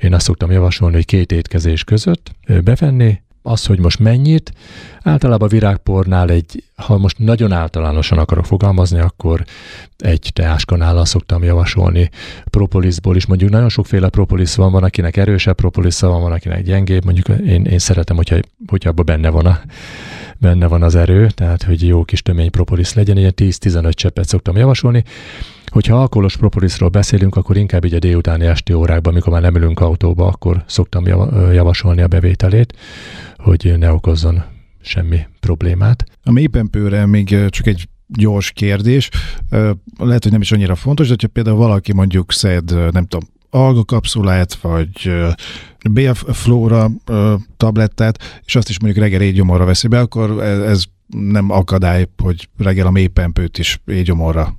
én 0.00 0.14
azt 0.14 0.24
szoktam 0.24 0.50
javasolni, 0.50 0.94
hogy 0.94 1.04
két 1.04 1.32
étkezés 1.32 1.84
között 1.84 2.30
bevenni, 2.64 3.20
az, 3.46 3.66
hogy 3.66 3.78
most 3.78 3.98
mennyit, 3.98 4.52
általában 5.02 5.48
virágpornál 5.48 6.30
egy, 6.30 6.64
ha 6.76 6.98
most 6.98 7.18
nagyon 7.18 7.52
általánosan 7.52 8.18
akarok 8.18 8.44
fogalmazni, 8.44 8.98
akkor 8.98 9.44
egy 9.98 10.30
teáskanállal 10.32 11.04
szoktam 11.04 11.42
javasolni. 11.42 12.10
Propolisból 12.44 13.16
is 13.16 13.26
mondjuk 13.26 13.50
nagyon 13.50 13.68
sokféle 13.68 14.08
propolis 14.08 14.54
van, 14.54 14.72
van 14.72 14.82
akinek 14.82 15.16
erősebb 15.16 15.56
propolisza 15.56 16.08
van, 16.08 16.22
van 16.22 16.32
akinek 16.32 16.62
gyengébb, 16.62 17.04
mondjuk 17.04 17.28
én, 17.28 17.64
én 17.64 17.78
szeretem, 17.78 18.16
hogyha, 18.16 18.36
hogyha 18.66 18.90
abban 18.90 19.04
benne 19.04 19.28
van 19.28 19.46
a 19.46 19.60
benne 20.38 20.66
van 20.66 20.82
az 20.82 20.94
erő, 20.94 21.26
tehát 21.26 21.62
hogy 21.62 21.86
jó 21.86 22.04
kis 22.04 22.22
tömény 22.22 22.50
propolis 22.50 22.94
legyen, 22.94 23.16
ilyen 23.16 23.32
10-15 23.36 23.92
cseppet 23.92 24.28
szoktam 24.28 24.56
javasolni. 24.56 25.04
Hogyha 25.74 26.00
alkoholos 26.00 26.36
propolisról 26.36 26.88
beszélünk, 26.88 27.36
akkor 27.36 27.56
inkább 27.56 27.84
így 27.84 27.94
a 27.94 27.98
délutáni 27.98 28.44
esti 28.46 28.72
órákban, 28.72 29.12
amikor 29.12 29.32
már 29.32 29.42
nem 29.42 29.54
ülünk 29.54 29.80
autóba, 29.80 30.26
akkor 30.26 30.64
szoktam 30.66 31.06
javasolni 31.52 32.00
a 32.02 32.08
bevételét, 32.08 32.76
hogy 33.36 33.74
ne 33.78 33.92
okozzon 33.92 34.42
semmi 34.82 35.20
problémát. 35.40 36.04
A 36.22 36.32
mélypempőre 36.32 37.06
még 37.06 37.48
csak 37.48 37.66
egy 37.66 37.88
gyors 38.06 38.50
kérdés. 38.50 39.08
Lehet, 39.98 40.22
hogy 40.22 40.32
nem 40.32 40.40
is 40.40 40.52
annyira 40.52 40.74
fontos, 40.74 41.06
de 41.06 41.12
hogyha 41.12 41.28
például 41.28 41.56
valaki 41.56 41.92
mondjuk 41.92 42.32
szed, 42.32 42.92
nem 42.92 43.06
tudom, 43.06 43.28
algakapszulát, 43.50 44.54
vagy 44.54 45.10
B-flóra 45.90 46.90
tablettát, 47.56 48.40
és 48.44 48.56
azt 48.56 48.68
is 48.68 48.80
mondjuk 48.80 49.04
reggel 49.04 49.20
égyomorra 49.20 49.64
veszi 49.64 49.88
be, 49.88 50.00
akkor 50.00 50.42
ez 50.42 50.84
nem 51.06 51.50
akadály, 51.50 52.08
hogy 52.22 52.48
reggel 52.58 52.86
a 52.86 52.90
mélypempőt 52.90 53.58
is 53.58 53.80
égyomorra 53.86 54.54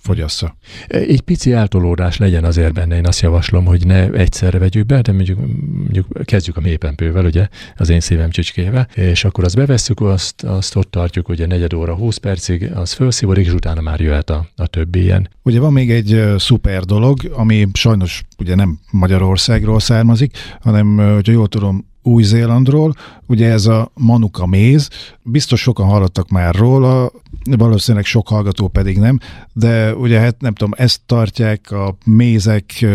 fogyassza. 0.00 0.56
Egy 0.86 1.20
pici 1.20 1.52
eltolódás 1.52 2.16
legyen 2.16 2.44
azért 2.44 2.72
benne, 2.72 2.96
én 2.96 3.06
azt 3.06 3.20
javaslom, 3.20 3.64
hogy 3.64 3.86
ne 3.86 4.10
egyszerre 4.10 4.58
vegyük 4.58 4.86
be, 4.86 5.00
de 5.00 5.12
mondjuk, 5.12 5.38
mondjuk 5.72 6.06
kezdjük 6.24 6.56
a 6.56 6.60
mélypempővel, 6.60 7.24
ugye, 7.24 7.48
az 7.76 7.88
én 7.88 8.00
szívem 8.00 8.30
csücskével, 8.30 8.88
és 8.94 9.24
akkor 9.24 9.44
azt 9.44 9.56
bevesszük, 9.56 10.00
azt, 10.00 10.42
azt 10.44 10.76
ott 10.76 10.90
tartjuk, 10.90 11.28
ugye 11.28 11.46
negyed 11.46 11.72
óra, 11.72 11.94
20 11.94 12.16
percig, 12.16 12.70
az 12.74 12.92
felszivorik, 12.92 13.46
és 13.46 13.52
utána 13.52 13.80
már 13.80 14.00
jöhet 14.00 14.30
a, 14.30 14.48
a 14.56 14.66
többi 14.66 15.02
ilyen. 15.02 15.28
Ugye 15.42 15.60
van 15.60 15.72
még 15.72 15.90
egy 15.90 16.22
szuper 16.38 16.82
dolog, 16.82 17.18
ami 17.32 17.66
sajnos 17.72 18.22
ugye 18.38 18.54
nem 18.54 18.78
Magyarországról 18.90 19.80
származik, 19.80 20.36
hanem, 20.60 20.96
hogyha 20.96 21.32
jól 21.32 21.48
tudom, 21.48 21.89
új-Zélandról, 22.02 22.94
ugye 23.26 23.50
ez 23.50 23.66
a 23.66 23.90
Manuka 23.94 24.46
méz, 24.46 24.88
biztos 25.22 25.60
sokan 25.60 25.86
hallottak 25.86 26.28
már 26.28 26.54
róla, 26.54 27.12
valószínűleg 27.50 28.06
sok 28.06 28.28
hallgató 28.28 28.68
pedig 28.68 28.98
nem, 28.98 29.18
de 29.52 29.94
ugye 29.94 30.18
hát 30.18 30.40
nem 30.40 30.54
tudom, 30.54 30.72
ezt 30.76 31.00
tartják 31.06 31.70
a 31.70 31.96
mézek 32.04 32.86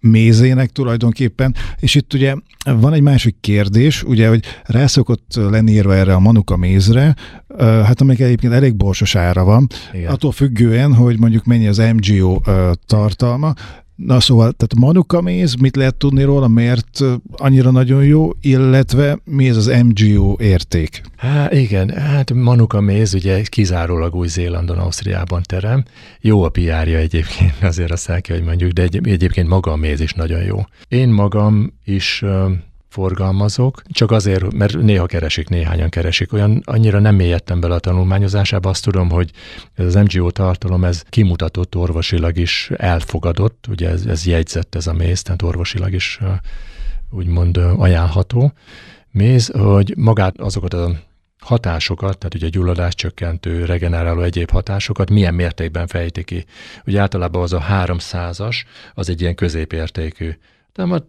mézének 0.00 0.70
tulajdonképpen, 0.70 1.54
és 1.80 1.94
itt 1.94 2.14
ugye 2.14 2.34
van 2.64 2.92
egy 2.92 3.00
másik 3.00 3.36
kérdés, 3.40 4.02
ugye, 4.02 4.28
hogy 4.28 4.44
rászokott 4.64 5.34
lenni 5.34 5.72
írva 5.72 5.94
erre 5.94 6.14
a 6.14 6.18
Manuka 6.18 6.56
mézre, 6.56 7.14
hát 7.58 8.00
amelyik 8.00 8.20
egyébként 8.20 8.52
elég 8.52 8.76
borsos 8.76 9.14
ára 9.14 9.44
van, 9.44 9.66
Igen. 9.92 10.12
attól 10.12 10.32
függően, 10.32 10.94
hogy 10.94 11.18
mondjuk 11.18 11.44
mennyi 11.44 11.66
az 11.66 11.82
MGO 11.94 12.40
tartalma, 12.86 13.54
Na 14.06 14.20
szóval, 14.20 14.52
tehát 14.52 14.74
Manuka 14.86 15.20
méz, 15.20 15.54
mit 15.54 15.76
lehet 15.76 15.94
tudni 15.94 16.22
róla, 16.22 16.48
miért 16.48 17.00
annyira 17.32 17.70
nagyon 17.70 18.04
jó, 18.04 18.30
illetve 18.40 19.18
mi 19.24 19.48
ez 19.48 19.56
az 19.56 19.66
MGO 19.66 20.36
érték? 20.40 21.00
Há, 21.16 21.50
igen, 21.52 21.90
hát 21.90 22.32
Manuka 22.32 22.80
méz 22.80 23.14
ugye 23.14 23.42
kizárólag 23.42 24.14
Új-Zélandon, 24.14 24.78
Ausztriában 24.78 25.42
terem. 25.42 25.84
Jó 26.20 26.42
a 26.42 26.48
piárja 26.48 26.98
egyébként, 26.98 27.54
azért 27.70 27.90
azt 27.90 28.08
el 28.08 28.20
kell, 28.20 28.36
hogy 28.36 28.46
mondjuk, 28.46 28.70
de 28.70 28.82
egy, 28.82 29.08
egyébként 29.08 29.48
maga 29.48 29.72
a 29.72 29.76
méz 29.76 30.00
is 30.00 30.12
nagyon 30.12 30.42
jó. 30.42 30.58
Én 30.88 31.08
magam 31.08 31.72
is 31.84 32.24
forgalmazok, 32.98 33.82
csak 33.90 34.10
azért, 34.10 34.52
mert 34.52 34.76
néha 34.76 35.06
keresik, 35.06 35.48
néhányan 35.48 35.88
keresik. 35.88 36.32
Olyan 36.32 36.62
annyira 36.64 36.98
nem 36.98 37.14
mélyedtem 37.14 37.60
bele 37.60 37.74
a 37.74 37.78
tanulmányozásába, 37.78 38.68
azt 38.68 38.84
tudom, 38.84 39.10
hogy 39.10 39.30
ez 39.74 39.84
az 39.84 39.94
MGO 39.94 40.30
tartalom, 40.30 40.84
ez 40.84 41.02
kimutatott 41.08 41.76
orvosilag 41.76 42.36
is 42.38 42.70
elfogadott, 42.76 43.66
ugye 43.68 43.88
ez, 43.88 44.04
ez 44.06 44.26
jegyzett 44.26 44.74
ez 44.74 44.86
a 44.86 44.92
méz, 44.92 45.22
tehát 45.22 45.42
orvosilag 45.42 45.92
is 45.92 46.20
úgymond 47.10 47.56
ajánlható 47.56 48.52
méz, 49.10 49.50
hogy 49.58 49.94
magát 49.96 50.40
azokat 50.40 50.74
a 50.74 50.90
hatásokat, 51.40 52.18
tehát 52.18 52.34
ugye 52.34 52.48
gyulladás 52.48 52.94
csökkentő, 52.94 53.64
regeneráló 53.64 54.22
egyéb 54.22 54.50
hatásokat 54.50 55.10
milyen 55.10 55.34
mértékben 55.34 55.86
fejti 55.86 56.24
ki. 56.24 56.44
Ugye 56.86 57.00
általában 57.00 57.42
az 57.42 57.52
a 57.52 57.64
300-as, 57.70 58.56
az 58.94 59.08
egy 59.08 59.20
ilyen 59.20 59.34
középértékű 59.34 60.30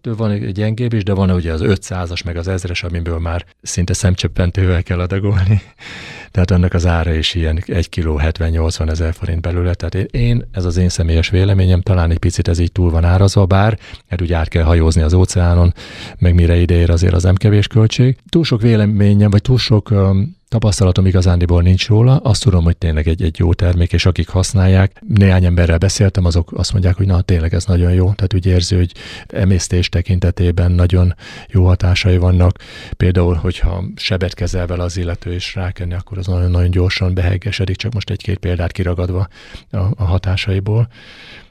de 0.01 0.13
van 0.13 0.31
egy 0.31 0.51
gyengébb 0.51 0.93
is, 0.93 1.03
de 1.03 1.13
van 1.13 1.31
ugye 1.31 1.53
az 1.53 1.61
500-as, 1.63 2.25
meg 2.25 2.37
az 2.37 2.47
ezres, 2.47 2.83
amiből 2.83 3.19
már 3.19 3.45
szinte 3.61 3.93
szemcsöppentővel 3.93 4.83
kell 4.83 4.99
adagolni. 4.99 5.61
Tehát 6.31 6.51
annak 6.51 6.73
az 6.73 6.85
ára 6.85 7.13
is 7.13 7.33
ilyen 7.35 7.63
1 7.65 7.89
kg 7.89 8.07
70-80 8.21 8.89
ezer 8.89 9.13
forint 9.13 9.41
belőle. 9.41 9.73
Tehát 9.73 10.07
én, 10.11 10.47
ez 10.51 10.65
az 10.65 10.77
én 10.77 10.89
személyes 10.89 11.29
véleményem, 11.29 11.81
talán 11.81 12.11
egy 12.11 12.17
picit 12.17 12.47
ez 12.47 12.59
így 12.59 12.71
túl 12.71 12.91
van 12.91 13.03
árazva, 13.03 13.45
bár 13.45 13.79
mert 14.09 14.21
ugye 14.21 14.35
át 14.35 14.47
kell 14.47 14.63
hajózni 14.63 15.01
az 15.01 15.13
óceánon, 15.13 15.73
meg 16.17 16.33
mire 16.33 16.55
ideér 16.55 16.89
azért 16.89 17.13
az 17.13 17.23
nem 17.23 17.35
kevés 17.35 17.67
költség. 17.67 18.17
Túl 18.29 18.43
sok 18.43 18.61
véleményem, 18.61 19.29
vagy 19.29 19.41
túl 19.41 19.57
sok 19.57 19.91
um, 19.91 20.37
tapasztalatom 20.49 21.05
igazándiból 21.05 21.61
nincs 21.61 21.87
róla, 21.87 22.17
azt 22.17 22.43
tudom, 22.43 22.63
hogy 22.63 22.77
tényleg 22.77 23.07
egy, 23.07 23.21
egy 23.21 23.39
jó 23.39 23.53
termék, 23.53 23.93
és 23.93 24.05
akik 24.05 24.29
használják, 24.29 25.01
néhány 25.07 25.45
emberrel 25.45 25.77
beszéltem, 25.77 26.25
azok 26.25 26.51
azt 26.55 26.71
mondják, 26.71 26.95
hogy 26.95 27.05
na 27.05 27.21
tényleg 27.21 27.53
ez 27.53 27.65
nagyon 27.65 27.93
jó, 27.93 28.13
tehát 28.13 28.33
úgy 28.33 28.45
érzi, 28.45 28.75
hogy 28.75 28.91
emésztés 29.27 29.89
tekintetében 29.89 30.71
nagyon 30.71 31.15
jó 31.47 31.65
hatásai 31.65 32.17
vannak. 32.17 32.57
Például, 32.97 33.33
hogyha 33.33 33.83
sebet 33.95 34.33
kezel 34.33 34.67
vele 34.67 34.83
az 34.83 34.97
illető 34.97 35.33
és 35.33 35.55
rákenni, 35.55 35.93
akkor 35.93 36.17
az 36.17 36.27
nagyon-nagyon 36.27 36.71
gyorsan 36.71 37.13
beheggesedik, 37.13 37.75
csak 37.75 37.93
most 37.93 38.09
egy-két 38.09 38.37
példát 38.37 38.71
kiragadva 38.71 39.27
a, 39.71 39.77
a 39.77 40.03
hatásaiból. 40.03 40.87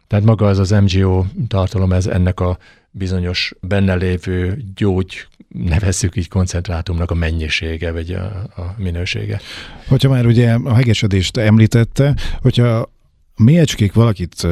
Tehát 0.07 0.25
maga 0.25 0.47
az 0.47 0.59
az 0.59 0.71
MGO 0.71 1.25
tartalom, 1.49 1.93
ez 1.93 2.07
ennek 2.07 2.41
a 2.41 2.59
bizonyos 2.99 3.53
benne 3.61 3.95
lévő 3.95 4.65
gyógy, 4.75 5.27
nevezzük 5.49 6.17
így 6.17 6.29
koncentrátumnak 6.29 7.11
a 7.11 7.15
mennyisége, 7.15 7.93
vagy 7.93 8.13
a, 8.13 8.25
a 8.57 8.75
minősége. 8.77 9.41
Hogyha 9.89 10.09
már 10.09 10.27
ugye 10.27 10.53
a 10.53 10.75
hegesedést 10.75 11.37
említette, 11.37 12.15
hogyha 12.41 12.93
méhecskék 13.37 13.93
valakit 13.93 14.47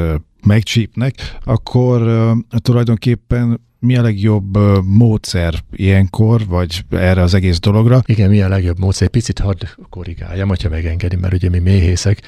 megcsípnek, 0.45 1.13
akkor 1.43 2.31
tulajdonképpen 2.61 3.66
mi 3.79 3.97
a 3.97 4.01
legjobb 4.01 4.57
módszer 4.85 5.53
ilyenkor, 5.71 6.45
vagy 6.45 6.83
erre 6.89 7.21
az 7.21 7.33
egész 7.33 7.59
dologra? 7.59 8.01
Igen, 8.05 8.29
mi 8.29 8.41
a 8.41 8.47
legjobb 8.47 8.79
módszer? 8.79 9.07
Picit 9.07 9.39
hadd 9.39 9.63
korrigáljam, 9.89 10.47
hogyha 10.47 10.69
megengedi, 10.69 11.15
mert 11.15 11.33
ugye 11.33 11.49
mi 11.49 11.59
méhészek, 11.59 12.21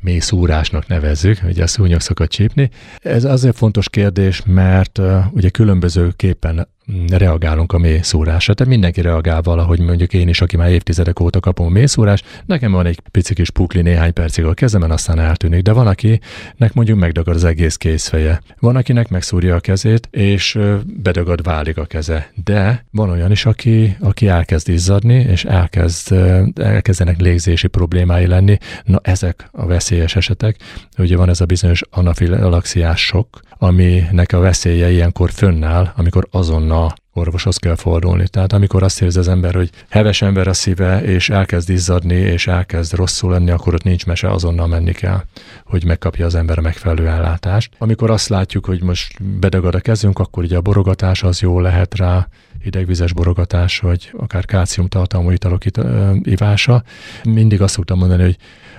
mély 0.00 0.18
szúrásnak 0.18 0.86
nevezzük, 0.86 1.40
ugye 1.44 1.62
a 1.62 1.66
szúnyog 1.66 2.00
szokott 2.00 2.28
csípni. 2.28 2.70
Ez 3.02 3.24
azért 3.24 3.56
fontos 3.56 3.88
kérdés, 3.88 4.42
mert 4.46 5.00
ugye 5.30 5.48
különbözőképpen 5.48 6.68
reagálunk 7.10 7.72
a 7.72 7.78
mészúrásra. 7.78 8.54
Tehát 8.54 8.72
mindenki 8.72 9.00
reagál 9.00 9.42
valahogy, 9.42 9.80
mondjuk 9.80 10.12
én 10.12 10.28
is, 10.28 10.40
aki 10.40 10.56
már 10.56 10.70
évtizedek 10.70 11.20
óta 11.20 11.40
kapom 11.40 11.66
a 11.66 11.70
mészúrás, 11.70 12.22
nekem 12.46 12.72
van 12.72 12.86
egy 12.86 13.00
pici 13.10 13.34
kis 13.34 13.50
pukli 13.50 13.82
néhány 13.82 14.12
percig 14.12 14.44
a 14.44 14.54
kezemen, 14.54 14.90
aztán 14.90 15.18
eltűnik. 15.18 15.62
De 15.62 15.72
van, 15.72 15.86
akinek 15.86 16.72
mondjuk 16.72 16.98
megdagad 16.98 17.34
az 17.34 17.44
egész 17.44 17.76
kézfeje. 17.76 18.40
Van, 18.58 18.76
akinek 18.76 19.08
megszúrja 19.08 19.54
a 19.54 19.60
kezét, 19.60 20.08
és 20.10 20.58
bedagad 21.02 21.42
válik 21.42 21.78
a 21.78 21.84
keze. 21.84 22.30
De 22.44 22.84
van 22.90 23.10
olyan 23.10 23.30
is, 23.30 23.46
aki, 23.46 23.96
aki 24.00 24.28
elkezd 24.28 24.68
izzadni, 24.68 25.14
és 25.14 25.44
elkezd, 25.44 26.14
elkezdenek 26.54 27.20
légzési 27.20 27.66
problémái 27.66 28.26
lenni. 28.26 28.58
Na 28.84 29.00
ezek 29.02 29.48
a 29.52 29.66
veszélyes 29.66 30.16
esetek. 30.16 30.56
Ugye 30.98 31.16
van 31.16 31.28
ez 31.28 31.40
a 31.40 31.44
bizonyos 31.44 31.82
anafilaxiás 31.90 33.04
sok, 33.04 33.40
aminek 33.58 34.32
a 34.32 34.38
veszélye 34.38 34.90
ilyenkor 34.90 35.30
fönnáll, 35.30 35.92
amikor 35.96 36.26
azonnal 36.30 36.94
orvoshoz 37.12 37.56
kell 37.56 37.74
fordulni. 37.74 38.28
Tehát 38.28 38.52
amikor 38.52 38.82
azt 38.82 39.02
érzi 39.02 39.18
az 39.18 39.28
ember, 39.28 39.54
hogy 39.54 39.70
heves 39.88 40.22
ember 40.22 40.48
a 40.48 40.52
szíve, 40.52 41.02
és 41.02 41.30
elkezd 41.30 41.70
izzadni, 41.70 42.14
és 42.14 42.46
elkezd 42.46 42.94
rosszul 42.94 43.30
lenni, 43.30 43.50
akkor 43.50 43.74
ott 43.74 43.82
nincs 43.82 44.06
mese, 44.06 44.30
azonnal 44.30 44.66
menni 44.66 44.92
kell, 44.92 45.22
hogy 45.64 45.84
megkapja 45.84 46.26
az 46.26 46.34
ember 46.34 46.58
a 46.58 46.60
megfelelő 46.60 47.06
ellátást. 47.06 47.72
Amikor 47.78 48.10
azt 48.10 48.28
látjuk, 48.28 48.66
hogy 48.66 48.82
most 48.82 49.22
bedagad 49.24 49.74
a 49.74 49.80
kezünk, 49.80 50.18
akkor 50.18 50.42
ugye 50.42 50.56
a 50.56 50.60
borogatás 50.60 51.22
az 51.22 51.40
jó 51.40 51.60
lehet 51.60 51.96
rá, 51.96 52.28
idegvizes 52.64 53.12
borogatás, 53.12 53.78
vagy 53.78 54.10
akár 54.16 54.68
tartalmú 54.88 55.30
italok 55.30 55.64
it- 55.64 55.80
ivása. 56.22 56.82
Mindig 57.24 57.62
azt 57.62 57.74
szoktam 57.74 57.98
mondani, 57.98 58.22
hogy 58.22 58.36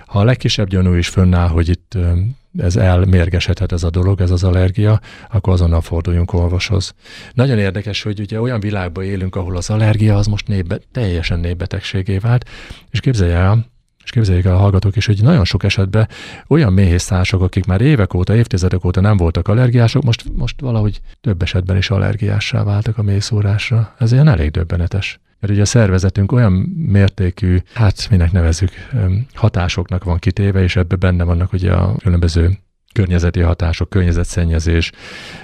ha 0.08 0.20
a 0.20 0.24
legkisebb 0.24 0.68
gyanú 0.68 0.94
is 0.94 1.08
fönnáll, 1.08 1.48
hogy 1.48 1.70
itt 1.70 1.98
ez 2.58 2.76
elmérgesedhet 2.76 3.72
ez 3.72 3.84
a 3.84 3.90
dolog, 3.90 4.22
ez 4.22 4.32
az 4.32 4.44
allergia, 4.44 5.00
akkor 5.32 5.54
azonnal 5.54 5.82
forduljunk 5.82 6.34
orvoshoz. 6.34 6.94
Nagyon 7.34 7.58
érdekes, 7.58 8.04
hogy 8.04 8.20
ugye 8.20 8.42
olyan 8.42 8.60
világban 8.60 9.04
élünk, 9.04 9.36
ahol 9.36 9.58
az 9.58 9.70
allergia 9.70 10.16
az 10.16 10.28
most 10.28 10.48
népbe, 10.48 10.80
teljesen 10.92 11.40
népbetegségé 11.40 12.18
vált, 12.18 12.50
és 12.92 13.00
képzelj 13.00 13.32
el, 13.32 13.66
és 14.08 14.14
képzeljék 14.14 14.46
el 14.46 14.56
a 14.56 14.58
hallgatók 14.58 14.96
is, 14.96 15.06
hogy 15.06 15.22
nagyon 15.22 15.46
sok 15.46 15.64
esetben 15.64 16.08
olyan 16.48 16.74
méhésztársak, 16.74 17.42
akik 17.42 17.66
már 17.66 17.82
évek 17.82 18.14
óta, 18.14 18.36
évtizedek 18.36 18.86
óta 18.86 19.02
nem 19.02 19.18
voltak 19.18 19.48
allergiások, 19.48 20.04
most, 20.04 20.24
most 20.36 20.62
valahogy 20.62 21.02
több 21.22 21.42
esetben 21.42 21.78
is 21.78 21.90
allergiássá 21.90 22.64
váltak 22.64 22.98
a 22.98 23.02
mészórásra. 23.02 23.94
Ez 23.98 24.12
ilyen 24.12 24.28
elég 24.28 24.52
döbbenetes. 24.52 25.20
Mert 25.40 25.54
ugye 25.54 25.62
a 25.62 25.66
szervezetünk 25.66 26.32
olyan 26.32 26.52
mértékű, 26.76 27.58
hát 27.74 28.08
minek 28.10 28.32
nevezük, 28.32 28.72
hatásoknak 29.34 30.04
van 30.04 30.18
kitéve, 30.18 30.64
és 30.64 30.76
ebbe 30.76 30.96
benne 30.96 31.24
vannak 31.24 31.54
ugye 31.54 31.72
a 31.72 31.96
különböző 31.96 32.58
környezeti 32.98 33.40
hatások, 33.40 33.90
környezetszennyezés, 33.90 34.92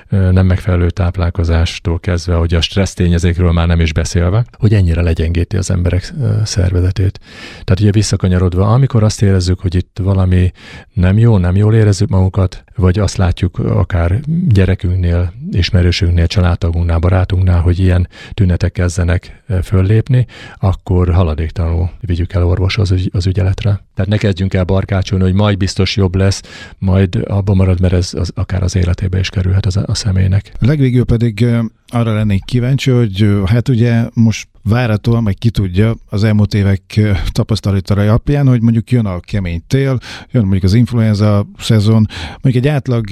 nem 0.10 0.46
megfelelő 0.46 0.90
táplálkozástól 0.90 2.00
kezdve, 2.00 2.36
hogy 2.36 2.54
a 2.54 2.62
stressz 2.62 2.94
tényezékről 2.94 3.52
már 3.52 3.68
nem 3.68 3.80
is 3.80 3.94
beszélve, 3.94 4.46
hogy 4.58 4.74
ennyire 4.74 5.02
legyengíti 5.02 5.58
az 5.58 5.72
emberek 5.72 6.14
szervezetét. 6.44 7.20
Tehát 7.52 7.80
ugye 7.80 7.92
visszakanyarodva, 7.92 8.74
amikor 8.74 9.04
azt 9.04 9.22
érezzük, 9.22 9.60
hogy 9.60 9.76
itt 9.76 10.00
valami 10.02 10.52
nem 10.94 11.18
jó, 11.18 11.38
nem 11.38 11.56
jól 11.56 11.76
érezzük 11.76 12.10
magunkat, 12.10 12.64
vagy 12.76 13.00
azt 13.00 13.18
látjuk 13.18 13.60
akár 13.60 14.20
gyerekünknél, 14.48 15.34
ismerősünknél, 15.52 16.28
családtagunknál, 16.28 17.00
barátunknál, 17.00 17.62
hogy 17.62 17.80
ilyen 17.80 18.08
tünetek 18.34 18.72
kezdenek 18.72 19.44
föllépni, 19.64 20.26
akkor 20.60 21.14
haladéktalanul 21.14 21.90
vigyük 22.00 22.34
el 22.34 22.46
orvoshoz 22.46 22.94
az 23.12 23.28
ügyeletre. 23.28 23.84
Tehát 23.96 24.12
ne 24.12 24.18
kezdjünk 24.18 24.54
el 24.54 24.64
barkácsolni, 24.64 25.24
hogy 25.24 25.34
majd 25.34 25.58
biztos 25.58 25.96
jobb 25.96 26.16
lesz, 26.16 26.42
majd 26.78 27.16
abban 27.28 27.56
marad, 27.56 27.80
mert 27.80 27.94
ez 27.94 28.14
az, 28.14 28.32
akár 28.36 28.64
az 28.64 28.76
életébe 28.76 29.20
is 29.20 29.30
kerülhet 29.30 29.66
az, 29.66 29.78
a 29.86 29.94
személynek. 29.94 30.52
Legvégül 30.60 31.06
pedig 31.06 31.46
arra 31.88 32.14
lennék 32.14 32.44
kíváncsi, 32.46 32.92
hogy 32.92 33.28
hát 33.46 33.70
ugye 33.70 34.06
most 34.14 34.48
várhatóan, 34.64 35.24
meg 35.24 35.34
ki 35.34 35.50
tudja 35.50 35.96
az 36.10 36.24
elmúlt 36.24 36.54
évek 36.54 37.00
tapasztalatai 37.32 38.08
alapján, 38.08 38.48
hogy 38.48 38.62
mondjuk 38.62 38.92
jön 38.92 39.06
a 39.06 39.20
kemény 39.20 39.64
tél, 39.68 40.00
jön 40.32 40.44
mondjuk 40.44 40.64
az 40.64 40.74
influenza 40.74 41.48
szezon, 41.58 42.08
mondjuk 42.42 42.66
egy 42.66 42.72
átlag 42.72 43.06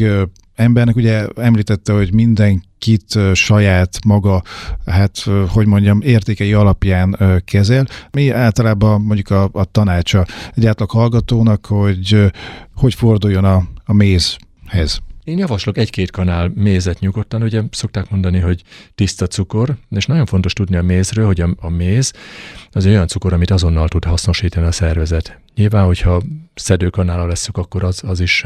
embernek 0.55 0.95
ugye 0.95 1.27
említette, 1.35 1.93
hogy 1.93 2.13
mindenkit 2.13 3.19
saját 3.33 3.97
maga, 4.05 4.41
hát 4.85 5.17
hogy 5.47 5.65
mondjam, 5.65 6.01
értékei 6.01 6.53
alapján 6.53 7.17
kezel. 7.45 7.87
Mi 8.11 8.29
általában 8.29 9.01
mondjuk 9.01 9.29
a, 9.29 9.49
a 9.51 9.65
tanácsa 9.65 10.25
egy 10.55 10.65
átlag 10.65 10.91
hallgatónak, 10.91 11.65
hogy 11.65 12.31
hogy 12.75 12.93
forduljon 12.93 13.45
a, 13.45 13.63
a 13.85 13.93
mézhez. 13.93 15.01
Én 15.31 15.37
javaslok 15.37 15.77
egy-két 15.77 16.11
kanál 16.11 16.51
mézet 16.55 16.99
nyugodtan, 16.99 17.43
ugye 17.43 17.61
szokták 17.71 18.09
mondani, 18.09 18.39
hogy 18.39 18.61
tiszta 18.95 19.27
cukor, 19.27 19.75
és 19.89 20.05
nagyon 20.05 20.25
fontos 20.25 20.53
tudni 20.53 20.75
a 20.75 20.81
mézről, 20.81 21.25
hogy 21.25 21.41
a, 21.41 21.49
a 21.57 21.69
méz 21.69 22.13
az 22.71 22.85
olyan 22.85 23.07
cukor, 23.07 23.33
amit 23.33 23.51
azonnal 23.51 23.87
tud 23.87 24.05
hasznosítani 24.05 24.65
a 24.67 24.71
szervezet. 24.71 25.39
Nyilván, 25.55 25.85
hogyha 25.85 26.21
szedőkanála 26.53 27.25
leszük, 27.25 27.57
akkor 27.57 27.83
az, 27.83 28.01
az 28.05 28.19
is 28.19 28.45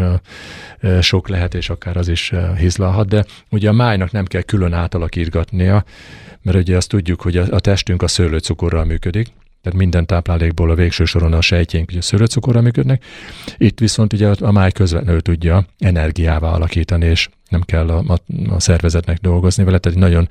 uh, 0.81 0.99
sok 1.01 1.27
lehet, 1.27 1.53
és 1.53 1.69
akár 1.69 1.97
az 1.97 2.07
is 2.07 2.31
uh, 2.31 2.57
hizlalhat, 2.57 3.07
de 3.07 3.25
ugye 3.49 3.69
a 3.69 3.73
májnak 3.73 4.11
nem 4.11 4.25
kell 4.25 4.41
külön 4.41 4.73
átalakítgatnia, 4.73 5.83
mert 6.41 6.57
ugye 6.57 6.77
azt 6.77 6.89
tudjuk, 6.89 7.21
hogy 7.21 7.37
a, 7.37 7.45
a 7.49 7.59
testünk 7.59 8.01
a 8.01 8.07
szőlőcukorral 8.07 8.85
működik, 8.85 9.27
tehát 9.65 9.79
minden 9.79 10.05
táplálékból 10.05 10.69
a 10.69 10.75
végső 10.75 11.05
soron 11.05 11.33
a 11.33 11.41
sejtjénk 11.41 11.89
ugye 11.89 12.01
szőlőcukorra 12.01 12.61
működnek. 12.61 13.03
Itt 13.57 13.79
viszont 13.79 14.13
ugye 14.13 14.29
a 14.39 14.51
máj 14.51 14.71
közvetlenül 14.71 15.21
tudja 15.21 15.65
energiává 15.79 16.49
alakítani, 16.49 17.05
és 17.05 17.29
nem 17.49 17.61
kell 17.61 17.89
a, 17.89 18.03
a, 18.07 18.33
a 18.53 18.59
szervezetnek 18.59 19.17
dolgozni 19.17 19.63
vele, 19.63 19.77
tehát 19.77 19.97
egy 19.97 20.03
nagyon, 20.03 20.27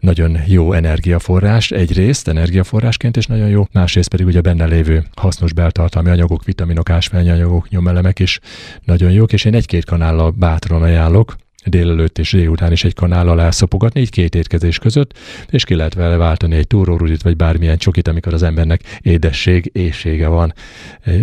nagyon 0.00 0.38
jó 0.46 0.72
energiaforrás, 0.72 1.70
egyrészt 1.70 2.28
energiaforrásként, 2.28 3.16
és 3.16 3.26
nagyon 3.26 3.48
jó, 3.48 3.66
másrészt 3.72 4.08
pedig 4.08 4.26
ugye 4.26 4.40
benne 4.40 4.64
lévő 4.64 5.04
hasznos 5.16 5.52
beltartalmi 5.52 6.10
anyagok, 6.10 6.44
vitaminok, 6.44 6.90
ásványi 6.90 7.30
anyagok, 7.30 7.68
nyomelemek 7.68 8.18
is 8.18 8.38
nagyon 8.84 9.10
jók, 9.10 9.32
és 9.32 9.44
én 9.44 9.54
egy-két 9.54 9.84
kanállal 9.84 10.30
bátran 10.30 10.82
ajánlok, 10.82 11.36
délelőtt 11.66 12.18
és 12.18 12.32
délután 12.32 12.72
is 12.72 12.84
egy 12.84 12.94
kanállal 12.94 13.40
elszopogatni, 13.40 14.00
így 14.00 14.10
két 14.10 14.34
étkezés 14.34 14.78
között, 14.78 15.18
és 15.50 15.64
ki 15.64 15.74
lehet 15.74 15.94
vele 15.94 16.16
váltani 16.16 16.56
egy 16.56 16.66
túrórudit, 16.66 17.22
vagy 17.22 17.36
bármilyen 17.36 17.78
csokit, 17.78 18.08
amikor 18.08 18.34
az 18.34 18.42
embernek 18.42 18.98
édesség, 19.00 19.70
éjsége 19.72 20.28
van. 20.28 20.54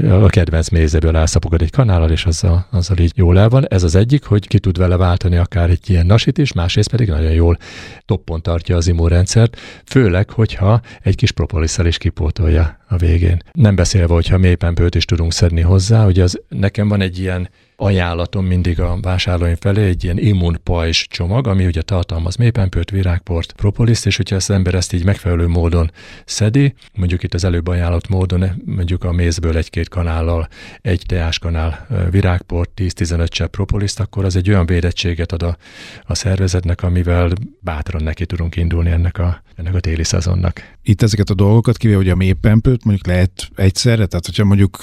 A 0.09 0.27
kedvenc 0.27 0.69
mézéből 0.69 1.17
elszopogat 1.17 1.61
egy 1.61 1.71
kanállal, 1.71 2.11
és 2.11 2.25
azzal, 2.25 2.67
azzal 2.71 2.97
így 2.97 3.11
jól 3.15 3.39
el 3.39 3.49
van. 3.49 3.67
Ez 3.67 3.83
az 3.83 3.95
egyik, 3.95 4.23
hogy 4.23 4.47
ki 4.47 4.59
tud 4.59 4.77
vele 4.77 4.97
váltani 4.97 5.35
akár 5.35 5.69
egy 5.69 5.89
ilyen 5.89 6.05
nasit 6.05 6.37
is, 6.37 6.53
másrészt 6.53 6.89
pedig 6.89 7.07
nagyon 7.07 7.31
jól 7.31 7.57
toppon 8.05 8.41
tartja 8.41 8.75
az 8.75 8.87
immunrendszert, 8.87 9.59
főleg, 9.85 10.29
hogyha 10.29 10.81
egy 11.01 11.15
kis 11.15 11.31
propolisszal 11.31 11.85
is 11.85 11.97
kipótolja 11.97 12.77
a 12.87 12.97
végén. 12.97 13.43
Nem 13.51 13.75
beszélve, 13.75 14.13
hogyha 14.13 14.37
mélypempőt 14.37 14.95
is 14.95 15.05
tudunk 15.05 15.33
szedni 15.33 15.61
hozzá, 15.61 16.03
hogy 16.03 16.19
az 16.19 16.41
nekem 16.49 16.87
van 16.87 17.01
egy 17.01 17.19
ilyen 17.19 17.49
ajánlatom 17.75 18.45
mindig 18.45 18.79
a 18.79 18.97
vásárlóim 19.01 19.55
felé 19.55 19.87
egy 19.87 20.03
ilyen 20.03 20.17
immunpajzs 20.17 21.07
csomag, 21.07 21.47
ami 21.47 21.65
ugye 21.65 21.81
tartalmaz 21.81 22.35
mépenpőt, 22.35 22.89
virágport, 22.89 23.51
propoliszt, 23.51 24.05
és 24.05 24.17
hogyha 24.17 24.35
az 24.35 24.49
ember 24.49 24.73
ezt 24.73 24.93
így 24.93 25.05
megfelelő 25.05 25.47
módon 25.47 25.91
szedi, 26.25 26.73
mondjuk 26.93 27.23
itt 27.23 27.33
az 27.33 27.43
előbb 27.43 27.67
ajánlott 27.67 28.07
módon, 28.07 28.61
mondjuk 28.65 29.03
a 29.03 29.11
mézből 29.11 29.57
egy-két 29.57 29.89
kanállal, 29.89 30.47
egy 30.81 31.03
teáskanál 31.07 31.87
virágport, 32.11 32.71
10-15 32.75 33.27
csepp 33.27 33.51
propoliszt, 33.51 33.99
akkor 33.99 34.25
az 34.25 34.35
egy 34.35 34.49
olyan 34.49 34.65
védettséget 34.65 35.31
ad 35.31 35.43
a, 35.43 35.57
a 36.03 36.15
szervezetnek, 36.15 36.83
amivel 36.83 37.31
bátran 37.59 38.03
neki 38.03 38.25
tudunk 38.25 38.55
indulni 38.55 38.89
ennek 38.89 39.17
a, 39.17 39.43
ennek 39.55 39.75
a 39.75 39.79
téli 39.79 40.03
szezonnak. 40.03 40.71
Itt 40.83 41.01
ezeket 41.01 41.29
a 41.29 41.33
dolgokat, 41.33 41.77
kivéve 41.77 41.97
hogy 41.97 42.09
a 42.09 42.15
mépenpőt 42.15 42.83
mondjuk 42.83 43.07
lehet 43.07 43.49
egyszerre, 43.55 44.05
tehát 44.05 44.25
hogyha 44.25 44.43
mondjuk 44.43 44.77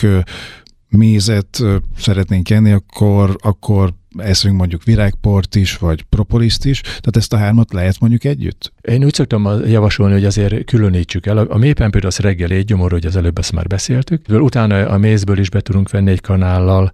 mézet 0.91 1.62
szeretnénk 1.97 2.51
enni, 2.51 2.72
akkor, 2.72 3.36
akkor 3.41 3.93
eszünk 4.18 4.57
mondjuk 4.57 4.84
virágport 4.84 5.55
is, 5.55 5.76
vagy 5.76 6.03
propoliszt 6.03 6.64
is, 6.64 6.80
tehát 6.80 7.16
ezt 7.16 7.32
a 7.32 7.36
hármat 7.36 7.72
lehet 7.72 8.01
mondjuk 8.01 8.24
együtt? 8.24 8.72
Én 8.80 9.05
úgy 9.05 9.14
szoktam 9.14 9.66
javasolni, 9.66 10.12
hogy 10.12 10.24
azért 10.24 10.64
különítsük 10.64 11.26
el. 11.26 11.38
A 11.38 11.59
mélypempőr 11.59 12.05
az 12.05 12.18
reggel 12.18 12.51
egy 12.51 12.64
gyomor, 12.64 12.91
hogy 12.91 13.07
az 13.07 13.16
előbb 13.16 13.38
ezt 13.38 13.53
már 13.53 13.66
beszéltük. 13.66 14.24
Utána 14.28 14.88
a 14.88 14.99
mézből 14.99 15.38
is 15.38 15.51
be 15.51 15.61
tudunk 15.61 15.91
venni 15.91 16.11
egy 16.11 16.20
kanállal 16.20 16.93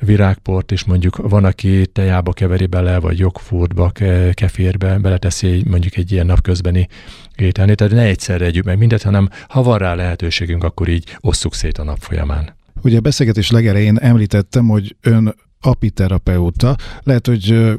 virágport, 0.00 0.72
és 0.72 0.84
mondjuk 0.84 1.16
van, 1.16 1.44
aki 1.44 1.86
tejába 1.86 2.32
keveri 2.32 2.66
bele, 2.66 2.98
vagy 2.98 3.18
jogfurtba, 3.18 3.92
kefirbe, 4.32 4.98
beleteszi 4.98 5.64
mondjuk 5.68 5.96
egy 5.96 6.12
ilyen 6.12 6.26
napközbeni 6.26 6.88
ételni. 7.36 7.74
Tehát 7.74 7.92
ne 7.92 8.02
egyszerre 8.02 8.44
együtt 8.44 8.64
meg 8.64 8.78
mindet, 8.78 9.02
hanem 9.02 9.28
ha 9.48 9.62
van 9.62 9.78
rá 9.78 9.94
lehetőségünk, 9.94 10.64
akkor 10.64 10.88
így 10.88 11.16
osszuk 11.20 11.54
szét 11.54 11.78
a 11.78 11.84
nap 11.84 11.98
folyamán. 11.98 12.60
Ugye 12.82 12.96
a 12.96 13.00
beszélgetés 13.00 13.50
legelején 13.50 13.98
említettem, 13.98 14.68
hogy 14.68 14.96
ön 15.00 15.34
apiterapeuta. 15.60 16.76
Lehet, 17.02 17.26
hogy 17.26 17.72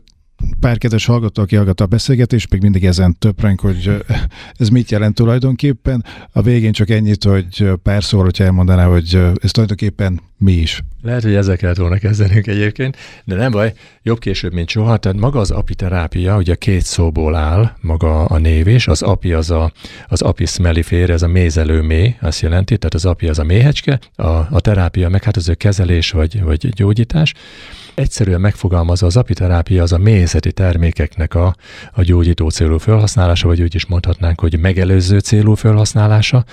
pár 0.59 0.77
kedves 0.77 1.05
hallgató, 1.05 1.41
aki 1.41 1.55
hallgatta 1.55 1.83
a 1.83 1.87
beszélgetést, 1.87 2.51
még 2.51 2.61
mindig 2.61 2.85
ezen 2.85 3.15
töprenk, 3.19 3.59
hogy 3.59 4.03
ez 4.57 4.69
mit 4.69 4.91
jelent 4.91 5.15
tulajdonképpen. 5.15 6.05
A 6.31 6.41
végén 6.41 6.71
csak 6.71 6.89
ennyit, 6.89 7.23
hogy 7.23 7.71
pár 7.83 8.03
szóval, 8.03 8.25
hogyha 8.25 8.43
elmondaná, 8.43 8.85
hogy 8.85 9.19
ez 9.41 9.51
tulajdonképpen 9.51 10.21
mi 10.37 10.51
is. 10.51 10.83
Lehet, 11.01 11.23
hogy 11.23 11.33
ezzel 11.33 11.57
kellett 11.57 11.77
volna 11.77 11.97
kezdenünk 11.97 12.47
egyébként, 12.47 12.97
de 13.23 13.35
nem 13.35 13.51
baj, 13.51 13.73
jobb 14.01 14.19
később, 14.19 14.53
mint 14.53 14.69
soha. 14.69 14.97
Tehát 14.97 15.19
maga 15.19 15.39
az 15.39 15.51
apiterápia, 15.51 16.37
ugye 16.37 16.55
két 16.55 16.81
szóból 16.81 17.35
áll, 17.35 17.71
maga 17.81 18.25
a 18.25 18.37
név 18.37 18.67
is. 18.67 18.87
Az 18.87 19.01
api 19.01 19.33
az 19.33 19.51
a, 19.51 19.71
az 20.07 20.21
apis 20.21 20.57
mellifér, 20.57 21.09
ez 21.09 21.21
a 21.21 21.27
mézelő 21.27 21.81
mély, 21.81 22.15
azt 22.21 22.41
jelenti, 22.41 22.77
tehát 22.77 22.93
az 22.93 23.05
api 23.05 23.27
az 23.27 23.39
a 23.39 23.43
méhecske, 23.43 23.99
a, 24.15 24.27
a 24.27 24.59
terápia 24.59 25.09
meg 25.09 25.23
hát 25.23 25.37
az 25.37 25.49
ő 25.49 25.53
kezelés 25.53 26.11
vagy, 26.11 26.43
vagy 26.43 26.69
gyógyítás. 26.69 27.33
Egyszerűen 27.95 28.41
megfogalmazza 28.41 29.05
az 29.05 29.17
apiterápia 29.17 29.83
az 29.83 29.91
a 29.91 29.97
mézeti 29.97 30.51
termékeknek 30.51 31.35
a, 31.35 31.55
a 31.91 32.01
gyógyító 32.01 32.49
célú 32.49 32.77
felhasználása, 32.77 33.47
vagy 33.47 33.61
úgy 33.61 33.75
is 33.75 33.85
mondhatnánk, 33.85 34.39
hogy 34.39 34.59
megelőző 34.59 35.19
célú 35.19 35.53
felhasználása, 35.53 36.45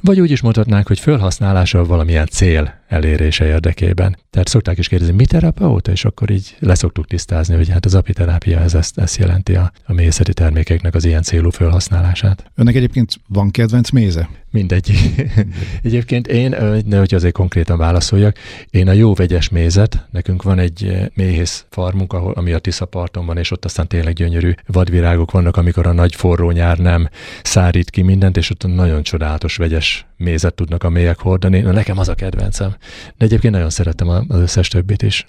vagy 0.00 0.20
úgy 0.20 0.30
is 0.30 0.40
mondhatnánk, 0.40 0.86
hogy 0.86 1.00
felhasználása 1.00 1.84
valamilyen 1.84 2.26
cél 2.26 2.74
elérése 2.88 3.46
érdekében. 3.46 4.16
Tehát 4.30 4.48
szokták 4.48 4.78
is 4.78 4.88
kérdezni, 4.88 5.14
mi 5.14 5.26
terapeuta, 5.26 5.90
és 5.90 6.04
akkor 6.04 6.30
így 6.30 6.56
leszoktuk 6.58 7.06
tisztázni, 7.06 7.54
hogy 7.54 7.68
hát 7.68 7.84
az 7.84 7.94
apiterápia 7.94 8.58
ez 8.58 8.74
ezt, 8.74 8.98
ezt 8.98 9.16
jelenti 9.16 9.54
a, 9.54 9.72
a 9.84 9.92
mézeti 9.92 10.32
termékeknek 10.32 10.94
az 10.94 11.04
ilyen 11.04 11.22
célú 11.22 11.50
felhasználását. 11.50 12.50
Önnek 12.54 12.74
egyébként 12.74 13.20
van 13.28 13.50
kedvenc 13.50 13.90
méze? 13.90 14.28
Mindegy. 14.56 14.90
Egyébként 15.82 16.26
én, 16.26 16.56
de 16.86 16.98
hogy 16.98 17.14
azért 17.14 17.34
konkrétan 17.34 17.78
válaszoljak, 17.78 18.36
én 18.70 18.88
a 18.88 18.92
jó 18.92 19.14
vegyes 19.14 19.48
mézet, 19.48 20.06
nekünk 20.10 20.42
van 20.42 20.58
egy 20.58 21.08
méhész 21.14 21.64
farmunk, 21.70 22.12
ahol, 22.12 22.32
ami 22.32 22.52
a 22.52 22.58
Tisza 22.58 22.84
parton 22.84 23.26
van, 23.26 23.36
és 23.38 23.50
ott 23.50 23.64
aztán 23.64 23.86
tényleg 23.86 24.14
gyönyörű 24.14 24.52
vadvirágok 24.66 25.30
vannak, 25.30 25.56
amikor 25.56 25.86
a 25.86 25.92
nagy 25.92 26.14
forró 26.14 26.50
nyár 26.50 26.78
nem 26.78 27.08
szárít 27.42 27.90
ki 27.90 28.02
mindent, 28.02 28.36
és 28.36 28.50
ott 28.50 28.66
nagyon 28.66 29.02
csodálatos 29.02 29.56
vegyes 29.56 30.06
mézet 30.16 30.54
tudnak 30.54 30.84
a 30.84 30.88
mélyek 30.88 31.18
hordani. 31.18 31.60
Na, 31.60 31.72
nekem 31.72 31.98
az 31.98 32.08
a 32.08 32.14
kedvencem. 32.14 32.76
De 33.16 33.24
egyébként 33.24 33.54
nagyon 33.54 33.70
szeretem 33.70 34.08
az 34.08 34.24
összes 34.38 34.68
többit 34.68 35.02
is. 35.02 35.26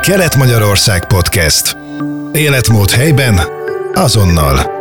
Kelet-Magyarország 0.00 1.06
Podcast. 1.06 1.76
Életmód 2.32 2.90
helyben, 2.90 3.38
azonnal. 3.94 4.75